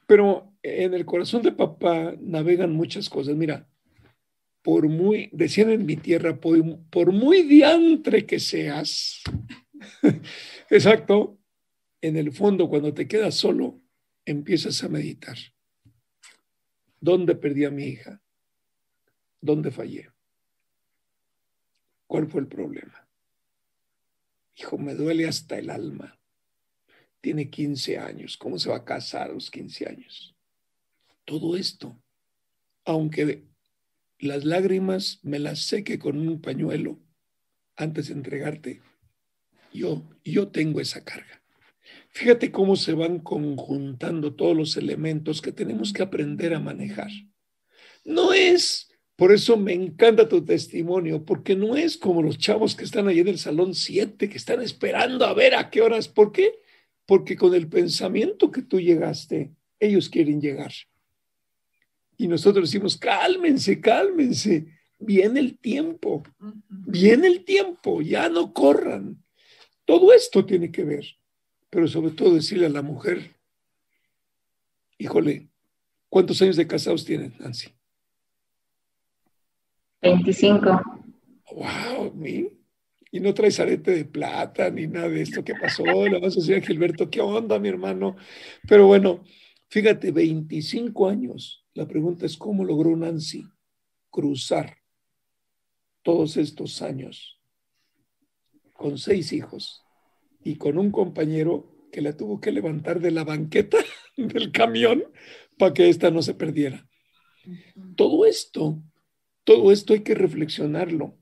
pero 0.06 0.52
en 0.62 0.94
el 0.94 1.04
corazón 1.04 1.42
de 1.42 1.52
papá 1.52 2.14
navegan 2.20 2.72
muchas 2.72 3.10
cosas. 3.10 3.36
Mira, 3.36 3.68
por 4.62 4.88
muy, 4.88 5.30
decían 5.32 5.70
en 5.70 5.86
mi 5.86 5.96
tierra, 5.96 6.40
por, 6.40 6.58
por 6.90 7.12
muy 7.12 7.42
diantre 7.42 8.26
que 8.26 8.40
seas, 8.40 9.22
exacto, 10.70 11.38
en 12.00 12.16
el 12.16 12.32
fondo 12.32 12.68
cuando 12.68 12.94
te 12.94 13.08
quedas 13.08 13.34
solo, 13.34 13.80
empiezas 14.24 14.82
a 14.84 14.88
meditar. 14.88 15.36
¿Dónde 17.00 17.34
perdí 17.34 17.64
a 17.64 17.70
mi 17.70 17.84
hija? 17.84 18.20
¿Dónde 19.40 19.70
fallé? 19.70 20.10
¿Cuál 22.06 22.26
fue 22.26 22.40
el 22.40 22.48
problema? 22.48 23.07
Hijo, 24.58 24.76
me 24.76 24.94
duele 24.94 25.26
hasta 25.28 25.58
el 25.58 25.70
alma. 25.70 26.18
Tiene 27.20 27.48
15 27.48 27.98
años. 27.98 28.36
¿Cómo 28.36 28.58
se 28.58 28.68
va 28.68 28.76
a 28.76 28.84
casar 28.84 29.30
a 29.30 29.34
los 29.34 29.50
15 29.50 29.88
años? 29.88 30.34
Todo 31.24 31.56
esto, 31.56 31.96
aunque 32.84 33.44
las 34.18 34.44
lágrimas 34.44 35.20
me 35.22 35.38
las 35.38 35.60
seque 35.60 35.98
con 35.98 36.18
un 36.18 36.40
pañuelo 36.40 36.98
antes 37.76 38.08
de 38.08 38.14
entregarte, 38.14 38.82
yo, 39.72 40.08
yo 40.24 40.48
tengo 40.48 40.80
esa 40.80 41.04
carga. 41.04 41.40
Fíjate 42.10 42.50
cómo 42.50 42.74
se 42.74 42.94
van 42.94 43.20
conjuntando 43.20 44.34
todos 44.34 44.56
los 44.56 44.76
elementos 44.76 45.40
que 45.40 45.52
tenemos 45.52 45.92
que 45.92 46.02
aprender 46.02 46.54
a 46.54 46.60
manejar. 46.60 47.10
No 48.04 48.32
es, 48.32 48.87
por 49.18 49.32
eso 49.32 49.56
me 49.56 49.74
encanta 49.74 50.28
tu 50.28 50.44
testimonio, 50.44 51.24
porque 51.24 51.56
no 51.56 51.76
es 51.76 51.98
como 51.98 52.22
los 52.22 52.38
chavos 52.38 52.76
que 52.76 52.84
están 52.84 53.08
ahí 53.08 53.18
en 53.18 53.26
el 53.26 53.38
salón 53.38 53.74
7, 53.74 54.30
que 54.30 54.36
están 54.38 54.62
esperando 54.62 55.26
a 55.26 55.34
ver 55.34 55.56
a 55.56 55.68
qué 55.68 55.82
horas. 55.82 56.06
¿Por 56.06 56.30
qué? 56.30 56.60
Porque 57.04 57.36
con 57.36 57.52
el 57.52 57.66
pensamiento 57.68 58.50
que 58.50 58.62
tú 58.62 58.80
llegaste, 58.80 59.50
ellos 59.80 60.08
quieren 60.08 60.40
llegar. 60.40 60.72
Y 62.16 62.28
nosotros 62.28 62.70
decimos, 62.70 62.96
cálmense, 62.96 63.80
cálmense, 63.80 64.66
viene 64.98 65.40
el 65.40 65.58
tiempo, 65.58 66.22
viene 66.68 67.26
el 67.26 67.44
tiempo, 67.44 68.00
ya 68.00 68.28
no 68.28 68.52
corran. 68.52 69.20
Todo 69.84 70.12
esto 70.12 70.46
tiene 70.46 70.70
que 70.70 70.84
ver 70.84 71.18
pero 71.70 71.86
sobre 71.86 72.12
todo 72.12 72.34
decirle 72.34 72.66
a 72.66 72.70
la 72.70 72.82
mujer, 72.82 73.34
híjole, 74.98 75.48
¿cuántos 76.08 76.40
años 76.42 76.56
de 76.56 76.66
casados 76.66 77.04
tienen, 77.04 77.34
Nancy? 77.38 77.68
25. 80.00 80.80
Wow, 81.52 82.12
¿mi? 82.14 82.48
Y 83.10 83.20
no 83.20 83.32
traes 83.32 83.58
arete 83.58 83.92
de 83.92 84.04
plata 84.04 84.70
ni 84.70 84.86
nada 84.86 85.08
de 85.08 85.22
esto. 85.22 85.42
¿Qué 85.42 85.54
pasó? 85.54 85.84
Le 85.84 86.20
vas 86.20 86.36
a 86.36 86.40
decir 86.40 86.56
a 86.56 86.60
Gilberto, 86.60 87.10
¿qué 87.10 87.20
onda, 87.20 87.58
mi 87.58 87.68
hermano? 87.68 88.16
Pero 88.68 88.86
bueno, 88.86 89.24
fíjate, 89.68 90.12
25 90.12 91.08
años. 91.08 91.64
La 91.74 91.88
pregunta 91.88 92.26
es, 92.26 92.36
¿cómo 92.36 92.64
logró 92.64 92.94
Nancy 92.96 93.44
cruzar 94.10 94.76
todos 96.02 96.36
estos 96.36 96.82
años 96.82 97.40
con 98.72 98.98
seis 98.98 99.32
hijos? 99.32 99.84
y 100.48 100.56
con 100.56 100.78
un 100.78 100.90
compañero 100.90 101.74
que 101.92 102.00
la 102.00 102.16
tuvo 102.16 102.40
que 102.40 102.52
levantar 102.52 103.00
de 103.00 103.10
la 103.10 103.24
banqueta 103.24 103.78
del 104.16 104.52
camión 104.52 105.04
para 105.58 105.74
que 105.74 105.88
ésta 105.88 106.10
no 106.10 106.22
se 106.22 106.34
perdiera. 106.34 106.88
Todo 107.96 108.26
esto, 108.26 108.82
todo 109.48 109.72
esto 109.72 109.94
hay 109.94 110.00
que 110.00 110.14
reflexionarlo. 110.14 111.14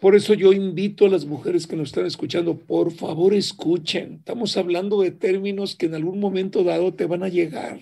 Por 0.00 0.14
eso 0.14 0.34
yo 0.34 0.52
invito 0.52 1.06
a 1.06 1.08
las 1.08 1.24
mujeres 1.24 1.66
que 1.66 1.74
nos 1.74 1.88
están 1.88 2.06
escuchando, 2.06 2.56
por 2.56 2.92
favor 2.92 3.34
escuchen. 3.34 4.18
Estamos 4.20 4.56
hablando 4.56 5.02
de 5.02 5.10
términos 5.10 5.74
que 5.74 5.86
en 5.86 5.96
algún 5.96 6.20
momento 6.20 6.62
dado 6.62 6.94
te 6.94 7.06
van 7.06 7.24
a 7.24 7.28
llegar. 7.28 7.80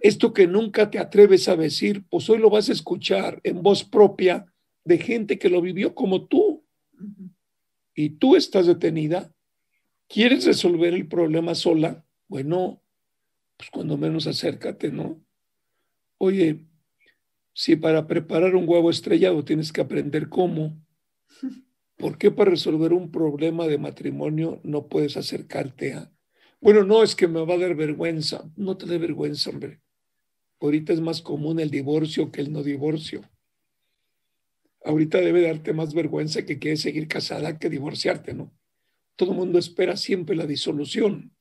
Esto 0.00 0.32
que 0.32 0.48
nunca 0.48 0.90
te 0.90 0.98
atreves 0.98 1.48
a 1.48 1.54
decir, 1.54 2.02
pues 2.10 2.28
hoy 2.28 2.38
lo 2.38 2.50
vas 2.50 2.68
a 2.68 2.72
escuchar 2.72 3.38
en 3.44 3.62
voz 3.62 3.84
propia 3.84 4.46
de 4.84 4.98
gente 4.98 5.38
que 5.38 5.48
lo 5.48 5.60
vivió 5.60 5.94
como 5.94 6.24
tú. 6.26 6.64
Y 7.94 8.10
tú 8.10 8.34
estás 8.34 8.66
detenida 8.66 9.30
¿Quieres 10.08 10.44
resolver 10.44 10.92
el 10.92 11.06
problema 11.06 11.54
sola? 11.54 12.04
Bueno, 12.26 12.82
pues 13.56 13.70
cuando 13.70 13.96
menos 13.96 14.26
acércate, 14.26 14.90
¿no? 14.90 15.20
Oye, 16.18 16.64
si 17.54 17.76
para 17.76 18.06
preparar 18.06 18.56
un 18.56 18.68
huevo 18.68 18.90
estrellado 18.90 19.44
tienes 19.44 19.72
que 19.72 19.80
aprender 19.80 20.28
cómo, 20.28 20.76
¿por 21.96 22.18
qué 22.18 22.30
para 22.30 22.50
resolver 22.50 22.92
un 22.92 23.10
problema 23.10 23.66
de 23.66 23.78
matrimonio 23.78 24.60
no 24.64 24.88
puedes 24.88 25.16
acercarte 25.16 25.94
a... 25.94 26.12
Bueno, 26.60 26.82
no, 26.82 27.02
es 27.02 27.14
que 27.14 27.28
me 27.28 27.44
va 27.44 27.54
a 27.54 27.58
dar 27.58 27.74
vergüenza. 27.74 28.50
No 28.56 28.76
te 28.76 28.86
dé 28.86 28.98
vergüenza, 28.98 29.50
hombre. 29.50 29.80
Ahorita 30.60 30.92
es 30.92 31.00
más 31.00 31.20
común 31.20 31.60
el 31.60 31.70
divorcio 31.70 32.32
que 32.32 32.40
el 32.40 32.52
no 32.52 32.62
divorcio. 32.62 33.22
Ahorita 34.82 35.18
debe 35.18 35.42
darte 35.42 35.72
más 35.72 35.94
vergüenza 35.94 36.44
que 36.44 36.58
quieres 36.58 36.80
seguir 36.80 37.06
casada 37.06 37.58
que 37.58 37.70
divorciarte, 37.70 38.34
¿no? 38.34 38.52
Todo 39.14 39.32
el 39.32 39.36
mundo 39.36 39.58
espera 39.58 39.96
siempre 39.96 40.34
la 40.34 40.46
disolución, 40.46 41.32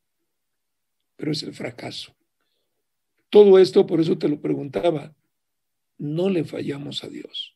pero 1.15 1.31
es 1.31 1.41
el 1.43 1.53
fracaso. 1.53 2.15
Todo 3.29 3.57
esto, 3.57 3.87
por 3.87 3.99
eso 3.99 4.17
te 4.17 4.27
lo 4.27 4.39
preguntaba, 4.39 5.15
no 6.03 6.29
le 6.29 6.43
fallamos 6.43 7.05
a 7.05 7.07
Dios. 7.07 7.55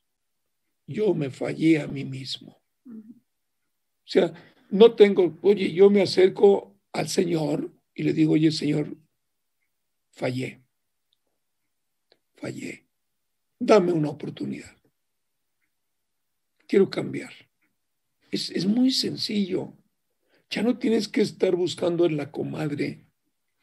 Yo 0.87 1.13
me 1.13 1.29
fallé 1.29 1.81
a 1.81 1.87
mí 1.87 2.05
mismo. 2.05 2.61
O 2.85 4.09
sea, 4.09 4.33
no 4.69 4.95
tengo, 4.95 5.37
oye, 5.41 5.73
yo 5.73 5.89
me 5.89 6.01
acerco 6.01 6.73
al 6.93 7.09
Señor 7.09 7.69
y 7.93 8.03
le 8.03 8.13
digo, 8.13 8.33
oye, 8.33 8.51
Señor, 8.51 8.95
fallé, 10.11 10.61
fallé, 12.35 12.85
dame 13.59 13.91
una 13.91 14.11
oportunidad. 14.11 14.77
Quiero 16.67 16.89
cambiar. 16.89 17.33
Es, 18.31 18.49
es 18.51 18.65
muy 18.65 18.91
sencillo. 18.91 19.73
Ya 20.49 20.63
no 20.63 20.77
tienes 20.77 21.09
que 21.09 21.21
estar 21.21 21.53
buscando 21.53 22.05
en 22.05 22.15
la 22.15 22.31
comadre, 22.31 23.05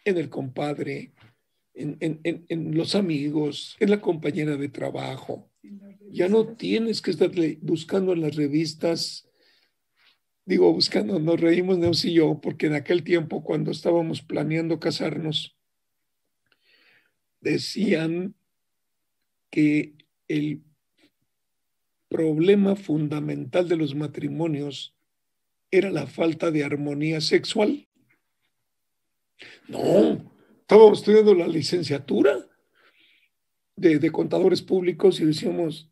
en 0.05 0.19
el 0.19 0.29
compadre, 0.29 1.15
en, 1.75 2.75
los 2.77 2.95
amigos, 2.95 3.77
en 3.81 3.91
la 3.91 4.01
compañera 4.01 4.57
de 4.57 4.69
trabajo. 4.69 5.51
Ya 6.11 6.29
no 6.29 6.47
tienes 6.57 7.03
que 7.03 7.11
estar 7.11 7.31
buscando 7.61 8.13
en 8.13 8.21
las 8.21 8.37
revistas. 8.37 9.29
Digo, 10.45 10.73
buscando, 10.73 11.19
nos 11.19 11.41
reímos 11.41 11.79
Neus 11.79 12.05
y 12.05 12.13
yo, 12.13 12.41
porque 12.41 12.67
en 12.67 12.75
aquel 12.75 13.03
tiempo, 13.03 13.43
cuando 13.43 13.71
estábamos 13.71 14.23
planeando 14.23 14.79
casarnos, 14.79 15.57
decían 17.41 18.35
que 19.51 19.95
el 20.29 20.63
problema 22.09 22.77
fundamental 22.77 23.69
de 23.69 23.77
los 23.77 23.95
matrimonios 23.95 24.95
era 25.71 25.91
la 25.91 26.07
falta 26.07 26.51
de 26.51 26.63
armonía 26.63 27.21
sexual. 27.21 27.89
No, 29.67 30.34
estábamos 30.65 30.99
estudiando 30.99 31.35
la 31.35 31.47
licenciatura 31.47 32.37
de, 33.77 34.11
contadores 34.11 34.63
públicos 34.63 35.21
y 35.21 35.27
decíamos, 35.27 35.91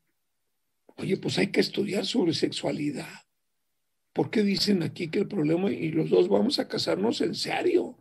oye, 0.96 1.16
pues 1.16 1.38
hay 1.38 1.48
que 1.48 1.60
estudiar 1.60 2.06
sobre 2.06 2.32
sexualidad. 2.32 3.12
¿Por 4.12 4.30
qué 4.30 4.42
dicen 4.42 4.82
aquí 4.82 5.08
que 5.08 5.20
el 5.20 5.28
problema 5.28 5.70
y 5.70 5.90
los 5.90 6.10
dos 6.10 6.28
vamos 6.28 6.58
a 6.58 6.68
casarnos 6.68 7.20
en 7.20 7.34
serio? 7.34 7.98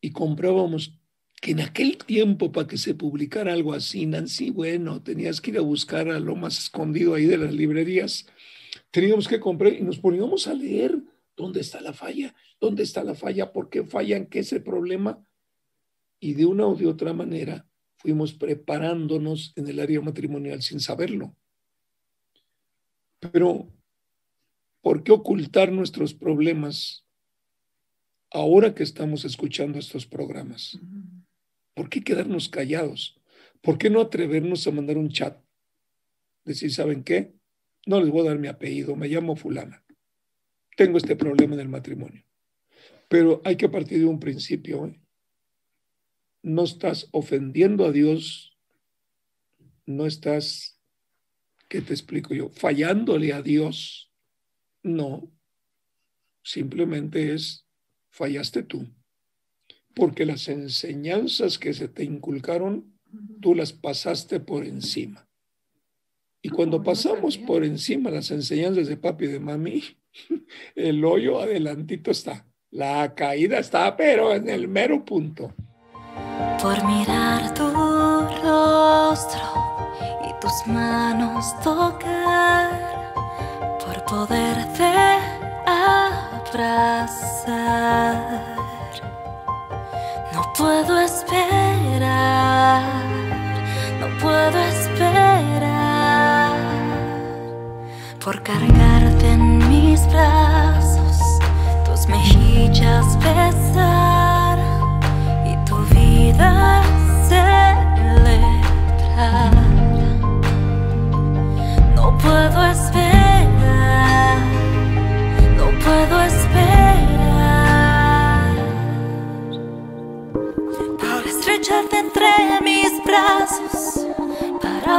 Y 0.00 0.10
comprábamos 0.12 0.98
que 1.40 1.52
en 1.52 1.60
aquel 1.60 1.98
tiempo 1.98 2.52
para 2.52 2.66
que 2.66 2.78
se 2.78 2.94
publicara 2.94 3.52
algo 3.52 3.74
así, 3.74 4.06
Nancy, 4.06 4.50
bueno, 4.50 5.02
tenías 5.02 5.40
que 5.40 5.52
ir 5.52 5.58
a 5.58 5.62
buscar 5.62 6.08
a 6.08 6.20
lo 6.20 6.36
más 6.36 6.58
escondido 6.58 7.14
ahí 7.14 7.26
de 7.26 7.38
las 7.38 7.52
librerías 7.52 8.26
teníamos 8.90 9.28
que 9.28 9.40
comprar 9.40 9.72
y 9.72 9.82
nos 9.82 9.98
poníamos 9.98 10.46
a 10.46 10.54
leer 10.54 10.98
dónde 11.36 11.60
está 11.60 11.80
la 11.80 11.92
falla, 11.92 12.34
dónde 12.60 12.82
está 12.82 13.04
la 13.04 13.14
falla, 13.14 13.52
por 13.52 13.70
qué 13.70 13.84
fallan, 13.84 14.26
qué 14.26 14.40
es 14.40 14.52
el 14.52 14.62
problema. 14.62 15.24
Y 16.20 16.34
de 16.34 16.46
una 16.46 16.66
o 16.66 16.74
de 16.74 16.86
otra 16.86 17.12
manera 17.12 17.66
fuimos 17.96 18.32
preparándonos 18.32 19.52
en 19.56 19.68
el 19.68 19.80
área 19.80 20.00
matrimonial 20.00 20.62
sin 20.62 20.80
saberlo. 20.80 21.34
Pero, 23.20 23.68
¿por 24.80 25.02
qué 25.02 25.12
ocultar 25.12 25.72
nuestros 25.72 26.14
problemas 26.14 27.04
ahora 28.30 28.74
que 28.74 28.84
estamos 28.84 29.24
escuchando 29.24 29.78
estos 29.78 30.06
programas? 30.06 30.78
¿Por 31.74 31.88
qué 31.88 32.02
quedarnos 32.02 32.48
callados? 32.48 33.20
¿Por 33.60 33.78
qué 33.78 33.90
no 33.90 34.00
atrevernos 34.00 34.66
a 34.66 34.70
mandar 34.70 34.96
un 34.96 35.10
chat? 35.10 35.40
Decir, 36.44 36.72
¿saben 36.72 37.02
qué? 37.02 37.34
No 37.86 38.00
les 38.00 38.10
voy 38.10 38.26
a 38.26 38.30
dar 38.30 38.38
mi 38.38 38.48
apellido, 38.48 38.94
me 38.96 39.08
llamo 39.08 39.34
fulana. 39.34 39.84
Tengo 40.76 40.98
este 40.98 41.16
problema 41.16 41.54
en 41.54 41.60
el 41.60 41.68
matrimonio. 41.68 42.24
Pero 43.08 43.42
hay 43.44 43.56
que 43.56 43.68
partir 43.68 43.98
de 43.98 44.06
un 44.06 44.20
principio. 44.20 44.86
¿eh? 44.86 45.00
No 46.48 46.64
estás 46.64 47.08
ofendiendo 47.12 47.84
a 47.84 47.92
Dios, 47.92 48.56
no 49.84 50.06
estás, 50.06 50.80
¿qué 51.68 51.82
te 51.82 51.92
explico 51.92 52.32
yo? 52.32 52.48
Fallándole 52.48 53.34
a 53.34 53.42
Dios. 53.42 54.10
No, 54.82 55.30
simplemente 56.42 57.34
es, 57.34 57.66
fallaste 58.08 58.62
tú. 58.62 58.88
Porque 59.94 60.24
las 60.24 60.48
enseñanzas 60.48 61.58
que 61.58 61.74
se 61.74 61.86
te 61.86 62.02
inculcaron, 62.02 62.98
tú 63.42 63.54
las 63.54 63.74
pasaste 63.74 64.40
por 64.40 64.64
encima. 64.64 65.28
Y 66.40 66.48
cuando 66.48 66.82
pasamos 66.82 67.36
por 67.36 67.62
encima 67.62 68.10
las 68.10 68.30
enseñanzas 68.30 68.88
de 68.88 68.96
papi 68.96 69.26
y 69.26 69.28
de 69.28 69.40
mami, 69.40 69.82
el 70.74 71.04
hoyo 71.04 71.42
adelantito 71.42 72.10
está. 72.10 72.46
La 72.70 73.14
caída 73.14 73.58
está, 73.58 73.94
pero 73.98 74.34
en 74.34 74.48
el 74.48 74.66
mero 74.66 75.04
punto. 75.04 75.54
Por 76.62 76.84
mirar 76.84 77.54
tu 77.54 77.70
rostro 78.42 79.40
y 80.28 80.32
tus 80.40 80.66
manos 80.66 81.54
tocar, 81.62 83.12
por 83.78 84.04
poderte 84.04 84.92
abrazar. 85.66 86.96
No 90.34 90.42
puedo 90.56 91.00
esperar, 91.00 92.82
no 94.00 94.08
puedo 94.20 94.58
esperar 94.58 95.38
por 98.24 98.42
cargarte 98.42 99.30
en 99.30 99.58
mis 99.68 100.04
brazos, 100.08 101.20
tus 101.84 102.08
mejillas 102.08 103.16
besar 103.20 104.17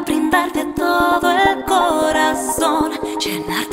brindarte 0.02 0.66
todo 0.76 1.32
el 1.32 1.64
corazón, 1.66 2.92
llenarte 3.20 3.69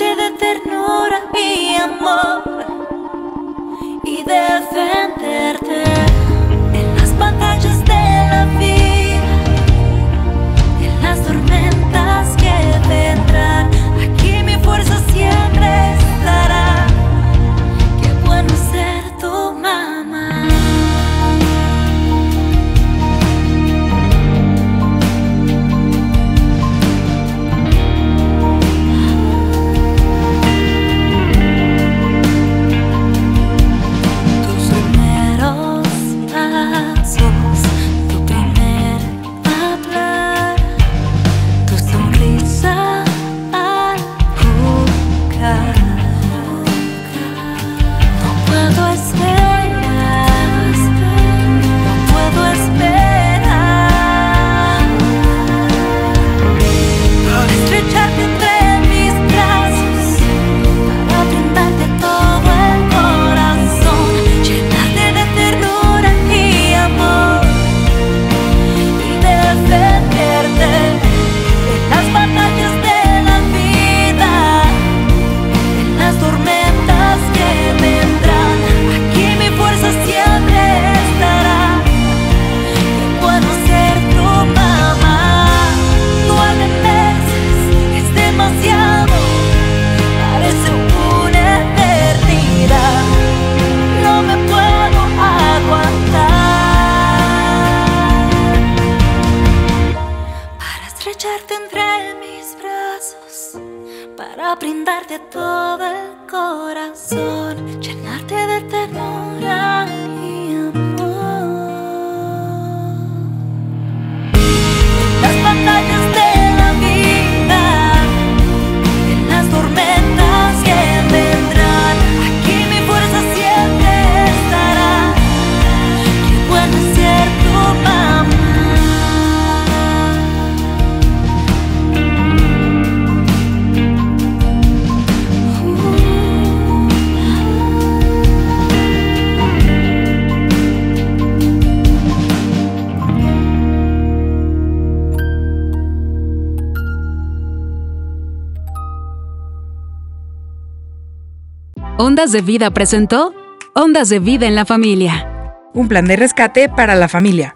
Ondas 152.27 152.33
de 152.33 152.43
Vida 152.43 152.73
presentó 152.73 153.33
Ondas 153.73 154.09
de 154.09 154.19
Vida 154.19 154.49
en 154.49 154.57
la 154.57 154.65
Familia. 154.65 155.55
Un 155.75 155.87
plan 155.87 156.07
de 156.07 156.17
rescate 156.17 156.69
para 156.69 156.97
la 156.97 157.07
familia. 157.07 157.55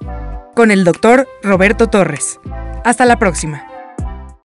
Con 0.55 0.71
el 0.71 0.85
doctor 0.85 1.27
Roberto 1.43 1.89
Torres. 1.89 2.39
Hasta 2.85 3.05
la 3.05 3.19
próxima. 3.19 3.70